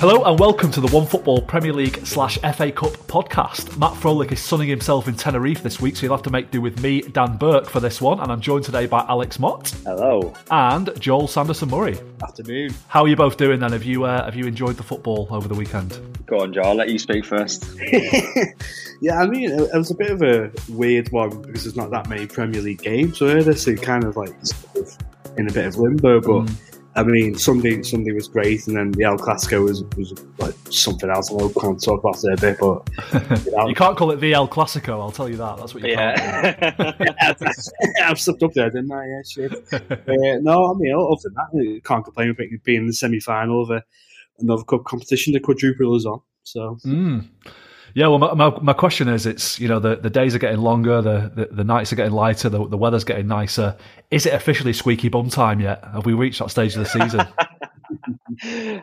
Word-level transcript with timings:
Hello 0.00 0.22
and 0.22 0.38
welcome 0.38 0.70
to 0.70 0.80
the 0.80 0.86
OneFootball 0.86 1.44
Premier 1.48 1.72
League 1.72 2.06
slash 2.06 2.38
FA 2.38 2.70
Cup 2.70 2.92
podcast. 3.08 3.76
Matt 3.78 3.94
Frohlich 3.94 4.30
is 4.30 4.38
sunning 4.38 4.68
himself 4.68 5.08
in 5.08 5.16
Tenerife 5.16 5.60
this 5.64 5.80
week, 5.80 5.96
so 5.96 6.06
you'll 6.06 6.14
have 6.14 6.22
to 6.22 6.30
make 6.30 6.52
do 6.52 6.60
with 6.60 6.80
me, 6.80 7.00
Dan 7.00 7.36
Burke, 7.36 7.68
for 7.68 7.80
this 7.80 8.00
one. 8.00 8.20
And 8.20 8.30
I'm 8.30 8.40
joined 8.40 8.64
today 8.64 8.86
by 8.86 9.04
Alex 9.08 9.40
Mott. 9.40 9.70
Hello. 9.82 10.32
And 10.52 10.90
Joel 11.00 11.26
Sanderson 11.26 11.68
Murray. 11.68 11.98
Afternoon. 12.22 12.74
How 12.86 13.02
are 13.02 13.08
you 13.08 13.16
both 13.16 13.38
doing 13.38 13.58
then? 13.58 13.72
Have 13.72 13.82
you 13.82 14.04
uh, 14.04 14.24
have 14.24 14.36
you 14.36 14.46
enjoyed 14.46 14.76
the 14.76 14.84
football 14.84 15.26
over 15.32 15.48
the 15.48 15.56
weekend? 15.56 16.00
Go 16.26 16.42
on, 16.42 16.52
Joel. 16.52 16.66
I'll 16.66 16.74
let 16.76 16.90
you 16.90 17.00
speak 17.00 17.24
first. 17.24 17.68
yeah, 19.00 19.18
I 19.18 19.26
mean, 19.26 19.50
it 19.50 19.74
was 19.74 19.90
a 19.90 19.96
bit 19.96 20.12
of 20.12 20.22
a 20.22 20.52
weird 20.68 21.10
one 21.10 21.42
because 21.42 21.64
there's 21.64 21.74
not 21.74 21.90
that 21.90 22.08
many 22.08 22.28
Premier 22.28 22.62
League 22.62 22.82
games, 22.82 23.18
so 23.18 23.42
this 23.42 23.66
is 23.66 23.80
kind 23.80 24.04
of 24.04 24.16
like 24.16 24.32
in 25.36 25.50
a 25.50 25.52
bit 25.52 25.66
of 25.66 25.76
limbo, 25.76 26.20
but. 26.20 26.46
Mm 26.46 26.68
I 26.94 27.02
mean, 27.04 27.36
Sunday 27.36 27.82
Sunday 27.82 28.12
was 28.12 28.28
great, 28.28 28.66
and 28.66 28.76
then 28.76 28.90
the 28.92 29.04
El 29.04 29.18
Clasico 29.18 29.62
was, 29.62 29.84
was 29.96 30.14
like 30.38 30.54
something 30.70 31.08
else. 31.08 31.32
I 31.32 31.60
can't 31.60 31.82
talk 31.82 32.00
about 32.00 32.22
it 32.24 32.38
a 32.38 32.40
bit, 32.40 32.58
but 32.58 33.44
you, 33.44 33.52
know. 33.52 33.68
you 33.68 33.74
can't 33.74 33.96
call 33.96 34.10
it 34.10 34.16
the 34.16 34.32
El 34.32 34.48
Clasico. 34.48 35.00
I'll 35.00 35.12
tell 35.12 35.28
you 35.28 35.36
that. 35.36 35.58
That's 35.58 35.74
what 35.74 35.84
you 35.84 35.90
yeah. 35.90 36.50
can't. 36.60 36.96
yeah, 37.00 37.34
I've 38.04 38.20
slipped 38.20 38.42
up 38.42 38.52
there, 38.54 38.70
didn't 38.70 38.90
I? 38.90 39.06
Yeah, 39.06 39.22
shit. 39.28 39.72
uh, 39.72 40.38
no, 40.40 40.72
I 40.72 40.78
mean, 40.78 40.94
other 40.94 41.20
than 41.22 41.34
that, 41.34 41.48
you 41.52 41.80
can't 41.82 42.04
complain 42.04 42.30
about 42.30 42.46
being 42.64 42.80
in 42.80 42.86
the 42.86 42.92
semi 42.92 43.20
final 43.20 43.62
of 43.62 43.70
a, 43.70 43.84
another 44.38 44.64
cup 44.64 44.84
competition. 44.84 45.34
The 45.34 45.40
quadruple 45.40 45.94
is 45.94 46.06
on, 46.06 46.20
so. 46.42 46.78
Mm. 46.84 47.28
Yeah, 47.94 48.08
well, 48.08 48.18
my, 48.18 48.34
my, 48.34 48.58
my, 48.60 48.72
question 48.72 49.08
is, 49.08 49.26
it's 49.26 49.58
you 49.58 49.68
know 49.68 49.80
the, 49.80 49.96
the 49.96 50.10
days 50.10 50.34
are 50.34 50.38
getting 50.38 50.60
longer, 50.60 51.00
the, 51.02 51.32
the, 51.34 51.54
the 51.54 51.64
nights 51.64 51.92
are 51.92 51.96
getting 51.96 52.12
lighter, 52.12 52.48
the, 52.48 52.66
the 52.66 52.76
weather's 52.76 53.04
getting 53.04 53.26
nicer. 53.26 53.76
Is 54.10 54.26
it 54.26 54.34
officially 54.34 54.72
squeaky 54.72 55.08
bum 55.08 55.30
time 55.30 55.60
yet? 55.60 55.84
Have 55.92 56.06
we 56.06 56.12
reached 56.12 56.38
that 56.38 56.50
stage 56.50 56.76
of 56.76 56.84
the 56.84 56.86
season? 56.86 57.20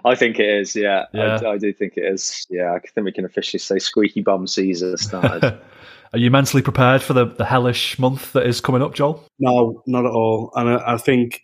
I 0.06 0.16
think 0.16 0.40
it 0.40 0.48
is. 0.48 0.76
Yeah, 0.76 1.06
yeah. 1.14 1.40
I, 1.44 1.52
I, 1.52 1.58
do 1.58 1.72
think 1.74 1.94
it 1.98 2.06
is. 2.06 2.46
Yeah, 2.50 2.74
I 2.74 2.80
think 2.80 3.06
we 3.06 3.12
can 3.12 3.26
officially 3.26 3.60
say 3.60 3.80
squeaky 3.80 4.22
bum 4.22 4.48
season 4.48 4.98
started. 4.98 5.60
Are 6.14 6.20
you 6.20 6.32
mentally 6.32 6.64
prepared 6.64 7.02
for 7.02 7.14
the, 7.14 7.26
the 7.26 7.46
hellish 7.46 8.00
month 8.00 8.34
that 8.34 8.46
is 8.46 8.62
coming 8.62 8.82
up, 8.82 8.94
Joel? 8.94 9.28
No, 9.40 9.84
not 9.86 10.06
at 10.06 10.12
all. 10.12 10.52
And 10.56 10.70
I, 10.70 10.94
I 10.94 10.98
think, 10.98 11.42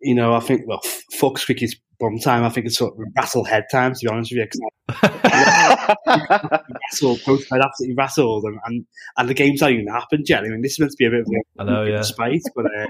you 0.00 0.14
know, 0.14 0.34
I 0.34 0.40
think 0.40 0.62
well, 0.66 0.80
fuck 1.12 1.38
squeaky 1.38 1.68
bum 1.98 2.18
time. 2.18 2.44
I 2.44 2.48
think 2.48 2.66
it's 2.66 2.78
sort 2.78 2.94
of 2.94 3.06
rattle 3.16 3.44
head 3.44 3.64
time, 3.70 3.94
to 3.94 4.00
be 4.00 4.08
honest 4.08 4.32
with 4.32 4.48
you. 4.54 4.68
rattled, 6.92 7.18
both 7.26 7.48
played 7.48 7.62
absolutely 7.62 7.94
rattled, 7.96 8.44
and, 8.44 8.58
and, 8.64 8.86
and 9.16 9.28
the 9.28 9.34
game's 9.34 9.60
not 9.60 9.72
even 9.72 9.86
happened 9.86 10.26
yet. 10.28 10.44
I 10.44 10.48
mean, 10.48 10.62
this 10.62 10.72
is 10.72 10.80
meant 10.80 10.92
to 10.92 10.96
be 10.98 11.06
a 11.06 11.10
bit 11.10 11.20
of 11.20 11.26
a, 11.26 11.42
I 11.58 11.64
know, 11.64 11.84
yeah. 11.84 12.02
spite, 12.02 12.42
but. 12.54 12.66
Uh, 12.66 12.86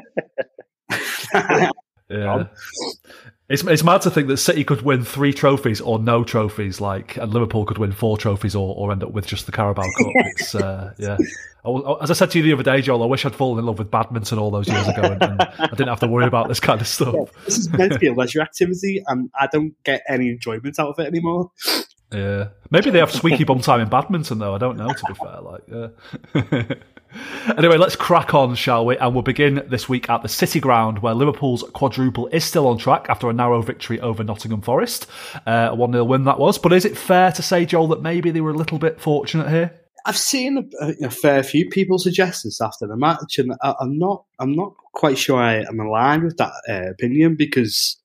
yeah. 2.11 2.45
It's 3.49 3.63
it's 3.65 3.83
mad 3.83 4.03
to 4.03 4.11
think 4.11 4.29
that 4.29 4.37
City 4.37 4.63
could 4.63 4.83
win 4.83 5.05
three 5.05 5.33
trophies 5.33 5.81
or 5.81 5.99
no 5.99 6.23
trophies, 6.23 6.83
like, 6.83 7.17
and 7.17 7.33
Liverpool 7.33 7.65
could 7.65 7.79
win 7.79 7.93
four 7.93 8.19
trophies 8.19 8.55
or, 8.55 8.75
or 8.77 8.93
end 8.93 9.03
up 9.03 9.13
with 9.13 9.27
just 9.27 9.47
the 9.47 9.53
Carabao 9.53 9.85
Cup. 9.85 10.07
It's 10.17 10.55
uh, 10.55 10.93
yeah. 10.99 11.17
As 12.01 12.11
I 12.11 12.15
said 12.15 12.31
to 12.33 12.39
you 12.39 12.45
the 12.45 12.53
other 12.53 12.63
day, 12.63 12.83
Joel, 12.83 13.03
I 13.03 13.07
wish 13.07 13.25
I'd 13.25 13.35
fallen 13.35 13.59
in 13.59 13.65
love 13.65 13.79
with 13.79 13.91
badminton 13.91 14.39
all 14.39 14.51
those 14.51 14.69
years 14.69 14.87
ago, 14.87 15.03
and, 15.03 15.23
and 15.23 15.43
I 15.43 15.67
didn't 15.69 15.89
have 15.89 16.01
to 16.01 16.07
worry 16.07 16.27
about 16.27 16.49
this 16.49 16.61
kind 16.61 16.81
of 16.81 16.87
stuff. 16.87 17.15
Yeah, 17.15 17.25
this 17.47 17.59
is 17.59 17.73
meant 17.73 17.93
to 17.95 17.99
be 17.99 18.09
a 18.09 18.15
leisure 18.15 18.43
activity, 18.43 19.03
and 19.07 19.31
I 19.39 19.47
don't 19.47 19.75
get 19.83 20.03
any 20.09 20.29
enjoyment 20.29 20.79
out 20.79 20.91
of 20.91 20.99
it 20.99 21.07
anymore. 21.07 21.51
Yeah, 22.13 22.49
maybe 22.71 22.91
they 22.91 22.99
have 22.99 23.11
squeaky 23.13 23.45
bum 23.45 23.61
time 23.61 23.81
in 23.81 23.89
badminton, 23.89 24.39
though. 24.39 24.55
I 24.55 24.59
don't 24.59 24.77
know. 24.77 24.89
To 24.89 25.05
be 25.07 25.15
fair, 25.15 25.41
like, 25.41 25.63
yeah. 25.69 26.75
anyway, 27.57 27.77
let's 27.77 27.97
crack 27.97 28.35
on, 28.35 28.55
shall 28.55 28.85
we? 28.85 28.97
And 28.97 29.15
we'll 29.15 29.23
begin 29.23 29.63
this 29.69 29.89
week 29.89 30.09
at 30.11 30.23
the 30.23 30.29
City 30.29 30.61
Ground, 30.61 31.01
where 31.01 31.15
Liverpool's 31.15 31.63
quadruple 31.73 32.27
is 32.29 32.45
still 32.45 32.67
on 32.67 32.79
track 32.79 33.07
after 33.09 33.29
a 33.29 33.33
narrow 33.33 33.63
victory 33.63 34.01
over 34.01 34.23
Nottingham 34.23 34.63
Forest. 34.63 35.07
Uh, 35.47 35.69
a 35.71 35.75
1 35.75 35.93
0 35.93 36.05
win 36.05 36.25
that 36.25 36.39
was. 36.39 36.59
But 36.59 36.73
is 36.73 36.85
it 36.85 36.97
fair 36.97 37.33
to 37.33 37.43
say, 37.43 37.65
Joel, 37.65 37.89
that 37.89 38.03
maybe 38.03 38.31
they 38.31 38.41
were 38.41 38.51
a 38.51 38.57
little 38.57 38.79
bit 38.79 39.01
fortunate 39.01 39.49
here? 39.49 39.81
I've 40.07 40.17
seen 40.17 40.71
a, 40.81 41.07
a 41.07 41.11
fair 41.11 41.43
few 41.43 41.69
people 41.69 41.99
suggest 41.99 42.45
this 42.45 42.61
after 42.61 42.87
the 42.87 42.97
match, 42.97 43.39
and 43.39 43.53
I, 43.63 43.75
am 43.81 43.99
not. 43.99 44.25
I'm 44.39 44.53
not 44.55 44.75
quite 44.95 45.19
sure 45.19 45.39
I 45.39 45.57
am 45.57 45.81
aligned 45.81 46.25
with 46.25 46.37
that 46.39 46.53
uh, 46.69 46.91
opinion 46.91 47.37
because, 47.37 47.97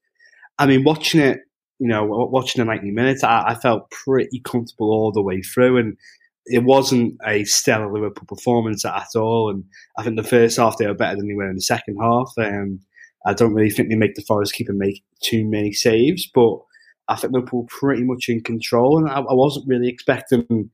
I 0.58 0.66
mean, 0.66 0.84
watching 0.84 1.22
it, 1.22 1.40
you 1.80 1.88
know, 1.88 2.04
watching 2.06 2.60
the 2.60 2.66
90 2.66 2.92
minutes, 2.92 3.24
I, 3.24 3.44
I 3.50 3.56
felt 3.56 3.90
pretty 3.92 4.42
comfortable 4.44 4.92
all 4.92 5.12
the 5.12 5.22
way 5.22 5.42
through, 5.42 5.78
and 5.78 5.98
it 6.46 6.64
wasn't 6.64 7.18
a 7.26 7.44
stellar 7.46 7.92
Liverpool 7.92 8.26
performance 8.28 8.86
at 8.86 9.16
all. 9.16 9.50
And 9.50 9.64
I 9.98 10.04
think 10.04 10.18
the 10.18 10.24
first 10.24 10.58
half 10.58 10.78
they 10.78 10.88
were 10.88 10.94
better 10.94 11.16
than 11.16 11.28
they 11.28 11.34
were 11.34 11.50
in 11.50 11.56
the 11.56 11.62
second 11.62 11.98
half. 12.02 12.32
Um, 12.38 12.80
I 13.26 13.34
don't 13.34 13.54
really 13.54 13.70
think 13.70 13.90
they 13.90 13.96
make 13.96 14.16
the 14.16 14.24
Forest 14.24 14.54
keeper 14.54 14.74
make 14.74 15.04
too 15.22 15.46
many 15.46 15.72
saves, 15.72 16.28
but 16.28 16.58
I 17.08 17.16
think 17.16 17.34
Liverpool 17.34 17.66
pretty 17.70 18.04
much 18.04 18.28
in 18.28 18.42
control. 18.42 18.98
And 18.98 19.10
I, 19.10 19.20
I 19.20 19.34
wasn't 19.34 19.68
really 19.68 19.88
expecting, 19.88 20.70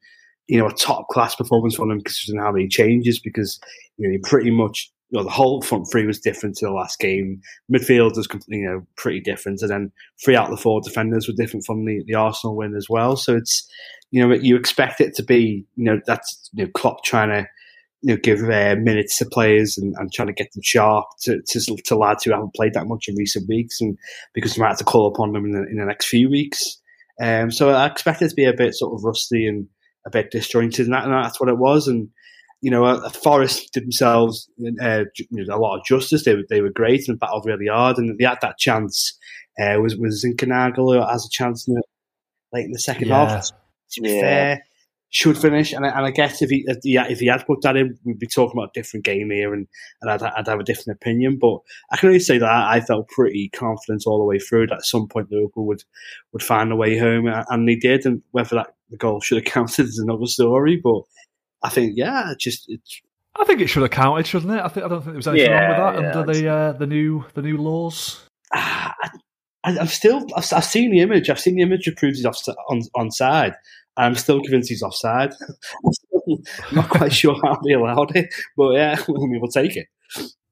you 0.48 0.58
know, 0.58 0.68
a 0.68 0.74
top 0.74 1.08
class 1.10 1.36
performance 1.36 1.76
from 1.76 1.90
them 1.90 2.02
considering 2.02 2.44
how 2.44 2.52
many 2.52 2.68
changes 2.68 3.20
because 3.20 3.60
you 3.98 4.10
know 4.10 4.18
pretty 4.24 4.52
much. 4.52 4.92
You 5.12 5.18
know, 5.18 5.24
the 5.24 5.32
whole 5.32 5.62
front 5.62 5.88
three 5.92 6.06
was 6.06 6.20
different 6.20 6.56
to 6.58 6.66
the 6.66 6.72
last 6.72 7.00
game. 7.00 7.42
Midfield 7.72 8.16
was, 8.16 8.28
you 8.48 8.70
know, 8.70 8.86
pretty 8.96 9.20
different, 9.20 9.62
and 9.62 9.72
then 9.72 9.92
three 10.24 10.36
out 10.36 10.46
of 10.46 10.52
the 10.52 10.62
four 10.62 10.82
defenders 10.82 11.28
were 11.28 11.34
different 11.36 11.66
from 11.66 11.86
the, 11.86 12.04
the 12.06 12.14
Arsenal 12.14 12.56
win 12.56 12.76
as 12.76 12.88
well. 12.90 13.16
So 13.16 13.36
it's 13.36 13.68
you 14.12 14.28
know, 14.28 14.34
you 14.34 14.56
expect 14.56 15.02
it 15.02 15.14
to 15.16 15.24
be, 15.24 15.66
you 15.76 15.84
know, 15.84 16.00
that's 16.06 16.50
you 16.54 16.66
know, 16.66 16.72
Klopp 16.74 17.04
trying 17.04 17.30
to, 17.30 17.48
you 18.02 18.14
know, 18.14 18.20
give 18.22 18.42
uh, 18.44 18.76
minutes 18.80 19.18
to 19.18 19.26
players 19.26 19.78
and, 19.78 19.94
and 19.98 20.12
trying 20.12 20.28
to 20.28 20.34
get 20.34 20.52
them 20.54 20.64
sharp 20.64 21.06
to, 21.22 21.42
to, 21.48 21.76
to 21.86 21.98
lads 21.98 22.24
who 22.24 22.32
haven't 22.32 22.56
played 22.56 22.74
that 22.74 22.88
much 22.88 23.08
in 23.08 23.16
recent 23.16 23.48
weeks, 23.48 23.82
and 23.82 23.98
because 24.34 24.56
we 24.56 24.62
might 24.62 24.70
have 24.70 24.78
to 24.78 24.84
call 24.84 25.08
upon 25.08 25.34
them 25.34 25.46
in 25.46 25.52
the, 25.52 25.64
in 25.70 25.78
the 25.78 25.86
next 25.86 26.08
few 26.08 26.30
weeks. 26.30 26.82
Um, 27.22 27.52
so 27.52 27.70
I 27.70 27.86
expect 27.86 28.22
it 28.22 28.30
to 28.30 28.36
be 28.36 28.46
a 28.46 28.54
bit 28.54 28.74
sort 28.74 28.94
of 28.94 29.04
rusty 29.04 29.46
and 29.46 29.68
a 30.08 30.10
bit 30.10 30.32
disjointed, 30.32 30.86
and, 30.86 30.94
that, 30.94 31.04
and 31.04 31.14
that's 31.14 31.40
what 31.40 31.50
it 31.50 31.58
was. 31.58 31.88
And 31.88 32.10
you 32.62 32.72
know, 32.72 32.86
uh, 32.86 33.10
Forest 33.10 33.74
did 33.74 33.84
themselves 33.84 34.50
uh, 34.82 35.06
you 35.16 35.46
know, 35.46 35.56
a 35.56 35.58
lot 35.58 35.78
of 35.78 35.86
justice. 35.86 36.26
They 36.26 36.36
were 36.36 36.44
they 36.50 36.62
were 36.62 36.72
great 36.72 37.08
and 37.08 37.20
battled 37.20 37.46
really 37.46 37.68
hard, 37.68 37.98
and 37.98 38.18
they 38.18 38.26
had 38.26 38.40
that 38.42 38.58
chance. 38.58 39.18
Uh, 39.60 39.80
was 39.82 39.96
was 39.98 40.24
Zinchenko 40.26 41.10
has 41.10 41.26
a 41.26 41.30
chance 41.30 41.68
in 41.68 41.74
the, 41.74 41.84
late 42.54 42.66
in 42.66 42.72
the 42.72 42.80
second 42.80 43.08
yeah. 43.08 43.28
half 43.28 43.50
to 43.92 44.02
be 44.02 44.10
yeah. 44.10 44.22
fair, 44.22 44.66
should 45.10 45.38
finish. 45.38 45.74
And 45.74 45.86
I, 45.86 45.90
and 45.90 46.06
I 46.06 46.12
guess 46.12 46.42
if 46.42 46.50
he 46.50 46.66
if 46.68 47.20
he 47.20 47.26
had 47.28 47.46
put 47.46 47.62
that 47.62 47.76
in, 47.76 47.98
we'd 48.04 48.20
be 48.20 48.28
talking 48.28 48.58
about 48.58 48.72
a 48.76 48.80
different 48.80 49.06
game 49.06 49.32
here, 49.32 49.54
and, 49.54 49.68
and 50.02 50.12
I'd, 50.12 50.22
I'd 50.22 50.48
have 50.48 50.60
a 50.60 50.64
different 50.64 50.98
opinion. 51.02 51.38
But 51.40 51.60
I 51.92 51.98
can 51.98 52.08
only 52.08 52.20
say 52.20 52.38
that 52.38 52.50
I 52.50 52.82
felt 52.82 53.10
pretty 53.10 53.50
confident 53.50 54.04
all 54.06 54.20
the 54.20 54.26
way 54.26 54.40
through 54.40 54.68
that 54.68 54.76
at 54.76 54.86
some 54.86 55.08
point 55.08 55.32
Liverpool 55.32 55.66
would 55.68 55.84
would 56.32 56.44
find 56.44 56.72
a 56.72 56.76
way 56.76 56.98
home, 56.98 57.28
and 57.28 57.68
they 57.68 57.76
did. 57.76 58.06
And 58.06 58.22
whether 58.32 58.56
that 58.56 58.76
the 58.90 58.98
goal 58.98 59.22
should 59.22 59.38
have 59.38 59.46
counted 59.54 59.88
is 59.88 60.00
another 60.00 60.28
story. 60.28 60.80
But 60.82 61.02
I 61.64 61.70
think 61.70 61.94
yeah, 61.96 62.34
just 62.38 62.66
it's. 62.68 63.02
I 63.36 63.46
think 63.46 63.62
it 63.62 63.68
should 63.68 63.84
have 63.84 63.92
counted, 63.92 64.28
shouldn't 64.28 64.52
it? 64.52 64.62
I 64.62 64.68
think 64.68 64.86
I 64.86 64.90
don't 64.90 65.02
think 65.02 65.14
there 65.14 65.18
was 65.18 65.28
anything 65.28 65.52
yeah, 65.52 65.60
wrong 65.60 65.70
with 65.70 65.78
that 65.78 66.02
yeah, 66.02 66.20
under 66.20 66.34
the 66.34 66.48
uh, 66.48 66.72
the 66.74 66.88
new 66.88 67.26
the 67.34 67.42
new 67.42 67.58
laws. 67.58 68.26
Ah, 68.54 68.96
I, 69.64 69.72
have 69.74 69.92
still 69.92 70.26
I've, 70.36 70.52
I've, 70.54 70.66
seen 70.66 70.92
the 70.92 71.00
image. 71.00 71.30
I've 71.30 71.40
seen 71.40 71.56
the 71.56 71.62
image 71.62 71.86
that 71.86 71.98
proves 71.98 72.18
he's 72.18 72.26
off 72.26 72.42
on, 72.70 72.82
on 72.96 73.12
side. 73.12 73.56
I'm 73.98 74.16
still 74.16 74.42
convinced 74.42 74.70
he's 74.70 74.82
offside. 74.82 75.34
I'm 76.28 76.76
not 76.76 76.90
quite 76.90 77.14
sure 77.14 77.36
how 77.44 77.60
they 77.66 77.74
allowed 77.74 78.16
it, 78.16 78.34
but 78.56 78.74
yeah, 78.74 78.98
we 79.08 79.40
will 79.40 79.50
take 79.50 79.76
it. 79.76 79.88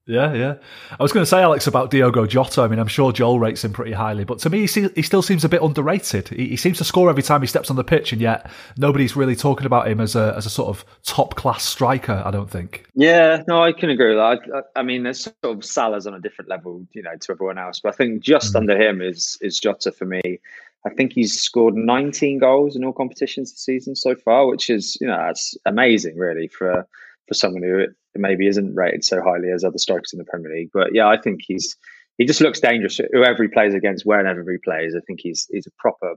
Yeah, 0.08 0.34
yeah. 0.34 0.56
I 0.98 1.04
was 1.04 1.12
going 1.12 1.24
to 1.24 1.30
say, 1.30 1.42
Alex, 1.42 1.68
about 1.68 1.92
Diogo 1.92 2.26
Jota. 2.26 2.62
I 2.62 2.70
mean, 2.70 2.80
I'm 2.80 2.88
sure 2.88 3.12
Joel 3.12 3.40
rates 3.40 3.66
him 3.66 3.74
pretty 3.74 3.92
highly, 3.92 4.24
but 4.24 4.40
to 4.40 4.50
me, 4.50 4.66
he, 4.66 4.88
he 4.96 5.02
still 5.02 5.22
seems 5.22 5.44
a 5.44 5.50
bit 5.50 5.62
underrated. 5.62 6.30
He, 6.30 6.48
he, 6.48 6.56
seems 6.56 6.78
to 6.78 6.86
score 6.86 7.10
every 7.10 7.24
time 7.24 7.42
he 7.42 7.48
steps 7.48 7.70
on 7.70 7.76
the 7.76 7.84
pitch, 7.84 8.14
and 8.14 8.22
yet 8.22 8.50
nobody's 8.78 9.18
really 9.18 9.36
talking 9.36 9.66
about 9.66 9.90
him 9.90 10.00
as 10.00 10.16
a 10.16 10.34
as 10.38 10.46
a 10.46 10.50
sort 10.50 10.70
of 10.70 10.86
top 11.04 11.36
class 11.36 11.64
striker. 11.64 12.24
I 12.26 12.32
don't 12.32 12.50
think. 12.50 12.86
Yeah, 12.96 13.44
no, 13.50 13.62
I 13.62 13.74
can 13.74 13.90
agree 13.90 14.16
with 14.16 14.18
that. 14.18 14.64
I, 14.76 14.80
I 14.80 14.84
mean, 14.84 15.04
there's 15.04 15.24
sort 15.24 15.36
of 15.44 15.66
Salah's 15.66 16.08
on 16.08 16.14
a 16.14 16.22
different 16.22 16.50
level, 16.50 16.88
you 16.94 17.04
know, 17.04 17.16
to 17.20 17.32
everyone 17.32 17.58
else, 17.58 17.82
but 17.82 17.94
I 17.94 17.98
think 17.98 18.24
just 18.24 18.54
mm. 18.54 18.60
under 18.60 18.82
him 18.82 19.02
is 19.02 19.38
is 19.42 19.60
Jota 19.60 19.92
for 19.92 20.06
me. 20.06 20.40
I 20.86 20.90
think 20.90 21.12
he's 21.12 21.38
scored 21.38 21.76
19 21.76 22.40
goals 22.40 22.78
in 22.78 22.86
all 22.86 22.94
competitions 22.94 23.52
this 23.52 23.60
season 23.66 23.96
so 23.96 24.16
far, 24.16 24.48
which 24.48 24.70
is 24.70 24.98
you 25.02 25.08
know 25.08 25.18
that's 25.18 25.56
amazing 25.66 26.18
really 26.18 26.48
for 26.48 26.88
for 27.28 27.34
someone 27.34 27.64
who 27.64 27.86
maybe 28.16 28.48
isn't 28.48 28.76
rated 28.76 29.04
so 29.04 29.22
highly 29.22 29.52
as 29.52 29.64
other 29.64 29.78
strikers 29.78 30.14
in 30.14 30.20
the 30.20 30.26
Premier 30.26 30.52
League. 30.54 30.70
But 30.74 30.94
yeah, 30.94 31.08
I 31.08 31.20
think 31.20 31.42
he's 31.46 31.76
he 32.18 32.26
just 32.26 32.42
looks 32.42 32.60
dangerous. 32.60 33.00
Whoever 33.14 33.44
he 33.44 33.50
plays 33.50 33.74
against, 33.74 34.06
wherever 34.06 34.52
he 34.52 34.58
plays, 34.64 34.96
I 34.96 35.02
think 35.06 35.20
he's 35.22 35.48
he's 35.52 35.68
a 35.68 35.72
proper 35.80 36.16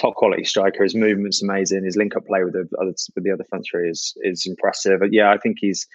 top 0.00 0.14
quality 0.14 0.44
striker. 0.44 0.82
His 0.82 0.94
movement's 0.94 1.42
amazing. 1.42 1.84
His 1.84 1.96
link 1.96 2.16
up 2.16 2.26
play 2.26 2.44
with 2.44 2.52
the 2.52 2.68
other 2.80 2.94
with 3.14 3.24
the 3.24 3.32
other 3.32 3.44
front 3.48 3.66
three 3.70 3.90
is 3.90 4.14
is 4.22 4.46
impressive. 4.46 5.00
But 5.00 5.12
yeah, 5.12 5.30
I 5.30 5.38
think 5.38 5.56
he's 5.60 5.86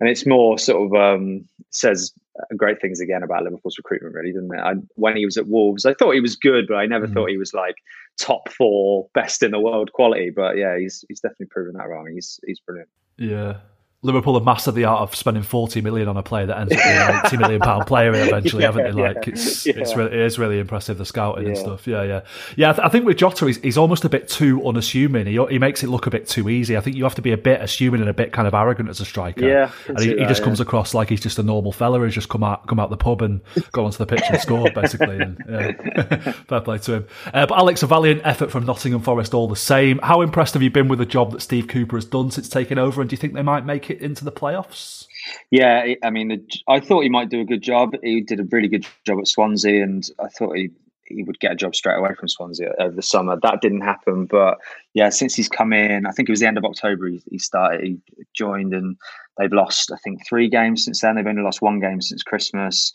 and 0.00 0.08
it's 0.08 0.26
more 0.26 0.58
sort 0.58 0.86
of 0.86 1.00
um, 1.00 1.48
says 1.70 2.12
great 2.56 2.80
things 2.80 3.00
again 3.00 3.22
about 3.22 3.44
Liverpool's 3.44 3.78
recruitment, 3.78 4.14
really, 4.14 4.32
doesn't 4.32 4.54
it? 4.54 4.60
I, 4.60 4.74
when 4.96 5.16
he 5.16 5.24
was 5.24 5.38
at 5.38 5.48
Wolves, 5.48 5.86
I 5.86 5.94
thought 5.94 6.12
he 6.12 6.20
was 6.20 6.36
good, 6.36 6.66
but 6.68 6.74
I 6.74 6.84
never 6.84 7.06
mm. 7.06 7.14
thought 7.14 7.30
he 7.30 7.38
was 7.38 7.54
like 7.54 7.76
top 8.18 8.50
four, 8.50 9.08
best 9.14 9.42
in 9.42 9.52
the 9.52 9.60
world 9.60 9.92
quality. 9.92 10.30
But 10.30 10.56
yeah, 10.58 10.78
he's 10.78 11.04
he's 11.08 11.20
definitely 11.20 11.46
proven 11.46 11.74
that 11.74 11.88
wrong. 11.88 12.10
He's 12.12 12.38
he's 12.46 12.60
brilliant. 12.60 12.90
Yeah. 13.16 13.58
Liverpool 14.02 14.34
have 14.34 14.44
mastered 14.44 14.74
the 14.74 14.84
art 14.84 15.00
of 15.00 15.14
spending 15.16 15.42
40 15.42 15.80
million 15.80 16.06
on 16.06 16.16
a 16.16 16.22
player 16.22 16.46
that 16.46 16.58
ends 16.58 16.72
up 16.72 16.82
being 16.82 16.96
an 16.96 17.20
80 17.26 17.36
million 17.38 17.60
pound 17.60 17.86
player 17.86 18.12
eventually, 18.12 18.62
yeah, 18.62 18.68
haven't 18.68 18.94
they? 18.94 19.02
Like, 19.02 19.26
yeah, 19.26 19.32
it's, 19.32 19.66
yeah. 19.66 19.72
it's 19.76 19.96
really, 19.96 20.12
it 20.12 20.20
is 20.20 20.38
really 20.38 20.60
impressive, 20.60 20.98
the 20.98 21.06
scouting 21.06 21.46
and 21.48 21.56
stuff. 21.56 21.86
Yeah, 21.86 22.02
yeah. 22.02 22.20
Yeah, 22.56 22.70
I, 22.70 22.72
th- 22.74 22.86
I, 22.86 22.88
think 22.90 23.06
with 23.06 23.16
Jota, 23.16 23.46
he's, 23.46 23.56
he's 23.58 23.78
almost 23.78 24.04
a 24.04 24.08
bit 24.08 24.28
too 24.28 24.64
unassuming. 24.66 25.26
He, 25.26 25.44
he 25.46 25.58
makes 25.58 25.82
it 25.82 25.88
look 25.88 26.06
a 26.06 26.10
bit 26.10 26.28
too 26.28 26.48
easy. 26.48 26.76
I 26.76 26.80
think 26.80 26.94
you 26.94 27.04
have 27.04 27.14
to 27.14 27.22
be 27.22 27.32
a 27.32 27.38
bit 27.38 27.62
assuming 27.62 28.02
and 28.02 28.10
a 28.10 28.14
bit 28.14 28.32
kind 28.32 28.46
of 28.46 28.54
arrogant 28.54 28.90
as 28.90 29.00
a 29.00 29.06
striker. 29.06 29.48
Yeah. 29.48 29.72
And 29.88 29.98
he, 29.98 30.08
that, 30.08 30.18
he 30.18 30.26
just 30.26 30.42
comes 30.42 30.60
across 30.60 30.92
like 30.92 31.08
he's 31.08 31.22
just 31.22 31.38
a 31.38 31.42
normal 31.42 31.72
fella 31.72 31.98
who's 31.98 32.14
just 32.14 32.28
come 32.28 32.44
out, 32.44 32.66
come 32.66 32.78
out 32.78 32.90
the 32.90 32.96
pub 32.98 33.22
and 33.22 33.40
gone 33.72 33.86
onto 33.86 33.98
the 33.98 34.06
pitch 34.06 34.22
and 34.28 34.38
scored, 34.40 34.74
basically. 34.74 35.18
And, 35.18 35.36
fair 36.48 36.60
play 36.60 36.78
to 36.78 36.92
him. 36.92 37.06
Uh, 37.32 37.46
but 37.46 37.58
Alex, 37.58 37.82
a 37.82 37.86
valiant 37.86 38.20
effort 38.24 38.50
from 38.50 38.66
Nottingham 38.66 39.00
Forest 39.00 39.32
all 39.32 39.48
the 39.48 39.56
same. 39.56 39.98
How 40.02 40.20
impressed 40.20 40.54
have 40.54 40.62
you 40.62 40.70
been 40.70 40.88
with 40.88 40.98
the 40.98 41.06
job 41.06 41.32
that 41.32 41.40
Steve 41.40 41.66
Cooper 41.66 41.96
has 41.96 42.04
done 42.04 42.30
since 42.30 42.48
taking 42.48 42.78
over? 42.78 43.00
And 43.00 43.08
do 43.08 43.14
you 43.14 43.18
think 43.18 43.32
they 43.32 43.42
might 43.42 43.64
make 43.64 43.85
it 43.90 44.00
into 44.00 44.24
the 44.24 44.32
playoffs? 44.32 45.06
Yeah, 45.50 45.94
I 46.02 46.10
mean, 46.10 46.46
I 46.68 46.80
thought 46.80 47.02
he 47.02 47.08
might 47.08 47.28
do 47.28 47.40
a 47.40 47.44
good 47.44 47.62
job. 47.62 47.94
He 48.02 48.20
did 48.20 48.40
a 48.40 48.44
really 48.44 48.68
good 48.68 48.86
job 49.06 49.18
at 49.18 49.28
Swansea, 49.28 49.82
and 49.82 50.08
I 50.18 50.28
thought 50.28 50.56
he 50.56 50.70
he 51.08 51.22
would 51.22 51.38
get 51.38 51.52
a 51.52 51.56
job 51.56 51.74
straight 51.74 51.98
away 51.98 52.14
from 52.18 52.28
Swansea 52.28 52.72
over 52.80 52.94
the 52.94 53.02
summer. 53.02 53.38
That 53.40 53.60
didn't 53.60 53.82
happen, 53.82 54.26
but 54.26 54.58
yeah, 54.94 55.08
since 55.08 55.34
he's 55.34 55.48
come 55.48 55.72
in, 55.72 56.06
I 56.06 56.10
think 56.10 56.28
it 56.28 56.32
was 56.32 56.40
the 56.40 56.48
end 56.48 56.58
of 56.58 56.64
October 56.64 57.08
he, 57.08 57.22
he 57.30 57.38
started. 57.38 57.80
He 57.84 57.98
joined, 58.34 58.74
and 58.74 58.96
they've 59.38 59.52
lost 59.52 59.90
I 59.92 59.96
think 60.02 60.26
three 60.26 60.48
games 60.48 60.84
since 60.84 61.00
then. 61.00 61.16
They've 61.16 61.26
only 61.26 61.42
lost 61.42 61.62
one 61.62 61.80
game 61.80 62.00
since 62.00 62.22
Christmas. 62.22 62.92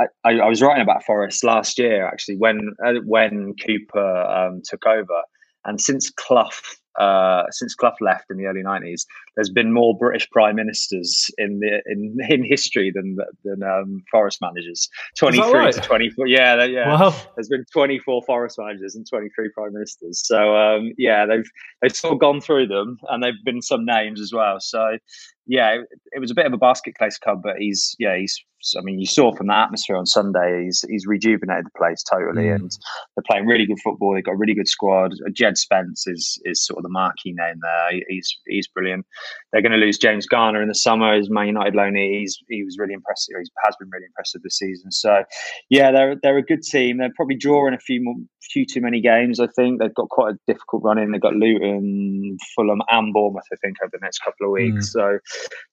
I, 0.00 0.06
I, 0.24 0.30
I 0.40 0.48
was 0.48 0.62
writing 0.62 0.82
about 0.82 1.04
Forest 1.04 1.44
last 1.44 1.78
year 1.78 2.06
actually 2.06 2.36
when 2.36 2.74
uh, 2.84 2.94
when 3.04 3.54
Cooper 3.64 4.22
um, 4.22 4.62
took 4.64 4.86
over, 4.86 5.22
and 5.64 5.80
since 5.80 6.10
Clough 6.10 6.50
uh, 6.98 7.44
since 7.50 7.74
Clough 7.74 7.96
left 8.00 8.30
in 8.30 8.36
the 8.36 8.46
early 8.46 8.62
nineties, 8.62 9.06
there's 9.34 9.50
been 9.50 9.72
more 9.72 9.96
British 9.96 10.28
prime 10.30 10.56
ministers 10.56 11.30
in 11.38 11.60
the 11.60 11.82
in, 11.86 12.16
in 12.28 12.44
history 12.44 12.92
than 12.94 13.16
than 13.44 13.62
um, 13.62 14.02
Forest 14.10 14.38
managers. 14.40 14.88
Twenty 15.16 15.40
three 15.40 15.52
right? 15.52 15.74
to 15.74 15.80
twenty 15.80 16.10
four. 16.10 16.26
Yeah, 16.26 16.64
yeah. 16.64 16.88
Wow. 16.88 17.14
There's 17.36 17.48
been 17.48 17.64
twenty 17.72 17.98
four 17.98 18.22
Forest 18.22 18.58
managers 18.58 18.94
and 18.94 19.06
twenty 19.08 19.28
three 19.34 19.50
prime 19.54 19.72
ministers. 19.72 20.22
So 20.24 20.56
um, 20.56 20.92
yeah, 20.98 21.26
they've 21.26 21.48
they've 21.80 21.94
sort 21.94 22.14
of 22.14 22.20
gone 22.20 22.40
through 22.40 22.68
them, 22.68 22.98
and 23.08 23.22
they've 23.22 23.44
been 23.44 23.62
some 23.62 23.84
names 23.84 24.20
as 24.20 24.32
well. 24.32 24.58
So 24.60 24.98
yeah, 25.46 25.74
it, 25.74 25.88
it 26.12 26.20
was 26.20 26.30
a 26.30 26.34
bit 26.34 26.46
of 26.46 26.52
a 26.52 26.58
basket 26.58 26.96
case 26.98 27.18
club, 27.18 27.40
but 27.42 27.56
he's 27.58 27.94
yeah 27.98 28.16
he's 28.16 28.42
I 28.78 28.80
mean, 28.82 28.98
you 28.98 29.06
saw 29.06 29.34
from 29.34 29.48
the 29.48 29.56
atmosphere 29.56 29.96
on 29.96 30.06
Sunday, 30.06 30.64
he's 30.64 30.84
he's 30.88 31.06
rejuvenated 31.06 31.66
the 31.66 31.78
place 31.78 32.02
totally, 32.02 32.44
mm. 32.44 32.54
and 32.54 32.70
they're 33.16 33.24
playing 33.28 33.46
really 33.46 33.66
good 33.66 33.80
football. 33.82 34.14
They've 34.14 34.24
got 34.24 34.32
a 34.32 34.36
really 34.36 34.54
good 34.54 34.68
squad. 34.68 35.14
Djed 35.30 35.56
Spence 35.56 36.06
is 36.06 36.40
is 36.44 36.64
sort 36.64 36.78
of 36.78 36.84
the 36.84 36.88
marquee 36.88 37.32
name 37.32 37.56
there. 37.60 38.00
He's 38.08 38.38
he's 38.46 38.68
brilliant. 38.68 39.04
They're 39.52 39.62
going 39.62 39.72
to 39.72 39.78
lose 39.78 39.98
James 39.98 40.26
Garner 40.26 40.62
in 40.62 40.68
the 40.68 40.74
summer. 40.74 41.16
He's 41.16 41.28
Man 41.28 41.48
United 41.48 41.74
loanee. 41.74 42.20
He's 42.20 42.38
he 42.48 42.62
was 42.62 42.76
really 42.78 42.94
impressive. 42.94 43.34
He 43.36 43.50
has 43.64 43.76
been 43.76 43.90
really 43.90 44.06
impressive 44.06 44.42
this 44.42 44.58
season. 44.58 44.92
So, 44.92 45.24
yeah, 45.68 45.90
they're 45.90 46.16
they're 46.22 46.38
a 46.38 46.42
good 46.42 46.62
team. 46.62 46.98
They're 46.98 47.12
probably 47.16 47.36
drawing 47.36 47.74
a 47.74 47.78
few 47.78 48.02
more, 48.02 48.14
few 48.52 48.64
too 48.64 48.80
many 48.80 49.00
games. 49.00 49.40
I 49.40 49.48
think 49.48 49.80
they've 49.80 49.94
got 49.94 50.08
quite 50.08 50.34
a 50.34 50.38
difficult 50.46 50.84
run 50.84 50.98
in. 50.98 51.10
They've 51.10 51.20
got 51.20 51.34
Luton, 51.34 52.36
Fulham, 52.54 52.80
and 52.90 53.12
Bournemouth. 53.12 53.44
I 53.52 53.56
think 53.56 53.76
over 53.82 53.90
the 53.92 53.98
next 54.02 54.20
couple 54.20 54.46
of 54.46 54.52
weeks. 54.52 54.90
Mm. 54.90 54.92
So 54.92 55.18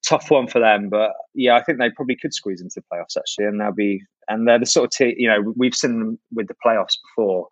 tough 0.07 0.31
one 0.31 0.47
for 0.47 0.59
them. 0.59 0.89
But 0.89 1.11
yeah, 1.35 1.55
I 1.55 1.63
think 1.63 1.79
they 1.79 1.89
probably 1.89 2.15
could 2.15 2.33
squeeze 2.33 2.61
into 2.61 2.75
the 2.81 2.95
playoffs 2.95 3.17
actually, 3.17 3.45
and 3.45 3.59
they'll 3.59 3.73
be 3.73 4.01
and 4.27 4.47
they're 4.47 4.59
the 4.59 4.65
sort 4.65 4.85
of 4.85 4.91
team. 4.91 5.15
You 5.17 5.27
know, 5.27 5.53
we've 5.55 5.75
seen 5.75 5.99
them 5.99 6.19
with 6.33 6.47
the 6.47 6.55
playoffs 6.65 6.97
before. 7.09 7.47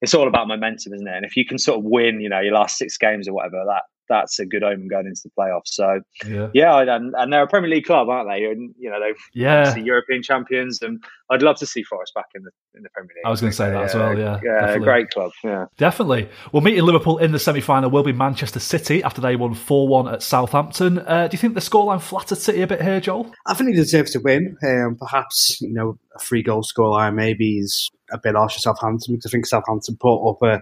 It's 0.00 0.14
all 0.14 0.28
about 0.28 0.48
momentum, 0.48 0.94
isn't 0.94 1.06
it? 1.06 1.16
And 1.16 1.26
if 1.26 1.36
you 1.36 1.44
can 1.44 1.58
sort 1.58 1.78
of 1.78 1.84
win, 1.84 2.20
you 2.20 2.28
know, 2.28 2.40
your 2.40 2.54
last 2.54 2.78
six 2.78 2.96
games 2.96 3.28
or 3.28 3.34
whatever, 3.34 3.62
that 3.66 3.82
that's 4.12 4.38
a 4.38 4.44
good 4.44 4.62
omen 4.62 4.88
going 4.88 5.06
into 5.06 5.22
the 5.24 5.30
playoffs. 5.38 5.68
So 5.68 6.00
yeah, 6.26 6.48
yeah 6.52 6.80
and, 6.80 7.14
and 7.16 7.32
they're 7.32 7.44
a 7.44 7.48
Premier 7.48 7.70
League 7.70 7.86
club, 7.86 8.08
aren't 8.08 8.28
they? 8.28 8.44
And 8.44 8.74
you 8.78 8.90
know 8.90 9.00
they've 9.00 9.16
yeah 9.32 9.74
European 9.76 10.22
champions, 10.22 10.82
and 10.82 11.02
I'd 11.30 11.42
love 11.42 11.56
to 11.56 11.66
see 11.66 11.82
Forest 11.82 12.12
back 12.14 12.26
in 12.34 12.42
the 12.42 12.50
in 12.74 12.82
the 12.82 12.90
Premier 12.90 13.10
League. 13.16 13.24
I 13.24 13.30
was 13.30 13.40
going 13.40 13.50
to 13.50 13.56
say 13.56 13.70
that 13.70 13.78
yeah, 13.78 13.84
as 13.84 13.94
well. 13.94 14.18
Yeah, 14.18 14.40
yeah, 14.44 14.60
definitely. 14.60 14.84
great 14.84 15.10
club. 15.10 15.32
Yeah, 15.42 15.66
definitely. 15.78 16.28
Well, 16.52 16.62
meeting 16.62 16.84
Liverpool 16.84 17.18
in 17.18 17.32
the 17.32 17.38
semi 17.38 17.60
final 17.60 17.90
will 17.90 18.02
be 18.02 18.12
Manchester 18.12 18.60
City 18.60 19.02
after 19.02 19.20
they 19.20 19.36
won 19.36 19.54
four 19.54 19.88
one 19.88 20.08
at 20.08 20.22
Southampton. 20.22 20.98
Uh, 20.98 21.28
do 21.28 21.34
you 21.34 21.38
think 21.38 21.54
the 21.54 21.60
scoreline 21.60 22.00
flattered 22.00 22.38
City 22.38 22.60
a 22.62 22.66
bit 22.66 22.82
here, 22.82 23.00
Joel? 23.00 23.32
I 23.46 23.54
think 23.54 23.70
he 23.70 23.76
deserves 23.76 24.12
to 24.12 24.20
win. 24.20 24.56
Um, 24.62 24.96
perhaps 24.98 25.60
you 25.60 25.72
know 25.72 25.98
a 26.14 26.18
three 26.18 26.42
goal 26.42 26.62
scoreline 26.62 27.14
maybe 27.14 27.58
is 27.58 27.90
a 28.12 28.18
bit 28.18 28.34
harsh 28.34 28.54
for 28.54 28.60
Southampton 28.60 29.14
because 29.14 29.30
I 29.30 29.32
think 29.32 29.46
Southampton 29.46 29.96
put 29.98 30.28
up 30.28 30.42
a, 30.42 30.60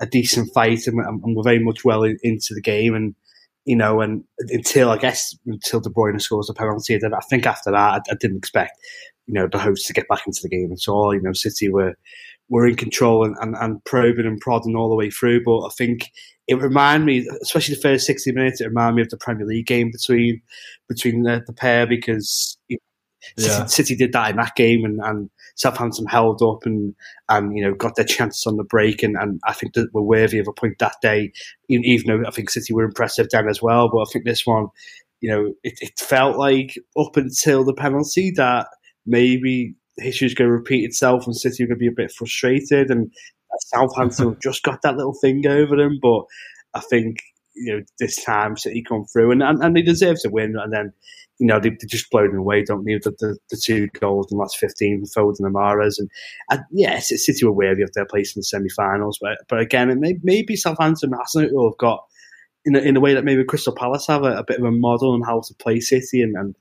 a 0.00 0.06
decent 0.06 0.52
fight 0.52 0.86
and, 0.86 0.98
and 0.98 1.36
were 1.36 1.42
very 1.42 1.62
much 1.62 1.84
well 1.84 2.02
in, 2.02 2.18
into 2.22 2.54
the 2.54 2.60
game 2.60 2.94
and 2.94 3.14
you 3.64 3.76
know, 3.76 4.00
and 4.00 4.24
until 4.48 4.90
I 4.90 4.96
guess 4.96 5.36
until 5.46 5.80
De 5.80 5.90
Bruyne 5.90 6.20
scores 6.20 6.48
a 6.48 6.54
penalty, 6.54 6.96
then 6.96 7.14
I 7.14 7.20
think 7.28 7.46
after 7.46 7.70
that 7.70 7.76
I, 7.76 8.00
I, 8.10 8.14
didn't 8.18 8.38
expect, 8.38 8.78
you 9.26 9.34
know, 9.34 9.48
the 9.50 9.58
hosts 9.58 9.86
to 9.86 9.92
get 9.92 10.08
back 10.08 10.26
into 10.26 10.40
the 10.42 10.48
game 10.48 10.72
at 10.72 10.88
all. 10.88 11.14
You 11.14 11.20
know, 11.20 11.32
City 11.32 11.68
were 11.68 11.94
were 12.48 12.66
in 12.66 12.74
control 12.74 13.24
and, 13.24 13.36
and, 13.40 13.54
and 13.56 13.84
probing 13.84 14.26
and 14.26 14.40
prodding 14.40 14.74
all 14.76 14.88
the 14.88 14.96
way 14.96 15.10
through. 15.10 15.44
But 15.44 15.66
I 15.66 15.68
think 15.76 16.10
it 16.48 16.60
reminded 16.60 17.06
me, 17.06 17.28
especially 17.42 17.74
the 17.74 17.82
first 17.82 18.06
sixty 18.06 18.32
minutes, 18.32 18.60
it 18.60 18.66
reminded 18.66 18.96
me 18.96 19.02
of 19.02 19.10
the 19.10 19.18
Premier 19.18 19.46
League 19.46 19.66
game 19.66 19.90
between 19.92 20.40
between 20.88 21.22
the, 21.22 21.42
the 21.46 21.52
pair 21.52 21.86
because 21.86 22.58
you 22.68 22.78
yeah. 23.36 23.66
City, 23.66 23.94
did 23.94 24.12
that 24.12 24.30
in 24.30 24.36
that 24.36 24.56
game, 24.56 24.84
and, 24.84 25.00
and 25.00 25.30
Southampton 25.60 26.06
held 26.06 26.40
up 26.40 26.64
and 26.64 26.94
and 27.28 27.54
you 27.56 27.62
know 27.62 27.74
got 27.74 27.94
their 27.94 28.04
chances 28.04 28.46
on 28.46 28.56
the 28.56 28.64
break, 28.64 29.02
and, 29.02 29.14
and 29.16 29.40
I 29.44 29.52
think 29.52 29.74
that 29.74 29.92
were 29.92 30.02
worthy 30.02 30.38
of 30.38 30.48
a 30.48 30.52
point 30.52 30.78
that 30.78 30.96
day. 31.02 31.32
Even 31.68 32.22
though 32.22 32.26
I 32.26 32.30
think 32.30 32.48
City 32.48 32.72
were 32.72 32.84
impressive 32.84 33.28
then 33.30 33.46
as 33.46 33.60
well, 33.60 33.90
but 33.90 33.98
I 34.00 34.04
think 34.10 34.24
this 34.24 34.46
one, 34.46 34.68
you 35.20 35.30
know, 35.30 35.52
it, 35.62 35.74
it 35.82 35.98
felt 35.98 36.38
like 36.38 36.78
up 36.98 37.16
until 37.18 37.62
the 37.62 37.74
penalty 37.74 38.32
that 38.36 38.68
maybe 39.04 39.74
history 39.98 40.26
is 40.26 40.34
going 40.34 40.48
to 40.48 40.56
repeat 40.56 40.84
itself, 40.84 41.26
and 41.26 41.36
City 41.36 41.62
are 41.62 41.66
going 41.66 41.78
to 41.78 41.80
be 41.80 41.88
a 41.88 41.92
bit 41.92 42.10
frustrated, 42.10 42.90
and 42.90 43.12
Southampton 43.66 44.38
just 44.42 44.62
got 44.62 44.80
that 44.80 44.96
little 44.96 45.14
thing 45.20 45.46
over 45.46 45.76
them, 45.76 45.98
but 46.00 46.22
I 46.72 46.80
think 46.80 47.18
you 47.54 47.76
know 47.76 47.84
this 47.98 48.24
time 48.24 48.56
City 48.56 48.82
come 48.82 49.04
through 49.04 49.32
and, 49.32 49.42
and, 49.42 49.62
and 49.62 49.76
they 49.76 49.82
deserve 49.82 50.22
to 50.22 50.30
win 50.30 50.56
and 50.56 50.72
then 50.72 50.92
you 51.40 51.46
know, 51.46 51.58
they, 51.58 51.70
they 51.70 51.86
just 51.86 52.10
blow 52.10 52.26
them 52.26 52.38
away, 52.38 52.62
don't 52.62 52.84
they? 52.84 52.98
The, 52.98 53.12
the, 53.18 53.38
the 53.48 53.56
two 53.56 53.88
goals 53.98 54.30
in 54.30 54.36
the 54.36 54.42
last 54.42 54.58
15 54.58 55.04
Foden 55.16 55.40
and 55.40 55.54
Mahrez. 55.54 55.94
And, 55.98 56.10
and 56.50 56.60
yes, 56.70 57.08
City 57.08 57.46
were 57.46 57.52
worthy 57.52 57.82
of 57.82 57.90
their 57.94 58.04
place 58.04 58.36
in 58.36 58.40
the 58.40 58.44
semi 58.44 58.68
finals. 58.68 59.18
But, 59.20 59.38
but 59.48 59.58
again, 59.58 59.88
it 59.88 59.98
may, 59.98 60.18
maybe 60.22 60.54
Southampton 60.54 61.12
hasn't 61.12 61.50
have 61.50 61.78
got, 61.78 62.04
in 62.66 62.76
a, 62.76 62.80
in 62.80 62.94
a 62.94 63.00
way 63.00 63.14
that 63.14 63.24
maybe 63.24 63.42
Crystal 63.42 63.74
Palace 63.74 64.06
have 64.06 64.22
a, 64.22 64.36
a 64.36 64.44
bit 64.44 64.58
of 64.58 64.64
a 64.66 64.70
model 64.70 65.14
on 65.14 65.22
how 65.22 65.40
to 65.40 65.54
play 65.54 65.80
City 65.80 66.20
and, 66.20 66.36
and 66.36 66.54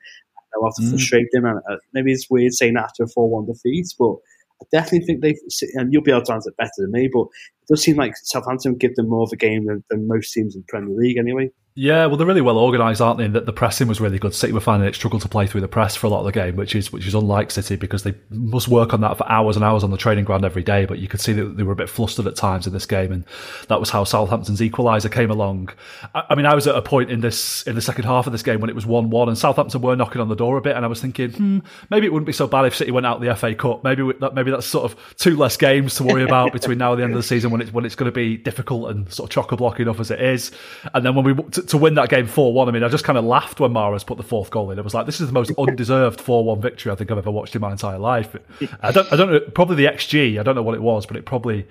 how 0.53 0.69
to 0.77 0.81
mm. 0.81 0.89
frustrate 0.91 1.27
them. 1.33 1.43
And 1.43 1.59
uh, 1.69 1.75
maybe 1.93 2.13
it's 2.13 2.29
weird 2.29 2.53
saying 2.53 2.75
that 2.75 2.85
after 2.85 3.03
a 3.03 3.07
4 3.07 3.29
1 3.29 3.47
defeat, 3.47 3.87
but 3.99 4.15
I 4.61 4.65
definitely 4.71 5.05
think 5.05 5.21
they, 5.21 5.35
and 5.73 5.91
you'll 5.91 6.03
be 6.03 6.11
able 6.11 6.23
to 6.23 6.33
answer 6.33 6.51
it 6.51 6.57
better 6.57 6.71
than 6.77 6.91
me, 6.91 7.09
but 7.11 7.23
it 7.23 7.67
does 7.67 7.83
seem 7.83 7.97
like 7.97 8.13
Southampton 8.15 8.75
give 8.75 8.95
them 8.95 9.09
more 9.09 9.23
of 9.23 9.31
a 9.33 9.37
game 9.37 9.65
than, 9.65 9.83
than 9.89 10.07
most 10.07 10.31
teams 10.31 10.55
in 10.55 10.61
the 10.61 10.65
Premier 10.69 10.95
League 10.95 11.17
anyway. 11.17 11.49
Yeah, 11.79 12.07
well, 12.07 12.17
they're 12.17 12.27
really 12.27 12.41
well 12.41 12.57
organised, 12.57 12.99
aren't 12.99 13.19
they? 13.19 13.27
that 13.29 13.45
the 13.45 13.53
pressing 13.53 13.87
was 13.87 14.01
really 14.01 14.19
good. 14.19 14.35
City 14.35 14.51
were 14.51 14.59
finding 14.59 14.89
it 14.89 14.95
struggled 14.95 15.21
to 15.21 15.29
play 15.29 15.47
through 15.47 15.61
the 15.61 15.69
press 15.69 15.95
for 15.95 16.07
a 16.07 16.09
lot 16.09 16.19
of 16.19 16.25
the 16.25 16.33
game, 16.33 16.57
which 16.57 16.75
is 16.75 16.91
which 16.91 17.07
is 17.07 17.15
unlike 17.15 17.51
City 17.51 17.77
because 17.77 18.03
they 18.03 18.13
must 18.29 18.67
work 18.67 18.93
on 18.93 18.99
that 18.99 19.17
for 19.17 19.25
hours 19.31 19.55
and 19.55 19.63
hours 19.63 19.81
on 19.81 19.89
the 19.89 19.95
training 19.95 20.25
ground 20.25 20.43
every 20.43 20.61
day. 20.61 20.83
But 20.83 20.99
you 20.99 21.07
could 21.07 21.21
see 21.21 21.31
that 21.31 21.55
they 21.55 21.63
were 21.63 21.71
a 21.71 21.77
bit 21.77 21.87
flustered 21.87 22.27
at 22.27 22.35
times 22.35 22.67
in 22.67 22.73
this 22.73 22.85
game, 22.85 23.13
and 23.13 23.23
that 23.69 23.79
was 23.79 23.91
how 23.91 24.03
Southampton's 24.03 24.59
equaliser 24.59 25.09
came 25.09 25.31
along. 25.31 25.69
I, 26.13 26.25
I, 26.31 26.35
mean, 26.35 26.45
I 26.45 26.53
was 26.53 26.67
at 26.67 26.75
a 26.75 26.81
point 26.81 27.11
in 27.11 27.21
this 27.21 27.63
in 27.63 27.75
the 27.75 27.81
second 27.81 28.03
half 28.03 28.27
of 28.27 28.33
this 28.33 28.43
game 28.43 28.59
when 28.59 28.69
it 28.69 28.75
was 28.75 28.85
one-one, 28.85 29.29
and 29.29 29.37
Southampton 29.37 29.81
were 29.81 29.95
knocking 29.95 30.19
on 30.19 30.27
the 30.27 30.35
door 30.35 30.57
a 30.57 30.61
bit, 30.61 30.75
and 30.75 30.83
I 30.83 30.89
was 30.89 30.99
thinking, 30.99 31.31
hmm, 31.31 31.59
maybe 31.89 32.07
it 32.07 32.11
wouldn't 32.11 32.27
be 32.27 32.33
so 32.33 32.45
bad 32.45 32.65
if 32.65 32.75
City 32.75 32.91
went 32.91 33.05
out 33.05 33.21
the 33.21 33.33
FA 33.37 33.55
Cup. 33.55 33.85
Maybe 33.85 34.03
that 34.19 34.33
maybe 34.33 34.51
that's 34.51 34.67
sort 34.67 34.83
of 34.83 35.15
two 35.15 35.37
less 35.37 35.55
games 35.55 35.95
to 35.95 36.03
worry 36.03 36.23
about 36.25 36.51
between 36.51 36.77
now 36.77 36.91
and 36.91 36.99
the 36.99 37.05
end 37.05 37.13
of 37.13 37.19
the 37.19 37.23
season 37.23 37.51
when 37.51 37.61
it's 37.61 37.71
when 37.71 37.85
it's 37.85 37.95
going 37.95 38.11
to 38.11 38.13
be 38.13 38.35
difficult 38.35 38.91
and 38.91 39.09
sort 39.13 39.29
of 39.29 39.33
chock 39.33 39.53
a 39.53 39.55
block 39.55 39.79
enough 39.79 40.01
as 40.01 40.11
it 40.11 40.19
is. 40.19 40.51
And 40.93 41.05
then 41.05 41.15
when 41.15 41.23
we 41.23 41.33
to 41.69 41.77
win 41.77 41.95
that 41.95 42.09
game 42.09 42.27
4 42.27 42.53
1. 42.53 42.67
I 42.67 42.71
mean, 42.71 42.83
I 42.83 42.89
just 42.89 43.03
kind 43.03 43.17
of 43.17 43.25
laughed 43.25 43.59
when 43.59 43.71
Mahrez 43.71 44.05
put 44.05 44.17
the 44.17 44.23
fourth 44.23 44.49
goal 44.49 44.71
in. 44.71 44.79
It 44.79 44.83
was 44.83 44.93
like, 44.93 45.05
this 45.05 45.21
is 45.21 45.27
the 45.27 45.33
most 45.33 45.51
undeserved 45.57 46.21
4 46.21 46.43
1 46.43 46.61
victory 46.61 46.91
I 46.91 46.95
think 46.95 47.11
I've 47.11 47.17
ever 47.17 47.31
watched 47.31 47.55
in 47.55 47.61
my 47.61 47.71
entire 47.71 47.99
life. 47.99 48.35
I 48.81 48.91
don't, 48.91 49.11
I 49.11 49.15
don't 49.15 49.31
know, 49.31 49.39
probably 49.39 49.75
the 49.75 49.85
XG, 49.85 50.39
I 50.39 50.43
don't 50.43 50.55
know 50.55 50.63
what 50.63 50.75
it 50.75 50.81
was, 50.81 51.05
but 51.05 51.17
it 51.17 51.25
probably 51.25 51.67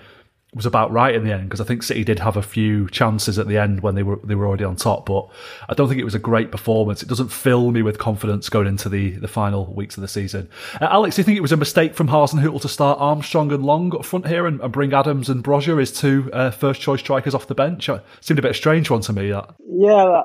was 0.54 0.64
about 0.64 0.90
right 0.90 1.14
in 1.14 1.24
the 1.24 1.32
end 1.32 1.44
because 1.44 1.60
I 1.60 1.64
think 1.64 1.82
City 1.82 2.04
did 2.04 2.18
have 2.20 2.36
a 2.36 2.42
few 2.42 2.88
chances 2.88 3.38
at 3.38 3.48
the 3.48 3.58
end 3.58 3.80
when 3.80 3.94
they 3.94 4.02
were 4.02 4.18
they 4.24 4.34
were 4.34 4.46
already 4.46 4.64
on 4.64 4.76
top, 4.76 5.06
but 5.06 5.28
I 5.68 5.74
don't 5.74 5.88
think 5.88 6.00
it 6.00 6.04
was 6.04 6.14
a 6.14 6.18
great 6.18 6.50
performance. 6.50 7.02
It 7.02 7.08
doesn't 7.08 7.28
fill 7.28 7.70
me 7.70 7.82
with 7.82 7.98
confidence 7.98 8.48
going 8.48 8.66
into 8.66 8.88
the, 8.88 9.10
the 9.12 9.28
final 9.28 9.72
weeks 9.74 9.96
of 9.96 10.00
the 10.00 10.08
season. 10.08 10.48
Uh, 10.80 10.88
Alex, 10.90 11.16
do 11.16 11.20
you 11.20 11.24
think 11.24 11.36
it 11.36 11.42
was 11.42 11.52
a 11.52 11.56
mistake 11.56 11.94
from 11.94 12.08
Hasenhüttl 12.08 12.62
to 12.62 12.68
start 12.68 12.98
Armstrong 12.98 13.52
and 13.52 13.64
Long 13.64 13.94
up 13.94 14.04
front 14.04 14.26
here 14.26 14.46
and, 14.46 14.60
and 14.60 14.72
bring 14.72 14.94
Adams 14.94 15.28
and 15.28 15.44
Broja 15.44 15.80
as 15.80 15.92
two 15.92 16.30
uh, 16.32 16.50
first 16.50 16.80
choice 16.80 17.00
strikers 17.00 17.34
off 17.34 17.46
the 17.46 17.54
bench? 17.54 17.88
It 17.88 18.02
seemed 18.20 18.38
a 18.38 18.42
bit 18.42 18.56
strange 18.56 18.88
one 18.88 19.02
to 19.02 19.12
me. 19.12 19.30
That. 19.30 19.54
Yeah, 19.68 20.22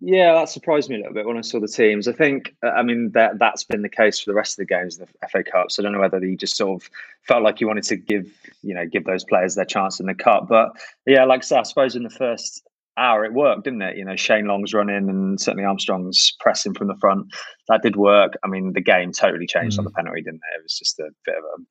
yeah, 0.00 0.32
that 0.34 0.48
surprised 0.48 0.88
me 0.88 0.96
a 0.96 0.98
little 0.98 1.14
bit 1.14 1.26
when 1.26 1.36
I 1.36 1.42
saw 1.42 1.60
the 1.60 1.68
teams. 1.68 2.06
I 2.08 2.12
think, 2.12 2.54
uh, 2.64 2.70
I 2.70 2.82
mean, 2.82 3.10
that 3.12 3.38
that's 3.38 3.64
been 3.64 3.82
the 3.82 3.88
case 3.88 4.20
for 4.20 4.30
the 4.30 4.34
rest 4.34 4.52
of 4.58 4.66
the 4.66 4.74
games 4.74 4.98
in 4.98 5.06
the 5.06 5.28
FA 5.28 5.42
Cup. 5.42 5.70
So 5.70 5.82
I 5.82 5.84
don't 5.84 5.92
know 5.92 6.00
whether 6.00 6.20
he 6.20 6.36
just 6.36 6.56
sort 6.56 6.82
of 6.82 6.90
felt 7.22 7.42
like 7.42 7.58
he 7.58 7.64
wanted 7.64 7.84
to 7.84 7.96
give, 7.96 8.30
you 8.62 8.74
know, 8.74 8.86
give 8.86 9.04
those 9.04 9.24
players 9.24 9.54
their 9.54 9.64
chance 9.64 10.00
in 10.00 10.06
the 10.06 10.14
cup. 10.14 10.48
But 10.48 10.72
yeah, 11.06 11.24
like 11.24 11.40
I 11.40 11.44
said, 11.44 11.60
I 11.60 11.62
suppose 11.64 11.96
in 11.96 12.02
the 12.02 12.10
first 12.10 12.62
hour, 12.96 13.24
it 13.24 13.32
worked, 13.32 13.64
didn't 13.64 13.82
it? 13.82 13.96
You 13.96 14.04
know, 14.04 14.16
Shane 14.16 14.46
Long's 14.46 14.74
running 14.74 15.08
and 15.08 15.40
certainly 15.40 15.64
Armstrong's 15.64 16.36
pressing 16.40 16.74
from 16.74 16.88
the 16.88 16.96
front. 16.96 17.32
That 17.68 17.82
did 17.82 17.96
work. 17.96 18.34
I 18.44 18.48
mean, 18.48 18.72
the 18.72 18.80
game 18.80 19.12
totally 19.12 19.46
changed 19.46 19.76
mm. 19.76 19.80
on 19.80 19.84
the 19.84 19.90
penalty, 19.90 20.22
didn't 20.22 20.40
it? 20.52 20.58
It 20.58 20.62
was 20.62 20.78
just 20.78 20.98
a 20.98 21.10
bit 21.24 21.36
of 21.36 21.44
a 21.44 21.62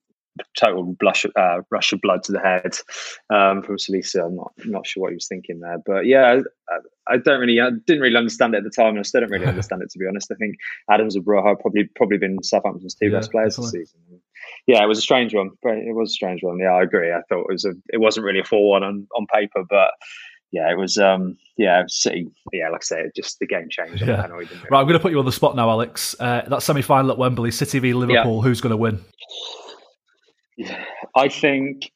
total 0.58 0.84
blush, 1.00 1.26
uh, 1.36 1.62
rush 1.72 1.94
of 1.94 2.02
blood 2.02 2.24
to 2.24 2.32
the 2.32 2.40
head 2.40 2.78
um, 3.30 3.62
from 3.64 3.78
Salisu. 3.78 4.26
I'm 4.26 4.36
not 4.36 4.52
not 4.66 4.88
sure 4.88 5.02
what 5.02 5.12
he 5.12 5.16
was 5.16 5.28
thinking 5.28 5.60
there, 5.60 5.78
but 5.86 6.06
yeah, 6.06 6.42
I, 6.70 7.14
I, 7.14 7.18
don't 7.18 7.40
really, 7.40 7.60
I 7.60 7.70
didn't 7.86 8.02
really 8.02 8.16
understand 8.16 8.54
it 8.54 8.60
at 8.60 8.64
the 8.64 8.70
time, 8.70 8.90
and 8.90 9.00
I 9.00 9.04
still 9.04 9.22
don't 9.22 9.32
really 9.32 9.46
understand 9.56 9.82
it 9.82 9.90
to 9.92 10.00
be 10.00 10.06
honest. 10.08 10.32
I 10.32 10.36
think 10.36 10.56
Adams 10.90 11.16
and 11.16 11.26
Broja 11.26 11.60
probably 11.60 11.90
probably 11.96 12.18
been 12.18 12.42
Southampton's 12.44 12.96
two 12.96 13.08
yeah, 13.08 13.18
best 13.18 13.32
players 13.32 13.56
definitely. 13.56 13.80
this 13.82 13.90
season. 13.90 14.22
Yeah, 14.68 14.84
it 14.84 14.88
was 14.88 14.98
a 14.98 15.02
strange 15.02 15.34
one. 15.34 15.52
It 15.64 15.96
was 15.96 16.10
a 16.10 16.14
strange 16.14 16.44
one. 16.44 16.60
Yeah, 16.60 16.74
I 16.74 16.84
agree. 16.84 17.12
I 17.12 17.22
thought 17.30 17.42
it 17.50 17.54
was 17.54 17.66
a, 17.66 17.74
it 17.90 18.00
wasn't 18.00 18.26
really 18.26 18.40
a 18.40 18.46
four 18.46 18.70
one 18.70 18.84
on 18.84 19.08
on 19.16 19.26
paper, 19.34 19.64
but 19.70 19.92
yeah, 20.52 20.72
it 20.72 20.78
was. 20.78 20.98
Um, 20.98 21.38
yeah, 21.58 21.84
City. 21.88 22.28
Yeah, 22.54 22.70
like 22.70 22.84
I 22.84 22.86
say, 22.86 23.12
just 23.16 23.40
the 23.40 23.48
game 23.48 23.68
changed. 23.70 24.06
Yeah. 24.06 24.28
Right, 24.28 24.42
I'm 24.80 24.86
going 24.86 24.94
to 24.94 25.00
put 25.00 25.12
you 25.12 25.20
on 25.20 25.26
the 25.26 25.32
spot 25.32 25.56
now, 25.56 25.70
Alex. 25.70 26.16
Uh, 26.20 26.44
that 26.48 26.62
semi 26.62 26.82
final 26.82 27.12
at 27.12 27.18
Wembley, 27.18 27.52
City 27.52 27.80
v 27.80 27.94
Liverpool. 27.94 28.38
Yeah. 28.38 28.42
Who's 28.42 28.62
going 28.62 28.72
to 28.72 28.78
win? 28.78 29.00
I 31.16 31.30
think 31.30 31.92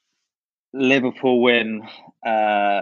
Liverpool 0.73 1.41
win. 1.41 1.87
Uh, 2.25 2.81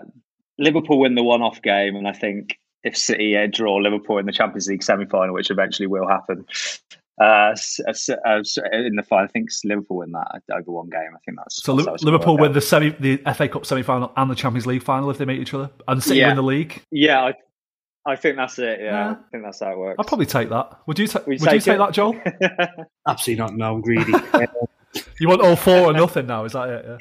Liverpool 0.57 1.00
win 1.00 1.15
the 1.15 1.24
one-off 1.24 1.62
game, 1.62 1.95
and 1.95 2.07
I 2.07 2.12
think 2.12 2.59
if 2.83 2.98
City 2.98 3.38
uh, 3.38 3.48
draw 3.51 3.75
Liverpool 3.75 4.17
in 4.17 4.25
the 4.25 4.31
Champions 4.31 4.67
League 4.67 4.83
semi-final, 4.83 5.33
which 5.33 5.50
eventually 5.50 5.88
will 5.88 6.07
happen, 6.07 6.45
uh, 7.21 7.55
uh, 7.88 7.93
uh 8.25 8.41
in 8.71 8.95
the 8.95 9.03
final, 9.07 9.25
I 9.25 9.27
think 9.27 9.50
Liverpool 9.63 9.98
win 9.98 10.12
that 10.12 10.41
over 10.51 10.71
one 10.71 10.89
game. 10.89 11.09
I 11.13 11.19
think 11.25 11.38
that's 11.38 11.63
so. 11.63 11.75
That's 11.75 12.03
Liverpool 12.03 12.38
win 12.38 12.53
the 12.53 12.62
semi, 12.62 12.89
the 12.91 13.17
FA 13.33 13.48
Cup 13.48 13.65
semi-final 13.65 14.12
and 14.15 14.29
the 14.29 14.36
Champions 14.36 14.67
League 14.67 14.83
final 14.83 15.09
if 15.09 15.17
they 15.17 15.25
meet 15.25 15.39
each 15.39 15.53
other, 15.53 15.69
and 15.88 16.03
City 16.03 16.19
yeah. 16.19 16.27
win 16.27 16.36
the 16.38 16.43
league. 16.43 16.81
Yeah, 16.91 17.24
I, 17.25 17.33
I 18.05 18.15
think 18.15 18.38
that's 18.38 18.57
it. 18.59 18.79
Yeah, 18.79 18.86
yeah, 18.86 19.12
I 19.12 19.15
think 19.31 19.43
that's 19.43 19.59
how 19.59 19.71
it 19.71 19.77
works. 19.77 19.95
I'd 20.00 20.07
probably 20.07 20.25
take 20.25 20.50
that. 20.50 20.79
Would 20.88 21.00
you? 21.00 21.07
Ta- 21.07 21.24
would, 21.25 21.39
you, 21.39 21.45
would 21.45 21.50
take, 21.50 21.65
you 21.65 21.74
take 21.74 21.77
that, 21.77 21.93
Joel? 21.93 22.19
Absolutely 23.07 23.43
not. 23.43 23.55
No, 23.55 23.75
I'm 23.75 23.81
greedy. 23.81 24.13
You 25.19 25.27
want 25.27 25.41
all 25.41 25.55
four 25.55 25.88
or 25.88 25.93
nothing 25.93 26.27
now? 26.27 26.46
Is 26.46 26.53
that 26.53 26.69
it? 26.69 26.98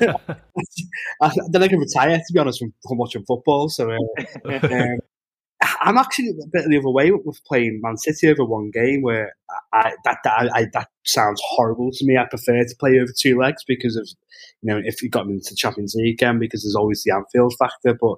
Yeah. 0.00 0.16
I, 1.22 1.30
then 1.50 1.62
I 1.62 1.68
can 1.68 1.78
retire, 1.78 2.16
to 2.16 2.32
be 2.32 2.38
honest, 2.38 2.58
from, 2.58 2.72
from 2.86 2.98
watching 2.98 3.24
football. 3.24 3.68
So 3.68 3.90
uh, 3.90 3.96
um, 4.62 4.98
I'm 5.80 5.98
actually 5.98 6.30
a 6.30 6.46
bit 6.52 6.68
the 6.68 6.78
other 6.78 6.90
way 6.90 7.10
with 7.12 7.44
playing 7.44 7.80
Man 7.82 7.96
City 7.96 8.28
over 8.28 8.44
one 8.44 8.70
game, 8.72 9.02
where 9.02 9.34
I, 9.72 9.92
that 10.04 10.18
that, 10.24 10.50
I, 10.54 10.66
that 10.72 10.88
sounds 11.06 11.40
horrible 11.44 11.90
to 11.92 12.04
me. 12.04 12.16
I 12.16 12.24
prefer 12.24 12.64
to 12.64 12.76
play 12.78 12.98
over 12.98 13.12
two 13.16 13.38
legs 13.38 13.62
because 13.66 13.96
of 13.96 14.08
you 14.62 14.72
know 14.72 14.80
if 14.84 15.02
you 15.02 15.10
got 15.10 15.26
into 15.26 15.50
the 15.50 15.56
Champions 15.56 15.94
League 15.94 16.14
again, 16.14 16.38
because 16.38 16.62
there's 16.62 16.76
always 16.76 17.04
the 17.04 17.14
Anfield 17.14 17.54
factor. 17.58 17.94
But 17.94 18.16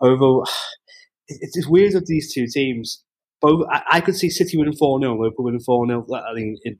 over, 0.00 0.44
it's 1.28 1.66
weird 1.66 1.94
with 1.94 2.06
these 2.06 2.32
two 2.32 2.46
teams 2.46 3.02
both 3.40 3.66
I, 3.70 3.82
I, 3.92 4.00
could 4.00 4.16
see 4.16 4.30
City 4.30 4.56
winning 4.56 4.76
four 4.76 4.98
0 4.98 5.20
Liverpool 5.20 5.44
winning 5.44 5.60
four 5.60 5.86
0 5.86 6.06
I 6.14 6.34
mean, 6.34 6.56
it, 6.62 6.78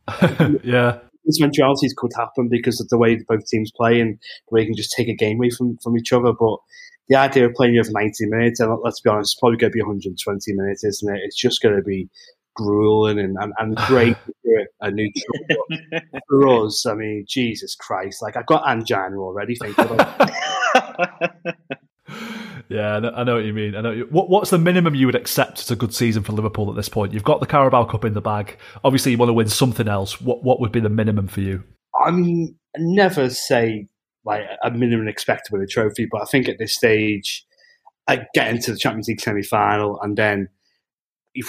yeah, 0.65 0.99
eventualities 1.29 1.95
could 1.97 2.13
happen 2.17 2.49
because 2.49 2.81
of 2.81 2.89
the 2.89 2.99
way 2.99 3.19
both 3.29 3.47
teams 3.47 3.71
play 3.77 4.01
and 4.01 4.19
the 4.49 4.55
way 4.55 4.61
you 4.61 4.67
can 4.67 4.77
just 4.77 4.95
take 4.97 5.09
a 5.09 5.15
game 5.15 5.39
away 5.39 5.51
from, 5.51 5.77
from 5.79 5.97
each 5.97 6.13
other. 6.13 6.33
But 6.33 6.59
the 7.09 7.17
idea 7.17 7.47
of 7.47 7.55
playing 7.55 7.79
over 7.79 7.91
90 7.91 8.27
minutes, 8.27 8.61
and 8.61 8.77
let's 8.83 9.01
be 9.01 9.11
honest, 9.11 9.35
it's 9.35 9.41
probably 9.41 9.59
going 9.59 9.73
to 9.73 9.75
be 9.75 9.83
120 9.83 10.53
minutes, 10.55 10.85
isn't 10.85 11.15
it? 11.15 11.21
It's 11.25 11.41
just 11.41 11.63
going 11.63 11.77
to 11.77 11.83
be 11.83 12.09
grueling 12.55 13.19
and, 13.19 13.37
and, 13.39 13.53
and 13.59 13.77
great 13.87 14.17
for 14.17 14.67
a 14.81 14.91
neutral. 14.91 15.65
for 16.29 16.49
us, 16.67 16.87
I 16.87 16.95
mean, 16.95 17.25
Jesus 17.29 17.75
Christ, 17.75 18.23
like 18.23 18.37
I've 18.37 18.47
got 18.47 18.69
angina 18.69 19.17
already 19.19 19.57
thinking 19.57 19.85
about 19.85 20.31
Yeah, 22.69 22.97
I 22.97 23.25
know, 23.25 23.35
what 23.35 23.45
you 23.45 23.53
mean. 23.53 23.77
I 23.77 23.81
know. 23.83 24.07
What, 24.11 24.31
what's 24.31 24.51
the 24.51 24.59
minimum 24.59 24.95
you 24.95 25.07
would 25.07 25.15
accept 25.15 25.61
as 25.61 25.71
a 25.71 25.77
good 25.77 25.95
season 25.95 26.23
for 26.23 26.33
Liverpool 26.33 26.71
at 26.71 26.77
this 26.77 26.89
point? 26.89 27.13
You've 27.13 27.25
got 27.25 27.41
the 27.41 27.47
Carabao 27.47 27.85
Cup 27.85 28.05
in 28.05 28.15
the 28.15 28.21
bag. 28.21 28.59
Obviously, 28.83 29.13
you 29.13 29.19
want 29.19 29.29
to 29.29 29.35
win 29.35 29.49
something 29.49 29.89
else. 29.89 30.21
What 30.21 30.43
what 30.43 30.61
would 30.61 30.73
be 30.73 30.81
the 30.81 30.89
minimum 30.89 31.29
for 31.29 31.41
you? 31.41 31.63
I 32.03 32.11
mean, 32.11 32.57
never 32.77 33.31
say 33.31 33.89
like 34.25 34.43
a 34.63 34.71
minimum 34.71 35.09
expect 35.09 35.47
to 35.47 35.53
win 35.53 35.63
a 35.63 35.67
trophy, 35.67 36.09
but 36.11 36.23
I 36.23 36.25
think 36.25 36.49
at 36.49 36.59
this 36.59 36.75
stage, 36.75 37.45
I 38.09 38.25
get 38.35 38.49
into 38.49 38.73
the 38.73 38.79
Champions 38.79 39.09
League 39.09 39.21
semi 39.21 39.43
final 39.43 40.01
and 40.01 40.17
then 40.17 40.49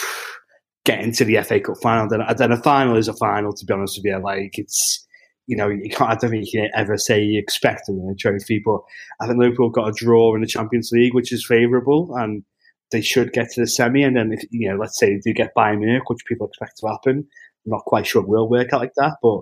get 0.86 1.00
into 1.00 1.24
the 1.26 1.42
FA 1.44 1.60
Cup 1.60 1.78
final. 1.82 2.08
Then, 2.10 2.22
then 2.38 2.52
a 2.52 2.62
final 2.62 2.98
is 2.98 3.08
a 3.08 3.14
final. 3.14 3.54
To 3.54 3.66
be 3.66 3.74
honest 3.74 3.98
with 3.98 4.06
you, 4.06 4.22
like 4.22 4.58
it's 4.58 5.06
you 5.48 5.56
know, 5.56 5.70
you 5.70 5.90
can't, 5.90 6.12
I 6.12 6.16
don't 6.16 6.32
think 6.32 6.46
you 6.46 6.62
can 6.62 6.72
ever 6.74 6.98
say 6.98 7.22
you 7.22 7.40
expect 7.40 7.86
to 7.86 7.92
win 7.92 8.12
a 8.12 8.16
trophy, 8.16 8.62
but 8.64 8.80
I 9.20 9.28
think 9.28 9.40
Liverpool 9.40 9.70
got 9.70 9.90
a 9.90 9.94
draw 9.94 10.34
in 10.36 10.42
the 10.42 10.48
Champions 10.48 10.92
League, 10.92 11.14
which 11.14 11.32
is 11.32 11.46
favourable, 11.46 12.16
and 12.16 12.44
they 12.92 13.02
should 13.02 13.34
get 13.34 13.52
to 13.52 13.62
the 13.62 13.68
semi. 13.68 14.04
And 14.04 14.16
then, 14.16 14.34
if, 14.34 14.44
you 14.50 14.70
know, 14.70 14.78
let's 14.78 15.00
say 15.00 15.14
they 15.14 15.20
do 15.20 15.34
get 15.34 15.56
Bayern 15.56 15.80
Munich, 15.80 16.10
which 16.10 16.25
people 16.25 16.48
expect 16.48 16.78
to 16.80 16.88
happen. 16.88 17.28
I'm 17.66 17.72
not 17.72 17.86
quite 17.86 18.08
sure 18.08 18.22
it 18.22 18.28
will 18.28 18.50
work 18.50 18.74
out 18.74 18.82
like 18.82 18.94
that, 18.96 19.18
but 19.22 19.42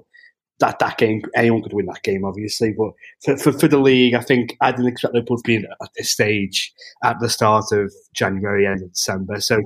that, 0.59 0.79
that 0.79 0.97
game, 0.97 1.21
anyone 1.35 1.61
could 1.61 1.73
win 1.73 1.87
that 1.87 2.03
game, 2.03 2.25
obviously. 2.25 2.73
But 2.77 2.91
for, 3.23 3.37
for, 3.37 3.59
for 3.59 3.67
the 3.67 3.79
league, 3.79 4.13
I 4.13 4.21
think 4.21 4.55
I 4.61 4.71
didn't 4.71 4.87
expect 4.87 5.13
Liverpool 5.13 5.37
to 5.37 5.43
be 5.45 5.57
at 5.57 5.89
this 5.95 6.11
stage 6.11 6.73
at 7.03 7.19
the 7.19 7.29
start 7.29 7.65
of 7.71 7.93
January, 8.13 8.67
end 8.67 8.83
of 8.83 8.93
December. 8.93 9.39
So 9.41 9.61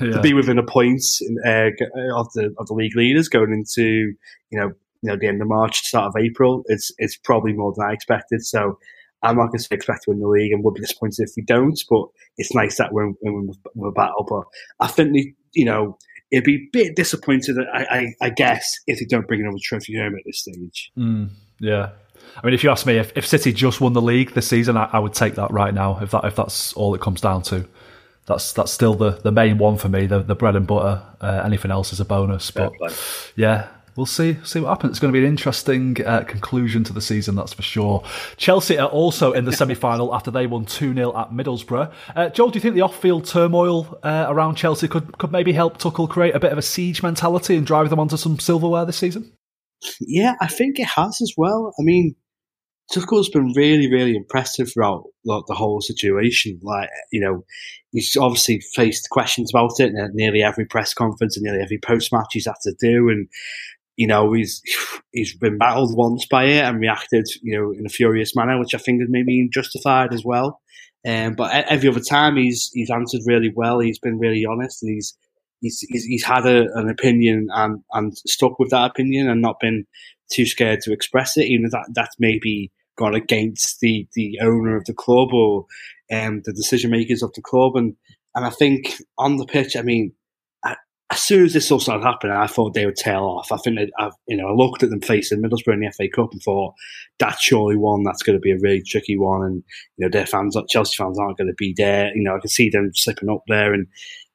yeah. 0.00 0.12
to 0.12 0.20
be 0.20 0.34
within 0.34 0.58
a 0.58 0.62
point 0.62 1.02
uh, 1.46 1.70
of 2.14 2.32
the 2.34 2.54
of 2.58 2.66
the 2.66 2.74
league 2.74 2.96
leaders 2.96 3.28
going 3.28 3.52
into 3.52 4.12
you 4.50 4.58
know 4.58 4.72
you 5.02 5.10
know, 5.10 5.16
the 5.16 5.28
end 5.28 5.42
of 5.42 5.48
March, 5.48 5.78
start 5.78 6.08
of 6.08 6.22
April, 6.22 6.62
it's 6.66 6.92
it's 6.98 7.16
probably 7.16 7.52
more 7.52 7.72
than 7.76 7.86
I 7.88 7.92
expected. 7.92 8.44
So 8.44 8.78
I'm 9.22 9.36
not 9.36 9.48
going 9.48 9.58
to 9.58 9.74
expect 9.74 10.04
to 10.04 10.10
win 10.10 10.20
the 10.20 10.28
league 10.28 10.52
and 10.52 10.62
would 10.62 10.74
be 10.74 10.80
disappointed 10.80 11.20
if 11.20 11.32
we 11.36 11.42
don't. 11.42 11.78
But 11.90 12.06
it's 12.36 12.54
nice 12.54 12.78
that 12.78 12.92
we're, 12.92 13.12
we're, 13.22 13.52
we're 13.74 13.90
battle. 13.90 14.24
But 14.28 14.44
I 14.84 14.88
think 14.88 15.12
the, 15.12 15.34
you 15.52 15.64
know 15.64 15.98
it'd 16.30 16.44
be 16.44 16.56
a 16.56 16.68
bit 16.72 16.96
disappointed, 16.96 17.56
I, 17.72 17.82
I, 17.84 18.26
I, 18.26 18.30
guess, 18.30 18.78
if 18.86 18.98
they 18.98 19.06
don't 19.06 19.26
bring 19.26 19.40
another 19.40 19.56
trophy 19.62 19.96
home 19.96 20.14
at 20.14 20.22
this 20.26 20.40
stage. 20.40 20.92
Mm, 20.96 21.30
yeah. 21.58 21.90
I 22.36 22.44
mean, 22.44 22.54
if 22.54 22.62
you 22.62 22.70
ask 22.70 22.86
me, 22.86 22.98
if, 22.98 23.12
if 23.16 23.26
City 23.26 23.52
just 23.52 23.80
won 23.80 23.92
the 23.92 24.02
league 24.02 24.32
this 24.32 24.46
season, 24.48 24.76
I, 24.76 24.88
I, 24.92 24.98
would 24.98 25.14
take 25.14 25.36
that 25.36 25.50
right 25.50 25.72
now. 25.72 25.98
If 26.00 26.10
that 26.10 26.24
if 26.24 26.36
that's 26.36 26.72
all 26.74 26.94
it 26.94 27.00
comes 27.00 27.20
down 27.20 27.42
to, 27.44 27.66
that's 28.26 28.52
that's 28.52 28.72
still 28.72 28.94
the, 28.94 29.12
the 29.12 29.32
main 29.32 29.58
one 29.58 29.78
for 29.78 29.88
me, 29.88 30.06
the 30.06 30.20
the 30.20 30.34
bread 30.34 30.56
and 30.56 30.66
butter. 30.66 31.02
Uh, 31.20 31.42
anything 31.44 31.70
else 31.70 31.92
is 31.92 32.00
a 32.00 32.04
bonus. 32.04 32.50
But 32.50 32.72
yeah, 33.36 33.68
we'll 33.98 34.06
see 34.06 34.38
see 34.44 34.60
what 34.60 34.68
happens. 34.68 34.92
It's 34.92 35.00
going 35.00 35.12
to 35.12 35.18
be 35.18 35.24
an 35.24 35.28
interesting 35.28 35.96
uh, 36.06 36.22
conclusion 36.22 36.84
to 36.84 36.92
the 36.92 37.00
season, 37.02 37.34
that's 37.34 37.52
for 37.52 37.62
sure. 37.62 38.04
Chelsea 38.36 38.78
are 38.78 38.88
also 38.88 39.32
in 39.32 39.44
the 39.44 39.52
semi 39.56 39.74
final 39.74 40.14
after 40.14 40.30
they 40.30 40.46
won 40.46 40.64
2 40.64 40.94
0 40.94 41.18
at 41.18 41.32
Middlesbrough. 41.32 41.92
Uh, 42.14 42.28
Joel, 42.30 42.50
do 42.50 42.56
you 42.56 42.60
think 42.60 42.76
the 42.76 42.80
off 42.80 42.98
field 42.98 43.26
turmoil 43.26 43.98
uh, 44.04 44.26
around 44.28 44.54
Chelsea 44.54 44.88
could, 44.88 45.18
could 45.18 45.32
maybe 45.32 45.52
help 45.52 45.78
Tuchel 45.78 46.08
create 46.08 46.34
a 46.34 46.40
bit 46.40 46.52
of 46.52 46.58
a 46.58 46.62
siege 46.62 47.02
mentality 47.02 47.56
and 47.56 47.66
drive 47.66 47.90
them 47.90 47.98
onto 47.98 48.16
some 48.16 48.38
silverware 48.38 48.86
this 48.86 48.96
season? 48.96 49.32
Yeah, 50.00 50.34
I 50.40 50.46
think 50.46 50.78
it 50.78 50.86
has 50.86 51.20
as 51.20 51.34
well. 51.36 51.74
I 51.78 51.82
mean, 51.82 52.14
Tuchel's 52.92 53.28
been 53.28 53.52
really, 53.54 53.90
really 53.90 54.16
impressive 54.16 54.72
throughout 54.72 55.04
like, 55.24 55.42
the 55.46 55.54
whole 55.54 55.80
situation. 55.80 56.58
Like, 56.62 56.88
you 57.12 57.20
know, 57.20 57.44
he's 57.92 58.16
obviously 58.16 58.60
faced 58.74 59.10
questions 59.10 59.50
about 59.52 59.78
it 59.78 59.90
in 59.90 60.10
nearly 60.14 60.42
every 60.42 60.64
press 60.64 60.94
conference 60.94 61.36
and 61.36 61.44
nearly 61.44 61.62
every 61.62 61.78
post 61.78 62.12
match 62.12 62.28
he's 62.32 62.46
had 62.46 62.54
to 62.62 62.74
do. 62.80 63.08
And 63.08 63.28
you 63.98 64.06
know, 64.06 64.32
he's 64.32 64.62
he's 65.12 65.36
been 65.36 65.58
battled 65.58 65.94
once 65.94 66.24
by 66.24 66.44
it 66.44 66.64
and 66.64 66.80
reacted, 66.80 67.26
you 67.42 67.58
know, 67.58 67.72
in 67.72 67.84
a 67.84 67.90
furious 67.90 68.34
manner, 68.34 68.58
which 68.58 68.74
I 68.74 68.78
think 68.78 69.02
is 69.02 69.08
maybe 69.10 69.48
justified 69.52 70.14
as 70.14 70.24
well. 70.24 70.60
Um, 71.06 71.34
but 71.34 71.66
every 71.68 71.88
other 71.88 72.00
time, 72.00 72.36
he's 72.36 72.70
he's 72.72 72.90
answered 72.90 73.22
really 73.26 73.52
well. 73.54 73.80
He's 73.80 73.98
been 73.98 74.20
really 74.20 74.46
honest, 74.46 74.82
and 74.82 74.94
he's 74.94 75.18
he's 75.60 75.80
he's, 75.88 76.04
he's 76.04 76.24
had 76.24 76.46
a, 76.46 76.72
an 76.78 76.88
opinion 76.88 77.48
and 77.52 77.82
and 77.92 78.16
stuck 78.18 78.60
with 78.60 78.70
that 78.70 78.90
opinion 78.92 79.28
and 79.28 79.42
not 79.42 79.60
been 79.60 79.84
too 80.32 80.46
scared 80.46 80.80
to 80.82 80.92
express 80.92 81.36
it, 81.36 81.46
even 81.46 81.66
if 81.66 81.72
that 81.72 81.90
that's 81.92 82.16
maybe 82.20 82.70
gone 82.96 83.16
against 83.16 83.80
the 83.80 84.06
the 84.14 84.38
owner 84.40 84.76
of 84.76 84.84
the 84.84 84.94
club 84.94 85.32
or 85.32 85.66
um, 86.12 86.40
the 86.44 86.52
decision 86.52 86.92
makers 86.92 87.22
of 87.24 87.32
the 87.34 87.42
club. 87.42 87.74
And 87.74 87.96
and 88.36 88.46
I 88.46 88.50
think 88.50 88.94
on 89.16 89.38
the 89.38 89.46
pitch, 89.46 89.74
I 89.74 89.82
mean, 89.82 90.12
as 91.10 91.22
soon 91.22 91.46
as 91.46 91.54
this 91.54 91.70
all 91.70 91.80
started 91.80 92.04
happening, 92.04 92.36
I 92.36 92.46
thought 92.46 92.74
they 92.74 92.84
would 92.84 92.96
tail 92.96 93.22
off. 93.22 93.50
I 93.50 93.56
think 93.56 93.78
I've, 93.98 94.12
you 94.26 94.36
know, 94.36 94.48
I 94.48 94.52
looked 94.52 94.82
at 94.82 94.90
them 94.90 95.00
facing 95.00 95.42
Middlesbrough 95.42 95.72
in 95.72 95.80
the 95.80 95.92
FA 95.92 96.06
Cup 96.08 96.32
and 96.32 96.42
thought 96.42 96.74
that's 97.18 97.42
surely 97.42 97.76
one 97.76 98.02
that's 98.02 98.22
going 98.22 98.36
to 98.36 98.40
be 98.40 98.50
a 98.50 98.58
really 98.58 98.82
tricky 98.82 99.16
one. 99.16 99.42
And 99.42 99.62
you 99.96 100.04
know, 100.04 100.10
their 100.10 100.26
fans, 100.26 100.56
Chelsea 100.68 100.96
fans, 100.96 101.18
aren't 101.18 101.38
going 101.38 101.48
to 101.48 101.54
be 101.54 101.72
there. 101.76 102.14
You 102.14 102.24
know, 102.24 102.36
I 102.36 102.40
can 102.40 102.50
see 102.50 102.68
them 102.68 102.90
slipping 102.94 103.30
up 103.30 103.42
there, 103.48 103.72
and 103.72 103.86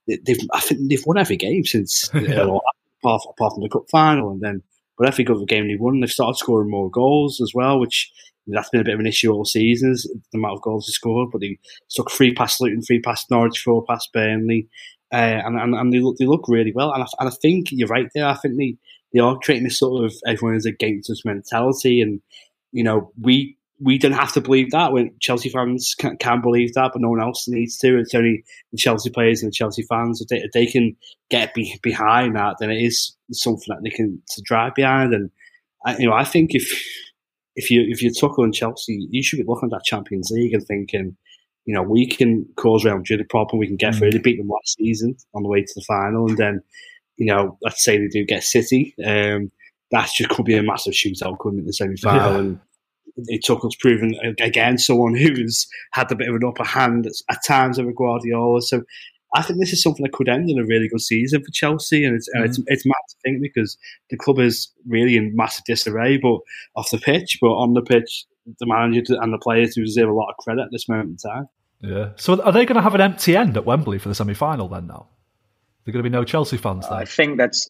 they've, 0.08 0.40
I 0.54 0.62
think 0.62 0.90
they've 0.90 1.06
won 1.06 1.20
every 1.20 1.38
game 1.38 1.64
since, 1.64 2.10
yeah. 2.14 2.22
you 2.22 2.28
know, 2.30 2.62
apart, 3.04 3.22
apart, 3.30 3.54
from 3.54 3.64
the 3.64 3.70
cup 3.70 3.84
final, 3.92 4.32
and 4.32 4.42
then 4.42 4.64
but 4.98 5.08
every 5.08 5.28
other 5.28 5.46
game 5.46 5.68
they've 5.68 5.80
won, 5.80 6.00
they've 6.00 6.10
started 6.10 6.38
scoring 6.38 6.70
more 6.70 6.90
goals 6.90 7.40
as 7.42 7.52
well, 7.54 7.80
which 7.80 8.12
that's 8.48 8.70
been 8.70 8.82
a 8.82 8.84
bit 8.84 8.94
of 8.94 9.00
an 9.00 9.08
issue 9.08 9.32
all 9.32 9.46
seasons, 9.46 10.08
the 10.32 10.38
amount 10.38 10.56
of 10.56 10.62
goals 10.62 10.88
they 10.88 10.92
scored. 10.92 11.30
But 11.32 11.42
they 11.42 11.58
took 11.90 12.12
three 12.12 12.34
past 12.34 12.62
Luton, 12.62 12.82
three 12.82 13.00
past 13.00 13.30
Norwich, 13.30 13.60
four 13.60 13.86
past 13.86 14.12
Burnley. 14.12 14.68
Uh, 15.14 15.42
and, 15.46 15.60
and, 15.60 15.76
and 15.76 15.94
they 15.94 16.00
look 16.00 16.18
they 16.18 16.26
look 16.26 16.46
really 16.48 16.74
well. 16.74 16.92
And 16.92 17.04
I, 17.04 17.08
and 17.20 17.30
I 17.30 17.32
think 17.32 17.68
you're 17.72 17.88
right 17.88 18.10
there. 18.16 18.26
I 18.26 18.34
think 18.34 18.58
they, 18.58 18.78
they 19.14 19.20
are 19.20 19.38
creating 19.38 19.66
this 19.66 19.78
sort 19.78 20.04
of 20.04 20.14
everyone 20.26 20.56
is 20.56 20.66
against 20.66 21.10
us 21.12 21.24
mentality. 21.24 22.02
And 22.02 22.20
you 22.72 22.84
know, 22.84 23.12
we 23.22 23.56
we 23.80 23.98
don't 23.98 24.14
have 24.14 24.32
to 24.34 24.42
believe 24.42 24.72
that. 24.72 24.92
When 24.92 25.12
Chelsea 25.20 25.50
fans 25.50 25.94
can, 25.98 26.18
can, 26.18 26.42
believe 26.42 26.74
that, 26.74 26.92
but 26.94 27.02
no 27.02 27.10
one 27.10 27.22
else 27.22 27.48
needs 27.48 27.78
to. 27.80 28.00
It's 28.00 28.16
only 28.16 28.44
the 28.72 28.78
Chelsea 28.78 29.12
players 29.12 29.44
and 29.44 29.52
the 29.52 29.56
Chelsea 29.56 29.84
fans. 29.84 30.20
If 30.20 30.30
they, 30.30 30.38
if 30.38 30.52
they 30.52 30.66
can 30.66 30.96
get 31.30 31.54
be, 31.54 31.80
behind 31.84 32.36
that, 32.36 32.56
then 32.60 32.72
it 32.72 32.82
is 32.82 33.16
something 33.32 33.66
that 33.68 33.84
they 33.84 33.90
can 33.90 34.22
to 34.30 34.42
drive 34.42 34.74
behind. 34.74 35.14
And 35.14 35.30
you 36.00 36.08
know, 36.08 36.16
I 36.16 36.24
think 36.24 36.56
if 36.56 36.72
if 37.56 37.70
you 37.70 37.86
if 37.88 38.02
you're 38.02 38.12
Tuchel 38.12 38.44
and 38.44 38.54
Chelsea, 38.54 39.08
you 39.12 39.22
should 39.22 39.38
be 39.38 39.46
looking 39.48 39.68
at 39.68 39.78
that 39.78 39.86
Champions 39.86 40.32
League 40.32 40.54
and 40.54 40.66
thinking, 40.66 41.18
you 41.66 41.74
know, 41.74 41.84
we 41.84 42.06
can 42.08 42.46
cause 42.58 42.84
Real 42.84 42.98
Madrid 42.98 43.22
a 43.22 43.26
problem. 43.26 43.60
We 43.60 43.68
can 43.68 43.78
get 43.78 43.94
mm. 43.94 43.98
through. 44.00 44.12
They 44.12 44.18
beat 44.18 44.38
them 44.38 44.50
last 44.50 44.76
season 44.78 45.16
on 45.34 45.44
the 45.44 45.50
way 45.50 45.62
to 45.62 45.74
the 45.76 45.84
final, 45.88 46.28
and 46.28 46.38
then, 46.38 46.62
you 47.18 47.26
know, 47.26 47.58
let's 47.62 47.84
say 47.84 47.98
they 47.98 48.08
do 48.08 48.26
get 48.26 48.44
City. 48.44 48.96
Um, 49.06 49.52
that 49.92 50.10
just 50.16 50.30
could 50.30 50.46
be 50.46 50.58
a 50.58 50.64
massive 50.64 50.94
shootout, 50.94 51.38
couldn't 51.40 51.60
it, 51.60 51.62
in 51.62 51.68
the 51.68 51.74
semi 51.74 51.98
final? 51.98 52.32
Yeah. 52.32 52.40
And 52.40 52.60
it 53.28 53.44
took 53.44 53.64
us 53.64 53.76
proven 53.76 54.16
again 54.40 54.78
someone 54.78 55.16
who's 55.16 55.68
had 55.92 56.12
a 56.12 56.16
bit 56.16 56.30
of 56.30 56.36
an 56.36 56.46
upper 56.46 56.64
hand 56.64 57.08
at 57.30 57.46
times 57.46 57.80
over 57.80 57.94
Guardiola. 57.94 58.62
So 58.62 58.82
I 59.36 59.42
think 59.42 59.60
this 59.60 59.74
is 59.74 59.82
something 59.82 60.04
that 60.04 60.14
could 60.14 60.30
end 60.30 60.50
in 60.50 60.60
a 60.60 60.66
really 60.66 60.88
good 60.88 61.02
season 61.02 61.44
for 61.44 61.52
Chelsea, 61.52 62.06
and 62.06 62.16
it's 62.16 62.30
mm-hmm. 62.30 62.46
it's, 62.46 62.60
it's 62.68 62.86
mad 62.86 62.94
to 63.10 63.16
think 63.24 63.42
because 63.42 63.78
the 64.10 64.18
club 64.18 64.40
is 64.40 64.72
really 64.88 65.18
in 65.18 65.36
massive 65.36 65.66
disarray, 65.66 66.18
but 66.18 66.40
off 66.76 66.92
the 66.92 67.00
pitch, 67.00 67.40
but 67.42 67.52
on 67.54 67.74
the 67.74 67.82
pitch, 67.82 68.26
the 68.46 68.66
manager 68.66 69.16
and 69.20 69.34
the 69.34 69.40
players 69.40 69.76
who 69.76 69.84
deserve 69.84 70.10
a 70.10 70.14
lot 70.14 70.30
of 70.30 70.38
credit 70.38 70.64
at 70.64 70.72
this 70.72 70.88
moment 70.88 71.10
in 71.24 71.32
time. 71.32 71.50
Yeah. 71.82 72.10
So 72.16 72.42
are 72.42 72.52
they 72.52 72.66
going 72.66 72.76
to 72.76 72.82
have 72.82 72.96
an 72.96 73.02
empty 73.02 73.36
end 73.36 73.58
at 73.58 73.66
Wembley 73.66 73.98
for 73.98 74.10
the 74.10 74.16
semi 74.16 74.34
final 74.34 74.68
then? 74.68 74.88
Now, 74.88 75.08
there 75.84 75.92
are 75.92 75.94
going 75.94 76.04
to 76.04 76.10
be 76.10 76.14
no 76.14 76.24
Chelsea 76.24 76.58
fans 76.58 76.88
there. 76.88 76.98
I 76.98 77.06
think 77.06 77.38
that's. 77.38 77.68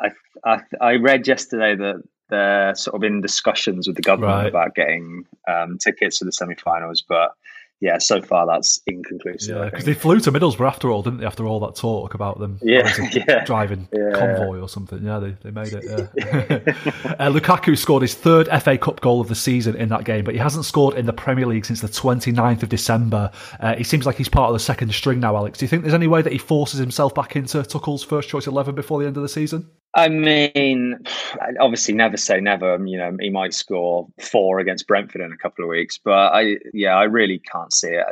I, 0.00 0.10
I 0.44 0.60
I 0.80 0.94
read 0.96 1.26
yesterday 1.26 1.74
that 1.76 2.02
they're 2.28 2.74
sort 2.74 2.96
of 2.96 3.04
in 3.04 3.20
discussions 3.20 3.86
with 3.86 3.96
the 3.96 4.02
government 4.02 4.36
right. 4.36 4.48
about 4.48 4.74
getting 4.74 5.24
um, 5.48 5.78
tickets 5.78 6.18
to 6.18 6.24
the 6.24 6.32
semi-finals, 6.32 7.02
but 7.08 7.32
yeah, 7.80 7.98
so 7.98 8.20
far 8.20 8.44
that's 8.46 8.80
inconclusive. 8.86 9.56
Yeah, 9.56 9.64
because 9.66 9.84
they 9.84 9.94
flew 9.94 10.18
to 10.20 10.32
Middlesbrough 10.32 10.66
after 10.66 10.90
all, 10.90 11.02
didn't 11.02 11.20
they? 11.20 11.26
After 11.26 11.46
all 11.46 11.60
that 11.60 11.76
talk 11.76 12.14
about 12.14 12.40
them, 12.40 12.58
yeah, 12.60 12.92
yeah. 13.12 13.44
driving 13.44 13.88
yeah. 13.92 14.10
convoy 14.14 14.58
or 14.60 14.68
something. 14.68 15.04
Yeah, 15.04 15.20
they, 15.20 15.36
they 15.42 15.50
made 15.52 15.72
it. 15.72 15.84
Yeah. 15.84 16.72
uh, 17.20 17.30
Lukaku 17.30 17.78
scored 17.78 18.02
his 18.02 18.14
third 18.14 18.48
FA 18.62 18.78
Cup 18.78 19.00
goal 19.00 19.20
of 19.20 19.28
the 19.28 19.36
season 19.36 19.76
in 19.76 19.90
that 19.90 20.04
game, 20.04 20.24
but 20.24 20.34
he 20.34 20.40
hasn't 20.40 20.64
scored 20.64 20.96
in 20.96 21.06
the 21.06 21.12
Premier 21.12 21.46
League 21.46 21.64
since 21.64 21.80
the 21.80 21.88
29th 21.88 22.64
of 22.64 22.68
December. 22.68 23.30
Uh, 23.60 23.76
he 23.76 23.84
seems 23.84 24.06
like 24.06 24.16
he's 24.16 24.28
part 24.28 24.48
of 24.48 24.54
the 24.54 24.60
second 24.60 24.92
string 24.92 25.20
now. 25.20 25.36
Alex, 25.36 25.58
do 25.58 25.64
you 25.64 25.68
think 25.68 25.82
there's 25.82 25.94
any 25.94 26.08
way 26.08 26.20
that 26.20 26.32
he 26.32 26.38
forces 26.38 26.80
himself 26.80 27.14
back 27.14 27.36
into 27.36 27.62
Tuchel's 27.62 28.02
first 28.02 28.28
choice 28.28 28.48
eleven 28.48 28.74
before 28.74 28.98
the 29.00 29.06
end 29.06 29.16
of 29.16 29.22
the 29.22 29.28
season? 29.28 29.70
I 29.94 30.08
mean, 30.08 30.98
obviously, 31.60 31.94
never 31.94 32.16
say 32.16 32.40
never. 32.40 32.74
Um, 32.74 32.86
you 32.86 32.98
know, 32.98 33.16
he 33.20 33.30
might 33.30 33.54
score 33.54 34.08
four 34.20 34.58
against 34.58 34.86
Brentford 34.86 35.20
in 35.20 35.32
a 35.32 35.36
couple 35.36 35.64
of 35.64 35.68
weeks, 35.68 35.98
but 36.02 36.32
I, 36.32 36.58
yeah, 36.72 36.96
I 36.96 37.04
really 37.04 37.38
can't 37.38 37.72
see 37.72 37.88
it. 37.88 38.04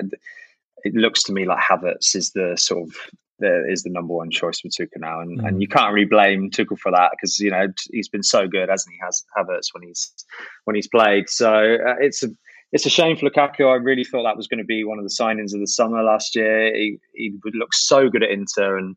It 0.85 0.95
looks 0.95 1.23
to 1.25 1.33
me 1.33 1.47
like 1.47 1.59
Havertz 1.59 2.15
is 2.15 2.33
the 2.33 2.55
sort 2.57 2.89
of 2.89 2.95
the, 3.39 3.67
is 3.71 3.83
the 3.83 3.91
number 3.91 4.15
one 4.15 4.31
choice 4.31 4.61
for 4.61 4.69
Tuchel 4.69 4.99
now, 4.99 5.21
and, 5.21 5.41
mm. 5.41 5.47
and 5.47 5.61
you 5.61 5.69
can't 5.69 5.93
really 5.93 6.07
blame 6.07 6.51
Tuchel 6.51 6.79
for 6.79 6.93
that 6.93 7.11
because 7.13 7.39
you 7.39 7.51
know 7.51 7.67
he's 7.91 8.09
been 8.09 8.23
so 8.23 8.47
good, 8.49 8.69
hasn't 8.69 8.93
he? 8.93 9.01
Has 9.05 9.25
Havertz 9.37 9.73
when 9.73 9.83
he's 9.83 10.13
when 10.65 10.77
he's 10.77 10.89
played, 10.89 11.29
so 11.29 11.77
uh, 11.87 11.97
it's 12.01 12.23
a 12.23 12.29
it's 12.73 12.87
a 12.87 12.91
shame 12.91 13.17
for 13.17 13.29
Lukaku. 13.29 13.71
I 13.71 13.77
really 13.77 14.05
thought 14.05 14.25
that 14.25 14.37
was 14.37 14.49
going 14.49 14.59
to 14.59 14.65
be 14.65 14.85
one 14.85 14.99
of 14.99 15.05
the 15.05 15.17
signings 15.21 15.55
of 15.55 15.61
the 15.61 15.67
summer 15.67 16.03
last 16.03 16.35
year. 16.35 16.75
He 16.75 16.99
he 17.15 17.35
would 17.45 17.55
look 17.55 17.75
so 17.75 18.09
good 18.09 18.23
at 18.23 18.31
Inter 18.31 18.77
and 18.79 18.97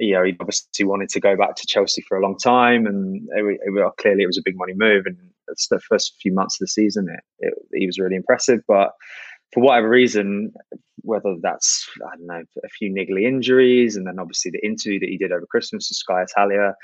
you 0.00 0.14
know, 0.14 0.24
he 0.24 0.36
obviously 0.40 0.84
wanted 0.84 1.08
to 1.10 1.20
go 1.20 1.36
back 1.36 1.56
to 1.56 1.66
Chelsea 1.66 2.02
for 2.02 2.16
a 2.16 2.22
long 2.22 2.36
time, 2.38 2.86
and 2.86 3.28
it, 3.36 3.60
it, 3.62 3.92
clearly 3.98 4.22
it 4.22 4.26
was 4.26 4.38
a 4.38 4.42
big 4.44 4.56
money 4.56 4.74
move. 4.74 5.06
And 5.06 5.16
the 5.70 5.80
first 5.80 6.16
few 6.20 6.32
months 6.32 6.56
of 6.56 6.60
the 6.64 6.68
season, 6.68 7.08
it, 7.40 7.54
he 7.72 7.86
was 7.86 7.98
really 7.98 8.16
impressive. 8.16 8.60
But 8.66 8.92
for 9.52 9.62
whatever 9.62 9.88
reason, 9.88 10.52
whether 11.02 11.34
that's 11.40 11.86
I 12.06 12.16
don't 12.16 12.26
know 12.26 12.42
a 12.64 12.68
few 12.68 12.92
niggly 12.92 13.26
injuries, 13.26 13.96
and 13.96 14.06
then 14.06 14.18
obviously 14.18 14.50
the 14.50 14.66
interview 14.66 15.00
that 15.00 15.08
he 15.08 15.18
did 15.18 15.32
over 15.32 15.46
Christmas 15.46 15.88
to 15.88 15.94
Sky 15.94 16.22
Italia, 16.22 16.74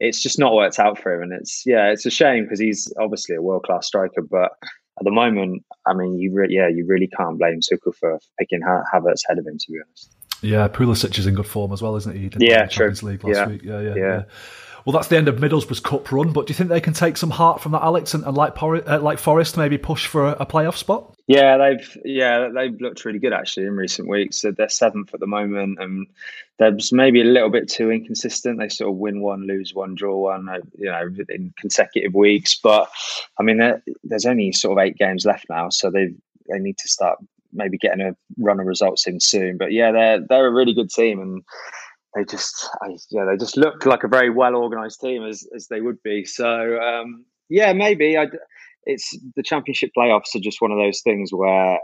it's 0.00 0.22
just 0.22 0.38
not 0.38 0.54
worked 0.54 0.78
out 0.78 0.98
for 0.98 1.14
him. 1.14 1.22
And 1.22 1.32
it's 1.32 1.62
yeah, 1.66 1.90
it's 1.90 2.06
a 2.06 2.10
shame 2.10 2.44
because 2.44 2.60
he's 2.60 2.92
obviously 2.98 3.36
a 3.36 3.42
world 3.42 3.64
class 3.64 3.86
striker, 3.86 4.22
but 4.22 4.52
at 4.98 5.04
the 5.04 5.10
moment, 5.10 5.64
I 5.86 5.94
mean, 5.94 6.18
you 6.18 6.32
re- 6.32 6.46
yeah, 6.48 6.68
you 6.68 6.86
really 6.86 7.08
can't 7.08 7.38
blame 7.38 7.60
Tuchel 7.60 7.94
for 7.96 8.18
picking 8.38 8.60
Havertz 8.62 9.22
ahead 9.28 9.38
of 9.38 9.46
him, 9.46 9.58
to 9.58 9.72
be 9.72 9.78
honest. 9.84 10.13
Yeah, 10.44 10.68
Pulisic 10.68 11.18
is 11.18 11.26
in 11.26 11.34
good 11.34 11.46
form 11.46 11.72
as 11.72 11.82
well, 11.82 11.96
isn't 11.96 12.14
he? 12.14 12.28
he 12.28 12.30
yeah, 12.38 12.66
true. 12.66 12.92
League 13.02 13.24
last 13.24 13.36
yeah. 13.36 13.46
week. 13.48 13.62
Yeah, 13.62 13.80
yeah, 13.80 13.88
yeah, 13.88 13.94
yeah. 13.96 14.22
Well, 14.84 14.92
that's 14.92 15.08
the 15.08 15.16
end 15.16 15.28
of 15.28 15.36
Middlesbrough's 15.36 15.80
cup 15.80 16.12
run. 16.12 16.32
But 16.32 16.46
do 16.46 16.50
you 16.50 16.54
think 16.54 16.68
they 16.68 16.80
can 16.80 16.92
take 16.92 17.16
some 17.16 17.30
heart 17.30 17.62
from 17.62 17.72
that, 17.72 17.82
Alex, 17.82 18.12
and, 18.12 18.22
and 18.24 18.36
like 18.36 18.54
Por- 18.54 18.86
uh, 18.86 19.00
like 19.00 19.18
Forest, 19.18 19.56
maybe 19.56 19.78
push 19.78 20.06
for 20.06 20.26
a, 20.26 20.32
a, 20.40 20.46
playoff 20.46 20.76
spot? 20.76 21.14
Yeah, 21.26 21.56
they've 21.56 21.98
yeah 22.04 22.48
they've 22.54 22.78
looked 22.78 23.04
really 23.06 23.18
good 23.18 23.32
actually 23.32 23.64
in 23.64 23.76
recent 23.76 24.08
weeks. 24.08 24.42
So 24.42 24.50
they're 24.50 24.68
seventh 24.68 25.14
at 25.14 25.20
the 25.20 25.26
moment, 25.26 25.78
and 25.80 26.06
they're 26.58 26.76
maybe 26.92 27.22
a 27.22 27.24
little 27.24 27.48
bit 27.48 27.68
too 27.68 27.90
inconsistent. 27.90 28.58
They 28.58 28.68
sort 28.68 28.90
of 28.90 28.96
win 28.96 29.22
one, 29.22 29.46
lose 29.46 29.72
one, 29.74 29.94
draw 29.94 30.18
one, 30.18 30.50
uh, 30.50 30.58
you 30.76 30.90
know, 30.90 31.08
in 31.30 31.54
consecutive 31.58 32.12
weeks. 32.12 32.60
But 32.62 32.90
I 33.40 33.42
mean, 33.42 33.60
there's 34.02 34.26
only 34.26 34.52
sort 34.52 34.78
of 34.78 34.84
eight 34.84 34.98
games 34.98 35.24
left 35.24 35.46
now, 35.48 35.70
so 35.70 35.90
they 35.90 36.12
they 36.50 36.58
need 36.58 36.76
to 36.78 36.88
start 36.88 37.18
maybe 37.54 37.78
getting 37.78 38.00
a 38.00 38.16
run 38.38 38.60
of 38.60 38.66
results 38.66 39.06
in 39.06 39.20
soon. 39.20 39.56
But 39.58 39.72
yeah, 39.72 39.92
they're 39.92 40.20
they're 40.28 40.46
a 40.46 40.52
really 40.52 40.74
good 40.74 40.90
team, 40.90 41.20
and 41.20 41.42
they 42.14 42.24
just 42.24 42.68
I, 42.82 42.96
yeah 43.10 43.24
they 43.24 43.36
just 43.36 43.56
look 43.56 43.86
like 43.86 44.04
a 44.04 44.08
very 44.08 44.30
well 44.30 44.56
organised 44.56 45.00
team 45.00 45.24
as 45.24 45.46
as 45.54 45.68
they 45.68 45.80
would 45.80 46.02
be. 46.02 46.24
So 46.24 46.78
um, 46.80 47.24
yeah, 47.48 47.72
maybe 47.72 48.16
I. 48.16 48.26
It's 48.86 49.18
the 49.34 49.42
championship 49.42 49.92
playoffs 49.96 50.34
are 50.34 50.40
just 50.40 50.60
one 50.60 50.70
of 50.70 50.76
those 50.76 51.00
things 51.00 51.30
where 51.32 51.78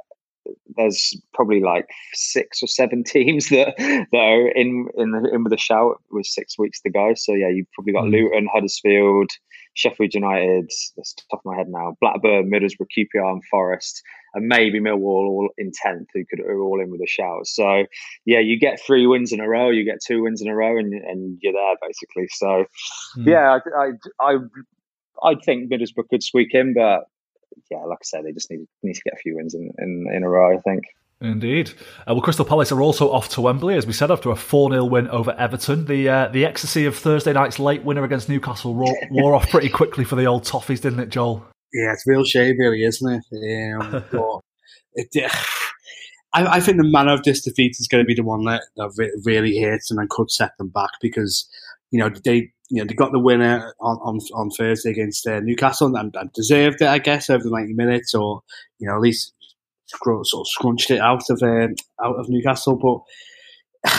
there's 0.76 1.14
probably 1.34 1.60
like 1.60 1.86
six 2.12 2.62
or 2.62 2.66
seven 2.66 3.04
teams 3.06 3.48
that 3.48 3.74
that 3.78 4.18
are 4.18 4.48
in 4.48 4.88
in 4.96 5.12
the 5.12 5.30
in 5.32 5.44
with 5.44 5.52
a 5.52 5.58
shout 5.58 6.02
with 6.10 6.26
six 6.26 6.58
weeks 6.58 6.80
to 6.82 6.90
go. 6.90 7.12
So 7.16 7.32
yeah, 7.32 7.48
you've 7.48 7.70
probably 7.72 7.92
got 7.92 8.04
mm. 8.04 8.12
Luton, 8.12 8.48
Huddersfield, 8.52 9.30
Sheffield 9.74 10.14
United, 10.14 10.70
that's 10.96 11.14
top 11.30 11.40
of 11.40 11.44
my 11.44 11.56
head 11.56 11.68
now, 11.68 11.96
Blackburn, 12.00 12.50
Middlesbrough, 12.50 12.88
QPR, 12.96 13.32
and 13.32 13.44
Forest, 13.50 14.02
and 14.34 14.46
maybe 14.46 14.80
Millwall 14.80 15.28
all 15.28 15.48
in 15.58 15.72
tenth, 15.72 16.08
who 16.14 16.24
could 16.24 16.40
are 16.40 16.60
all 16.60 16.80
in 16.80 16.90
with 16.90 17.00
a 17.00 17.06
shout. 17.06 17.46
So 17.46 17.84
yeah, 18.24 18.40
you 18.40 18.58
get 18.58 18.80
three 18.80 19.06
wins 19.06 19.32
in 19.32 19.40
a 19.40 19.48
row, 19.48 19.70
you 19.70 19.84
get 19.84 19.98
two 20.04 20.22
wins 20.22 20.42
in 20.42 20.48
a 20.48 20.54
row, 20.54 20.78
and 20.78 20.92
and 20.92 21.38
you're 21.40 21.52
there 21.52 21.74
basically. 21.80 22.28
So 22.32 22.64
mm. 23.18 23.26
yeah, 23.26 23.58
I, 23.58 23.84
I 23.84 24.32
I 24.32 24.36
I 25.22 25.34
think 25.44 25.70
Middlesbrough 25.70 26.08
could 26.08 26.22
squeak 26.22 26.54
in, 26.54 26.74
but 26.74 27.04
yeah, 27.70 27.78
like 27.78 27.98
I 28.00 28.04
said, 28.04 28.24
they 28.24 28.32
just 28.32 28.50
need 28.50 28.66
need 28.82 28.94
to 28.94 29.02
get 29.02 29.14
a 29.14 29.22
few 29.22 29.36
wins 29.36 29.54
in 29.54 29.70
in, 29.78 30.06
in 30.14 30.22
a 30.22 30.28
row. 30.28 30.56
I 30.56 30.60
think. 30.60 30.84
Indeed. 31.22 31.72
Uh, 32.08 32.14
well, 32.14 32.22
Crystal 32.22 32.46
Palace 32.46 32.72
are 32.72 32.80
also 32.80 33.10
off 33.12 33.28
to 33.30 33.42
Wembley, 33.42 33.76
as 33.76 33.86
we 33.86 33.92
said, 33.92 34.10
after 34.10 34.30
a 34.30 34.36
4 34.36 34.70
0 34.70 34.84
win 34.86 35.06
over 35.08 35.32
Everton. 35.32 35.84
The 35.84 36.08
uh, 36.08 36.28
the 36.28 36.46
ecstasy 36.46 36.86
of 36.86 36.96
Thursday 36.96 37.34
night's 37.34 37.58
late 37.58 37.84
winner 37.84 38.04
against 38.04 38.28
Newcastle 38.30 38.74
wore, 38.74 38.96
wore 39.10 39.34
off 39.34 39.50
pretty 39.50 39.68
quickly 39.68 40.04
for 40.04 40.16
the 40.16 40.24
old 40.24 40.44
Toffees, 40.44 40.80
didn't 40.80 41.00
it, 41.00 41.10
Joel? 41.10 41.46
Yeah, 41.72 41.92
it's 41.92 42.06
real 42.06 42.24
shame, 42.24 42.58
really, 42.58 42.82
isn't 42.82 43.24
it? 43.32 43.74
Um, 43.74 44.04
but 44.12 44.40
it, 44.94 45.32
I, 46.32 46.46
I, 46.46 46.60
think 46.60 46.76
the 46.76 46.84
manner 46.84 47.12
of 47.12 47.24
this 47.24 47.42
defeat 47.42 47.76
is 47.80 47.88
going 47.88 48.04
to 48.04 48.06
be 48.06 48.14
the 48.14 48.22
one 48.22 48.44
that, 48.44 48.62
that 48.76 49.20
really 49.24 49.56
hits 49.56 49.90
and 49.90 49.98
then 49.98 50.06
could 50.08 50.30
set 50.30 50.56
them 50.58 50.68
back 50.68 50.90
because, 51.00 51.48
you 51.90 51.98
know, 51.98 52.08
they 52.24 52.52
you 52.70 52.80
know 52.80 52.84
they 52.84 52.94
got 52.94 53.12
the 53.12 53.18
winner 53.18 53.74
on 53.80 53.96
on, 53.96 54.18
on 54.32 54.50
Thursday 54.50 54.90
against 54.90 55.26
uh, 55.26 55.40
Newcastle 55.40 55.94
and, 55.96 56.14
and, 56.14 56.32
deserved 56.32 56.80
it, 56.80 56.88
I 56.88 56.98
guess, 56.98 57.28
over 57.28 57.42
the 57.42 57.50
ninety 57.50 57.74
minutes, 57.74 58.14
or 58.14 58.42
you 58.78 58.86
know 58.88 58.94
at 58.94 59.00
least 59.00 59.34
sort 59.86 60.24
of 60.32 60.46
scrunched 60.48 60.90
it 60.90 61.00
out 61.00 61.28
of 61.30 61.42
uh, 61.42 61.66
out 62.02 62.16
of 62.16 62.28
Newcastle. 62.28 62.76
But 62.76 63.00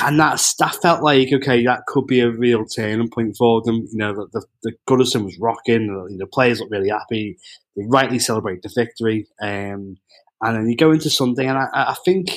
and 0.04 0.20
that's 0.20 0.56
that 0.56 0.76
felt 0.82 1.04
like 1.04 1.32
okay, 1.34 1.63
that 1.65 1.86
could 1.88 2.06
be 2.08 2.20
a 2.20 2.30
real 2.30 2.65
turning 2.65 3.10
point 3.10 3.36
for 3.38 3.62
them. 3.63 3.88
You 3.91 3.98
know, 3.98 4.13
the 4.13 4.28
the, 4.32 4.46
the 4.63 4.74
Goodison 4.88 5.26
was 5.26 5.38
rocking. 5.39 5.88
The, 5.88 6.17
the 6.17 6.28
players 6.28 6.60
looked 6.60 6.72
really 6.72 6.89
happy. 6.89 7.38
They 7.76 7.84
rightly 7.88 8.20
celebrated 8.20 8.63
the 8.63 8.74
victory. 8.76 9.28
Um, 9.41 9.98
and 10.44 10.58
then 10.58 10.70
you 10.70 10.76
go 10.76 10.91
into 10.91 11.10
Sunday, 11.10 11.46
and 11.46 11.58
I, 11.58 11.67
I 11.74 11.96
think 12.06 12.32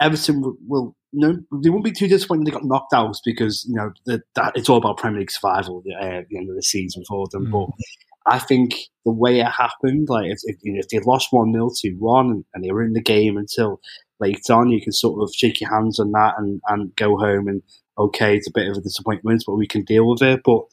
Everton 0.00 0.40
will, 0.42 0.56
will 0.66 0.96
no, 1.12 1.38
they 1.62 1.70
won't 1.70 1.84
be 1.84 1.92
too 1.92 2.08
disappointed 2.08 2.46
they 2.46 2.50
got 2.50 2.64
knocked 2.64 2.92
out 2.92 3.16
because 3.24 3.64
you 3.68 3.74
know 3.74 3.92
the, 4.04 4.20
that 4.34 4.52
it's 4.56 4.68
all 4.68 4.78
about 4.78 4.98
Premier 4.98 5.20
League 5.20 5.30
survival 5.30 5.82
uh, 6.00 6.04
at 6.04 6.28
the 6.28 6.36
end 6.36 6.50
of 6.50 6.56
the 6.56 6.62
season 6.62 7.04
for 7.08 7.26
them. 7.30 7.46
Mm. 7.46 7.52
But 7.52 7.86
I 8.26 8.38
think 8.38 8.74
the 9.04 9.12
way 9.12 9.40
it 9.40 9.46
happened, 9.46 10.08
like 10.08 10.30
if, 10.30 10.38
if, 10.44 10.56
you 10.62 10.72
know, 10.72 10.80
if 10.80 10.88
they 10.88 10.98
lost 11.00 11.28
one 11.30 11.52
0 11.52 11.70
to 11.76 11.92
one 11.98 12.44
and, 12.54 12.64
they 12.64 12.72
were 12.72 12.82
in 12.82 12.94
the 12.94 13.02
game 13.02 13.36
until 13.36 13.80
late 14.20 14.48
on, 14.50 14.70
you 14.70 14.80
can 14.80 14.92
sort 14.92 15.22
of 15.22 15.34
shake 15.34 15.60
your 15.60 15.74
hands 15.74 15.98
on 15.98 16.12
that 16.12 16.34
and, 16.38 16.60
and 16.68 16.94
go 16.96 17.16
home 17.16 17.48
and 17.48 17.62
okay, 17.98 18.36
it's 18.36 18.48
a 18.48 18.52
bit 18.52 18.68
of 18.68 18.76
a 18.76 18.80
disappointment, 18.80 19.44
but 19.46 19.54
we 19.54 19.66
can 19.66 19.84
deal 19.84 20.08
with 20.08 20.22
it. 20.22 20.40
But 20.44 20.64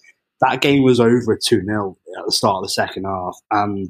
that 0.41 0.61
game 0.61 0.83
was 0.83 0.99
over 0.99 1.33
at 1.33 1.41
two 1.41 1.61
0 1.63 1.97
at 2.17 2.25
the 2.25 2.31
start 2.31 2.57
of 2.57 2.63
the 2.63 2.69
second 2.69 3.05
half, 3.05 3.37
and 3.51 3.89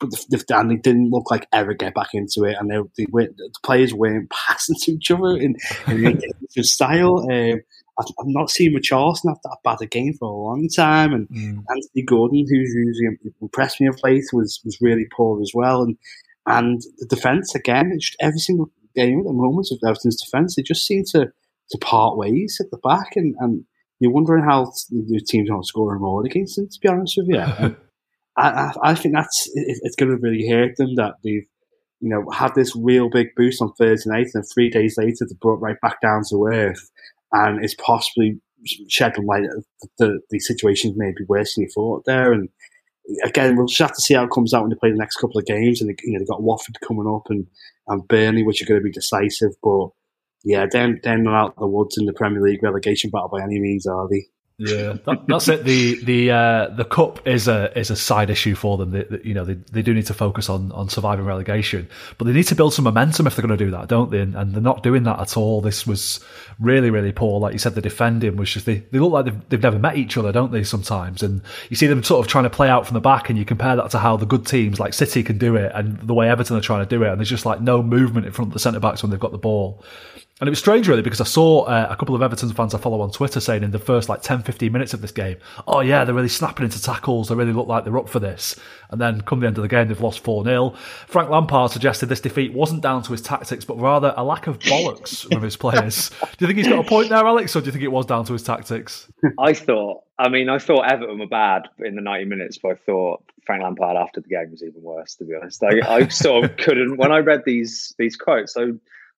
but 0.00 0.10
the, 0.10 0.44
the, 0.48 0.58
and 0.58 0.70
they 0.70 0.76
didn't 0.76 1.10
look 1.10 1.30
like 1.30 1.46
ever 1.52 1.74
get 1.74 1.94
back 1.94 2.10
into 2.12 2.44
it, 2.44 2.56
and 2.58 2.70
they, 2.70 2.78
they 2.98 3.06
went, 3.10 3.36
the 3.36 3.50
players 3.62 3.94
weren't 3.94 4.30
passing 4.48 4.76
to 4.82 4.92
each 4.92 5.10
other 5.10 5.36
in, 5.36 5.56
in 5.88 6.20
style. 6.64 7.18
Um, 7.30 7.60
I've, 7.96 8.06
I've 8.18 8.26
not 8.26 8.50
seen 8.50 8.74
Richarlison 8.74 9.28
have 9.28 9.38
that 9.44 9.58
bad 9.62 9.78
a 9.80 9.86
game 9.86 10.14
for 10.18 10.28
a 10.28 10.32
long 10.32 10.68
time, 10.68 11.12
and 11.12 11.28
mm. 11.28 11.62
Anthony 11.70 12.02
Gordon, 12.04 12.44
who's 12.48 12.74
usually 12.74 13.16
impressed 13.40 13.80
me 13.80 13.86
of 13.86 14.00
late, 14.02 14.24
was 14.32 14.60
was 14.64 14.78
really 14.80 15.06
poor 15.16 15.40
as 15.40 15.52
well, 15.54 15.82
and 15.82 15.96
and 16.46 16.80
the 16.98 17.06
defense 17.06 17.54
again, 17.54 17.90
it's 17.94 18.14
every 18.20 18.38
single 18.38 18.70
game 18.94 19.20
at 19.20 19.26
the 19.26 19.32
moment 19.32 19.68
of 19.70 19.78
Everton's 19.86 20.22
defense, 20.22 20.56
they 20.56 20.62
just 20.62 20.86
seem 20.86 21.04
to 21.12 21.32
to 21.70 21.78
part 21.78 22.18
ways 22.18 22.58
at 22.60 22.70
the 22.70 22.78
back, 22.78 23.16
and, 23.16 23.34
and 23.38 23.64
you're 23.98 24.12
wondering 24.12 24.44
how 24.44 24.70
the 24.90 25.20
team's 25.26 25.48
not 25.48 25.64
scoring 25.64 26.02
more 26.02 26.24
against 26.24 26.56
them. 26.56 26.68
To 26.68 26.78
be 26.80 26.88
honest 26.88 27.16
with 27.16 27.28
you, 27.28 27.38
I, 27.38 27.74
I, 28.36 28.72
I, 28.82 28.94
think 28.94 29.14
that's 29.14 29.48
it, 29.54 29.78
it's 29.82 29.96
going 29.96 30.10
to 30.10 30.18
really 30.18 30.46
hurt 30.48 30.76
them 30.76 30.94
that 30.96 31.14
they've 31.24 31.46
you 32.00 32.10
know 32.10 32.28
had 32.30 32.54
this 32.54 32.76
real 32.76 33.08
big 33.08 33.28
boost 33.36 33.62
on 33.62 33.72
Thursday 33.74 34.10
night, 34.10 34.28
and 34.34 34.44
three 34.52 34.68
days 34.68 34.96
later 34.98 35.26
they 35.26 35.36
brought 35.40 35.62
right 35.62 35.80
back 35.80 36.00
down 36.02 36.22
to 36.28 36.46
earth, 36.52 36.90
and 37.32 37.64
it's 37.64 37.74
possibly 37.74 38.40
shed 38.88 39.12
light 39.24 39.44
the 39.98 40.20
the 40.30 40.38
situations 40.38 40.94
may 40.96 41.12
be 41.16 41.24
worse 41.28 41.54
than 41.54 41.64
you 41.64 41.70
thought 41.74 42.04
there, 42.04 42.32
and 42.32 42.48
again, 43.24 43.56
we'll 43.56 43.66
just 43.66 43.80
have 43.80 43.94
to 43.94 44.00
see 44.00 44.14
how 44.14 44.24
it 44.24 44.30
comes 44.30 44.54
out 44.54 44.62
when 44.62 44.70
they 44.70 44.76
play 44.76 44.90
the 44.90 44.98
next 44.98 45.16
couple 45.16 45.38
of 45.38 45.46
games. 45.46 45.80
And 45.80 45.98
you 46.02 46.12
know, 46.12 46.18
they've 46.18 46.28
got 46.28 46.42
Watford 46.42 46.78
coming 46.86 47.06
up 47.06 47.26
and, 47.30 47.46
and 47.88 48.06
Burnley, 48.08 48.42
which 48.42 48.62
are 48.62 48.66
going 48.66 48.80
to 48.80 48.84
be 48.84 48.90
decisive. 48.90 49.52
But 49.62 49.88
yeah, 50.44 50.66
they're, 50.70 50.98
they're 51.02 51.18
not 51.18 51.34
out 51.34 51.50
of 51.50 51.60
the 51.60 51.66
woods 51.66 51.96
in 51.98 52.06
the 52.06 52.12
Premier 52.12 52.40
League 52.40 52.62
relegation 52.62 53.10
battle 53.10 53.28
by 53.30 53.42
any 53.42 53.60
means, 53.60 53.86
are 53.86 54.08
they? 54.10 54.26
Yeah, 54.56 54.98
that, 55.04 55.24
that's 55.26 55.48
it. 55.48 55.64
The 55.64 56.04
the 56.04 56.30
uh, 56.30 56.68
the 56.68 56.84
cup 56.84 57.26
is 57.26 57.48
a 57.48 57.76
is 57.76 57.90
a 57.90 57.96
side 57.96 58.30
issue 58.30 58.54
for 58.54 58.78
them. 58.78 58.92
They, 58.92 59.02
they, 59.02 59.20
you 59.24 59.34
know, 59.34 59.44
they, 59.44 59.54
they 59.54 59.82
do 59.82 59.92
need 59.92 60.06
to 60.06 60.14
focus 60.14 60.48
on 60.48 60.70
on 60.70 60.88
surviving 60.88 61.24
relegation, 61.24 61.88
but 62.18 62.26
they 62.26 62.32
need 62.32 62.44
to 62.44 62.54
build 62.54 62.72
some 62.72 62.84
momentum 62.84 63.26
if 63.26 63.34
they're 63.34 63.44
going 63.44 63.58
to 63.58 63.64
do 63.64 63.72
that, 63.72 63.88
don't 63.88 64.12
they? 64.12 64.20
And, 64.20 64.36
and, 64.36 64.54
they're 64.54 64.62
not 64.62 64.84
doing 64.84 65.02
that 65.04 65.18
at 65.18 65.36
all. 65.36 65.60
This 65.60 65.88
was 65.88 66.20
really 66.60 66.90
really 66.90 67.10
poor. 67.10 67.40
Like 67.40 67.52
you 67.52 67.58
said, 67.58 67.74
the 67.74 67.80
defending 67.80 68.36
was 68.36 68.48
just 68.48 68.64
they, 68.64 68.76
they 68.92 69.00
look 69.00 69.10
like 69.10 69.24
they've, 69.24 69.48
they've 69.48 69.62
never 69.62 69.80
met 69.80 69.96
each 69.96 70.16
other, 70.16 70.30
don't 70.30 70.52
they? 70.52 70.62
Sometimes, 70.62 71.24
and 71.24 71.42
you 71.68 71.74
see 71.74 71.88
them 71.88 72.04
sort 72.04 72.24
of 72.24 72.30
trying 72.30 72.44
to 72.44 72.50
play 72.50 72.68
out 72.68 72.86
from 72.86 72.94
the 72.94 73.00
back, 73.00 73.28
and 73.28 73.36
you 73.36 73.44
compare 73.44 73.74
that 73.74 73.90
to 73.90 73.98
how 73.98 74.16
the 74.16 74.26
good 74.26 74.46
teams 74.46 74.78
like 74.78 74.94
City 74.94 75.24
can 75.24 75.36
do 75.36 75.56
it, 75.56 75.72
and 75.74 75.98
the 75.98 76.14
way 76.14 76.28
Everton 76.28 76.56
are 76.56 76.60
trying 76.60 76.86
to 76.86 76.88
do 76.88 77.02
it, 77.02 77.08
and 77.08 77.18
there's 77.18 77.28
just 77.28 77.44
like 77.44 77.60
no 77.60 77.82
movement 77.82 78.24
in 78.24 78.32
front 78.32 78.50
of 78.50 78.52
the 78.52 78.60
centre 78.60 78.78
backs 78.78 79.02
when 79.02 79.10
they've 79.10 79.18
got 79.18 79.32
the 79.32 79.38
ball. 79.38 79.82
And 80.44 80.48
it 80.48 80.50
was 80.50 80.58
strange, 80.58 80.86
really, 80.88 81.00
because 81.00 81.22
I 81.22 81.24
saw 81.24 81.62
uh, 81.62 81.86
a 81.88 81.96
couple 81.96 82.14
of 82.14 82.20
Everton 82.20 82.52
fans 82.52 82.74
I 82.74 82.78
follow 82.78 83.00
on 83.00 83.10
Twitter 83.10 83.40
saying 83.40 83.62
in 83.62 83.70
the 83.70 83.78
first 83.78 84.10
like 84.10 84.20
10, 84.20 84.42
15 84.42 84.70
minutes 84.70 84.92
of 84.92 85.00
this 85.00 85.10
game, 85.10 85.38
oh, 85.66 85.80
yeah, 85.80 86.04
they're 86.04 86.14
really 86.14 86.28
snapping 86.28 86.64
into 86.66 86.82
tackles. 86.82 87.30
They 87.30 87.34
really 87.34 87.54
look 87.54 87.66
like 87.66 87.84
they're 87.84 87.96
up 87.96 88.10
for 88.10 88.18
this. 88.18 88.54
And 88.90 89.00
then 89.00 89.22
come 89.22 89.40
the 89.40 89.46
end 89.46 89.56
of 89.56 89.62
the 89.62 89.68
game, 89.68 89.88
they've 89.88 89.98
lost 89.98 90.20
4 90.20 90.44
0. 90.44 90.74
Frank 91.06 91.30
Lampard 91.30 91.70
suggested 91.70 92.10
this 92.10 92.20
defeat 92.20 92.52
wasn't 92.52 92.82
down 92.82 93.02
to 93.04 93.12
his 93.12 93.22
tactics, 93.22 93.64
but 93.64 93.80
rather 93.80 94.12
a 94.18 94.22
lack 94.22 94.46
of 94.46 94.58
bollocks 94.58 95.26
from 95.32 95.42
his 95.42 95.56
players. 95.56 96.10
Do 96.20 96.26
you 96.40 96.46
think 96.46 96.58
he's 96.58 96.68
got 96.68 96.84
a 96.84 96.86
point 96.86 97.08
there, 97.08 97.24
Alex, 97.24 97.56
or 97.56 97.60
do 97.60 97.66
you 97.66 97.72
think 97.72 97.84
it 97.84 97.88
was 97.88 98.04
down 98.04 98.26
to 98.26 98.34
his 98.34 98.42
tactics? 98.42 99.10
I 99.38 99.54
thought, 99.54 100.02
I 100.18 100.28
mean, 100.28 100.50
I 100.50 100.58
thought 100.58 100.92
Everton 100.92 101.20
were 101.20 101.26
bad 101.26 101.68
in 101.78 101.94
the 101.94 102.02
90 102.02 102.26
minutes, 102.26 102.58
but 102.58 102.72
I 102.72 102.74
thought 102.74 103.24
Frank 103.46 103.62
Lampard 103.62 103.96
after 103.96 104.20
the 104.20 104.28
game 104.28 104.50
was 104.50 104.62
even 104.62 104.82
worse, 104.82 105.14
to 105.14 105.24
be 105.24 105.34
honest. 105.34 105.64
I, 105.64 105.80
I 105.88 106.08
sort 106.08 106.44
of 106.44 106.56
couldn't, 106.58 106.98
when 106.98 107.12
I 107.12 107.20
read 107.20 107.44
these 107.46 107.94
these 107.98 108.14
quotes, 108.14 108.58
I 108.58 108.72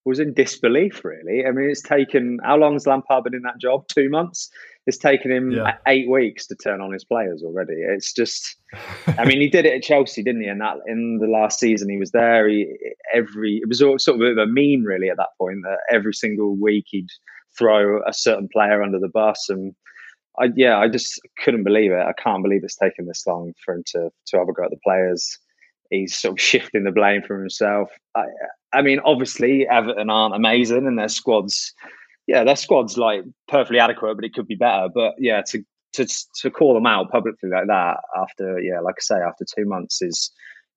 was 0.06 0.20
in 0.20 0.32
disbelief, 0.32 1.04
really. 1.04 1.44
I 1.44 1.50
mean, 1.50 1.68
it's 1.68 1.82
taken 1.82 2.38
how 2.44 2.56
long 2.56 2.74
has 2.74 2.86
Lampard 2.86 3.24
been 3.24 3.34
in 3.34 3.42
that 3.42 3.58
job? 3.58 3.88
Two 3.88 4.08
months. 4.08 4.48
It's 4.86 4.96
taken 4.96 5.32
him 5.32 5.50
yeah. 5.50 5.78
eight 5.88 6.08
weeks 6.08 6.46
to 6.46 6.54
turn 6.54 6.80
on 6.80 6.92
his 6.92 7.04
players 7.04 7.42
already. 7.42 7.74
It's 7.74 8.12
just, 8.12 8.56
I 9.18 9.24
mean, 9.26 9.40
he 9.40 9.48
did 9.48 9.66
it 9.66 9.74
at 9.74 9.82
Chelsea, 9.82 10.22
didn't 10.22 10.42
he? 10.42 10.46
And 10.46 10.60
that 10.60 10.76
in 10.86 11.18
the 11.20 11.26
last 11.26 11.58
season 11.58 11.90
he 11.90 11.98
was 11.98 12.12
there, 12.12 12.48
he 12.48 12.72
every 13.12 13.60
it 13.62 13.68
was 13.68 13.80
sort 14.02 14.22
of 14.22 14.38
a 14.38 14.46
meme 14.46 14.84
really 14.84 15.10
at 15.10 15.16
that 15.16 15.30
point 15.38 15.58
that 15.64 15.78
every 15.90 16.14
single 16.14 16.54
week 16.54 16.84
he'd 16.86 17.08
throw 17.58 18.00
a 18.06 18.12
certain 18.12 18.48
player 18.52 18.82
under 18.82 18.98
the 18.98 19.10
bus 19.12 19.48
and. 19.48 19.74
I, 20.38 20.50
yeah, 20.54 20.76
I 20.76 20.86
just 20.86 21.18
couldn't 21.42 21.64
believe 21.64 21.92
it. 21.92 22.06
I 22.06 22.12
can't 22.22 22.42
believe 22.42 22.62
it's 22.62 22.76
taken 22.76 23.06
this 23.06 23.26
long 23.26 23.54
for 23.64 23.76
him 23.76 23.84
to 23.92 24.10
to 24.26 24.36
have 24.36 24.46
a 24.50 24.52
go 24.52 24.64
at 24.64 24.70
the 24.70 24.76
players. 24.84 25.38
He's 25.88 26.14
sort 26.14 26.32
of 26.32 26.40
shifting 26.42 26.84
the 26.84 26.92
blame 26.92 27.22
from 27.22 27.40
himself. 27.40 27.88
I, 28.14 28.24
I 28.76 28.82
mean, 28.82 29.00
obviously 29.04 29.66
Everton 29.66 30.10
aren't 30.10 30.34
amazing, 30.34 30.86
and 30.86 30.98
their 30.98 31.08
squads, 31.08 31.72
yeah, 32.26 32.44
their 32.44 32.56
squads 32.56 32.98
like 32.98 33.24
perfectly 33.48 33.78
adequate, 33.78 34.16
but 34.16 34.24
it 34.24 34.34
could 34.34 34.46
be 34.46 34.54
better. 34.54 34.88
But 34.94 35.14
yeah, 35.18 35.42
to 35.50 35.64
to 35.94 36.06
to 36.42 36.50
call 36.50 36.74
them 36.74 36.86
out 36.86 37.10
publicly 37.10 37.48
like 37.48 37.66
that 37.68 37.98
after, 38.16 38.60
yeah, 38.60 38.80
like 38.80 38.96
I 38.98 39.02
say, 39.02 39.16
after 39.16 39.44
two 39.44 39.64
months 39.64 40.02
is 40.02 40.30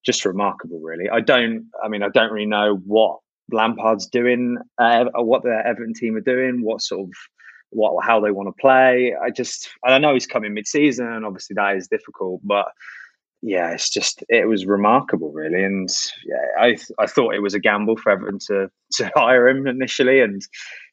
just 0.05 0.25
remarkable. 0.25 0.79
Really, 0.79 1.09
I 1.09 1.19
don't. 1.19 1.65
I 1.83 1.89
mean, 1.89 2.03
I 2.03 2.09
don't 2.09 2.31
really 2.31 2.45
know 2.45 2.81
what 2.85 3.19
Lampard's 3.51 4.07
doing, 4.07 4.57
uh, 4.77 5.05
what 5.15 5.43
the 5.43 5.61
Everton 5.65 5.93
team 5.93 6.15
are 6.15 6.21
doing, 6.21 6.61
what 6.61 6.81
sort 6.81 7.01
of 7.01 7.13
what 7.71 8.03
how 8.03 8.19
they 8.19 8.31
want 8.31 8.47
to 8.47 8.61
play. 8.61 9.15
I 9.21 9.29
just 9.29 9.69
I 9.83 9.89
don't 9.89 10.01
know 10.01 10.13
he's 10.13 10.25
coming 10.27 10.53
mid-season, 10.53 11.07
and 11.07 11.25
obviously 11.25 11.55
that 11.55 11.75
is 11.75 11.87
difficult, 11.87 12.41
but 12.43 12.67
yeah, 13.41 13.71
it's 13.71 13.89
just 13.89 14.23
it 14.29 14.47
was 14.47 14.65
remarkable, 14.65 15.31
really, 15.31 15.63
and 15.63 15.89
yeah, 16.25 16.63
I 16.63 16.77
I 16.97 17.07
thought 17.07 17.35
it 17.35 17.41
was 17.41 17.53
a 17.53 17.59
gamble 17.59 17.97
for 17.97 18.11
Everton 18.11 18.39
to 18.47 18.69
to 18.93 19.11
hire 19.15 19.47
him 19.47 19.67
initially, 19.67 20.21
and 20.21 20.41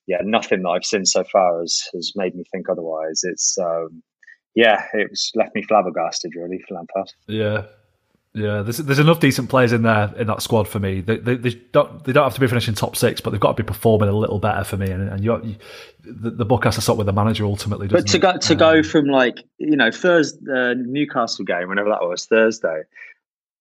yeah, 0.06 0.18
nothing 0.22 0.62
that 0.62 0.68
I've 0.68 0.84
seen 0.84 1.04
so 1.04 1.24
far 1.24 1.60
has 1.60 1.82
has 1.92 2.12
made 2.14 2.34
me 2.34 2.44
think 2.52 2.68
otherwise. 2.68 3.22
It's 3.24 3.56
um, 3.58 4.02
yeah, 4.54 4.84
it 4.94 5.10
was 5.10 5.30
left 5.34 5.54
me 5.54 5.62
flabbergasted, 5.62 6.32
really, 6.36 6.62
for 6.66 6.74
Lampard. 6.74 7.12
Yeah, 7.26 7.64
yeah, 8.36 8.60
there's 8.60 8.76
there's 8.76 8.98
enough 8.98 9.18
decent 9.18 9.48
players 9.48 9.72
in 9.72 9.80
there 9.80 10.12
in 10.18 10.26
that 10.26 10.42
squad 10.42 10.68
for 10.68 10.78
me. 10.78 11.00
They, 11.00 11.16
they, 11.16 11.36
they 11.36 11.54
don't 11.72 12.04
they 12.04 12.12
don't 12.12 12.24
have 12.24 12.34
to 12.34 12.40
be 12.40 12.46
finishing 12.46 12.74
top 12.74 12.94
six, 12.94 13.18
but 13.18 13.30
they've 13.30 13.40
got 13.40 13.56
to 13.56 13.62
be 13.62 13.66
performing 13.66 14.10
a 14.10 14.12
little 14.12 14.38
better 14.38 14.62
for 14.62 14.76
me. 14.76 14.90
And, 14.90 15.08
and 15.08 15.24
you, 15.24 15.56
the, 16.04 16.30
the, 16.30 16.44
book 16.44 16.64
has 16.64 16.74
to 16.74 16.82
stop 16.82 16.98
with 16.98 17.06
the 17.06 17.14
manager 17.14 17.46
ultimately. 17.46 17.88
But 17.88 18.06
to 18.08 18.18
it? 18.18 18.20
go 18.20 18.36
to 18.36 18.52
um, 18.52 18.58
go 18.58 18.82
from 18.82 19.06
like 19.06 19.38
you 19.56 19.74
know 19.74 19.90
Thursday 19.90 20.38
uh, 20.52 20.74
Newcastle 20.76 21.46
game, 21.46 21.70
whenever 21.70 21.88
that 21.88 22.02
was 22.02 22.26
Thursday, 22.26 22.82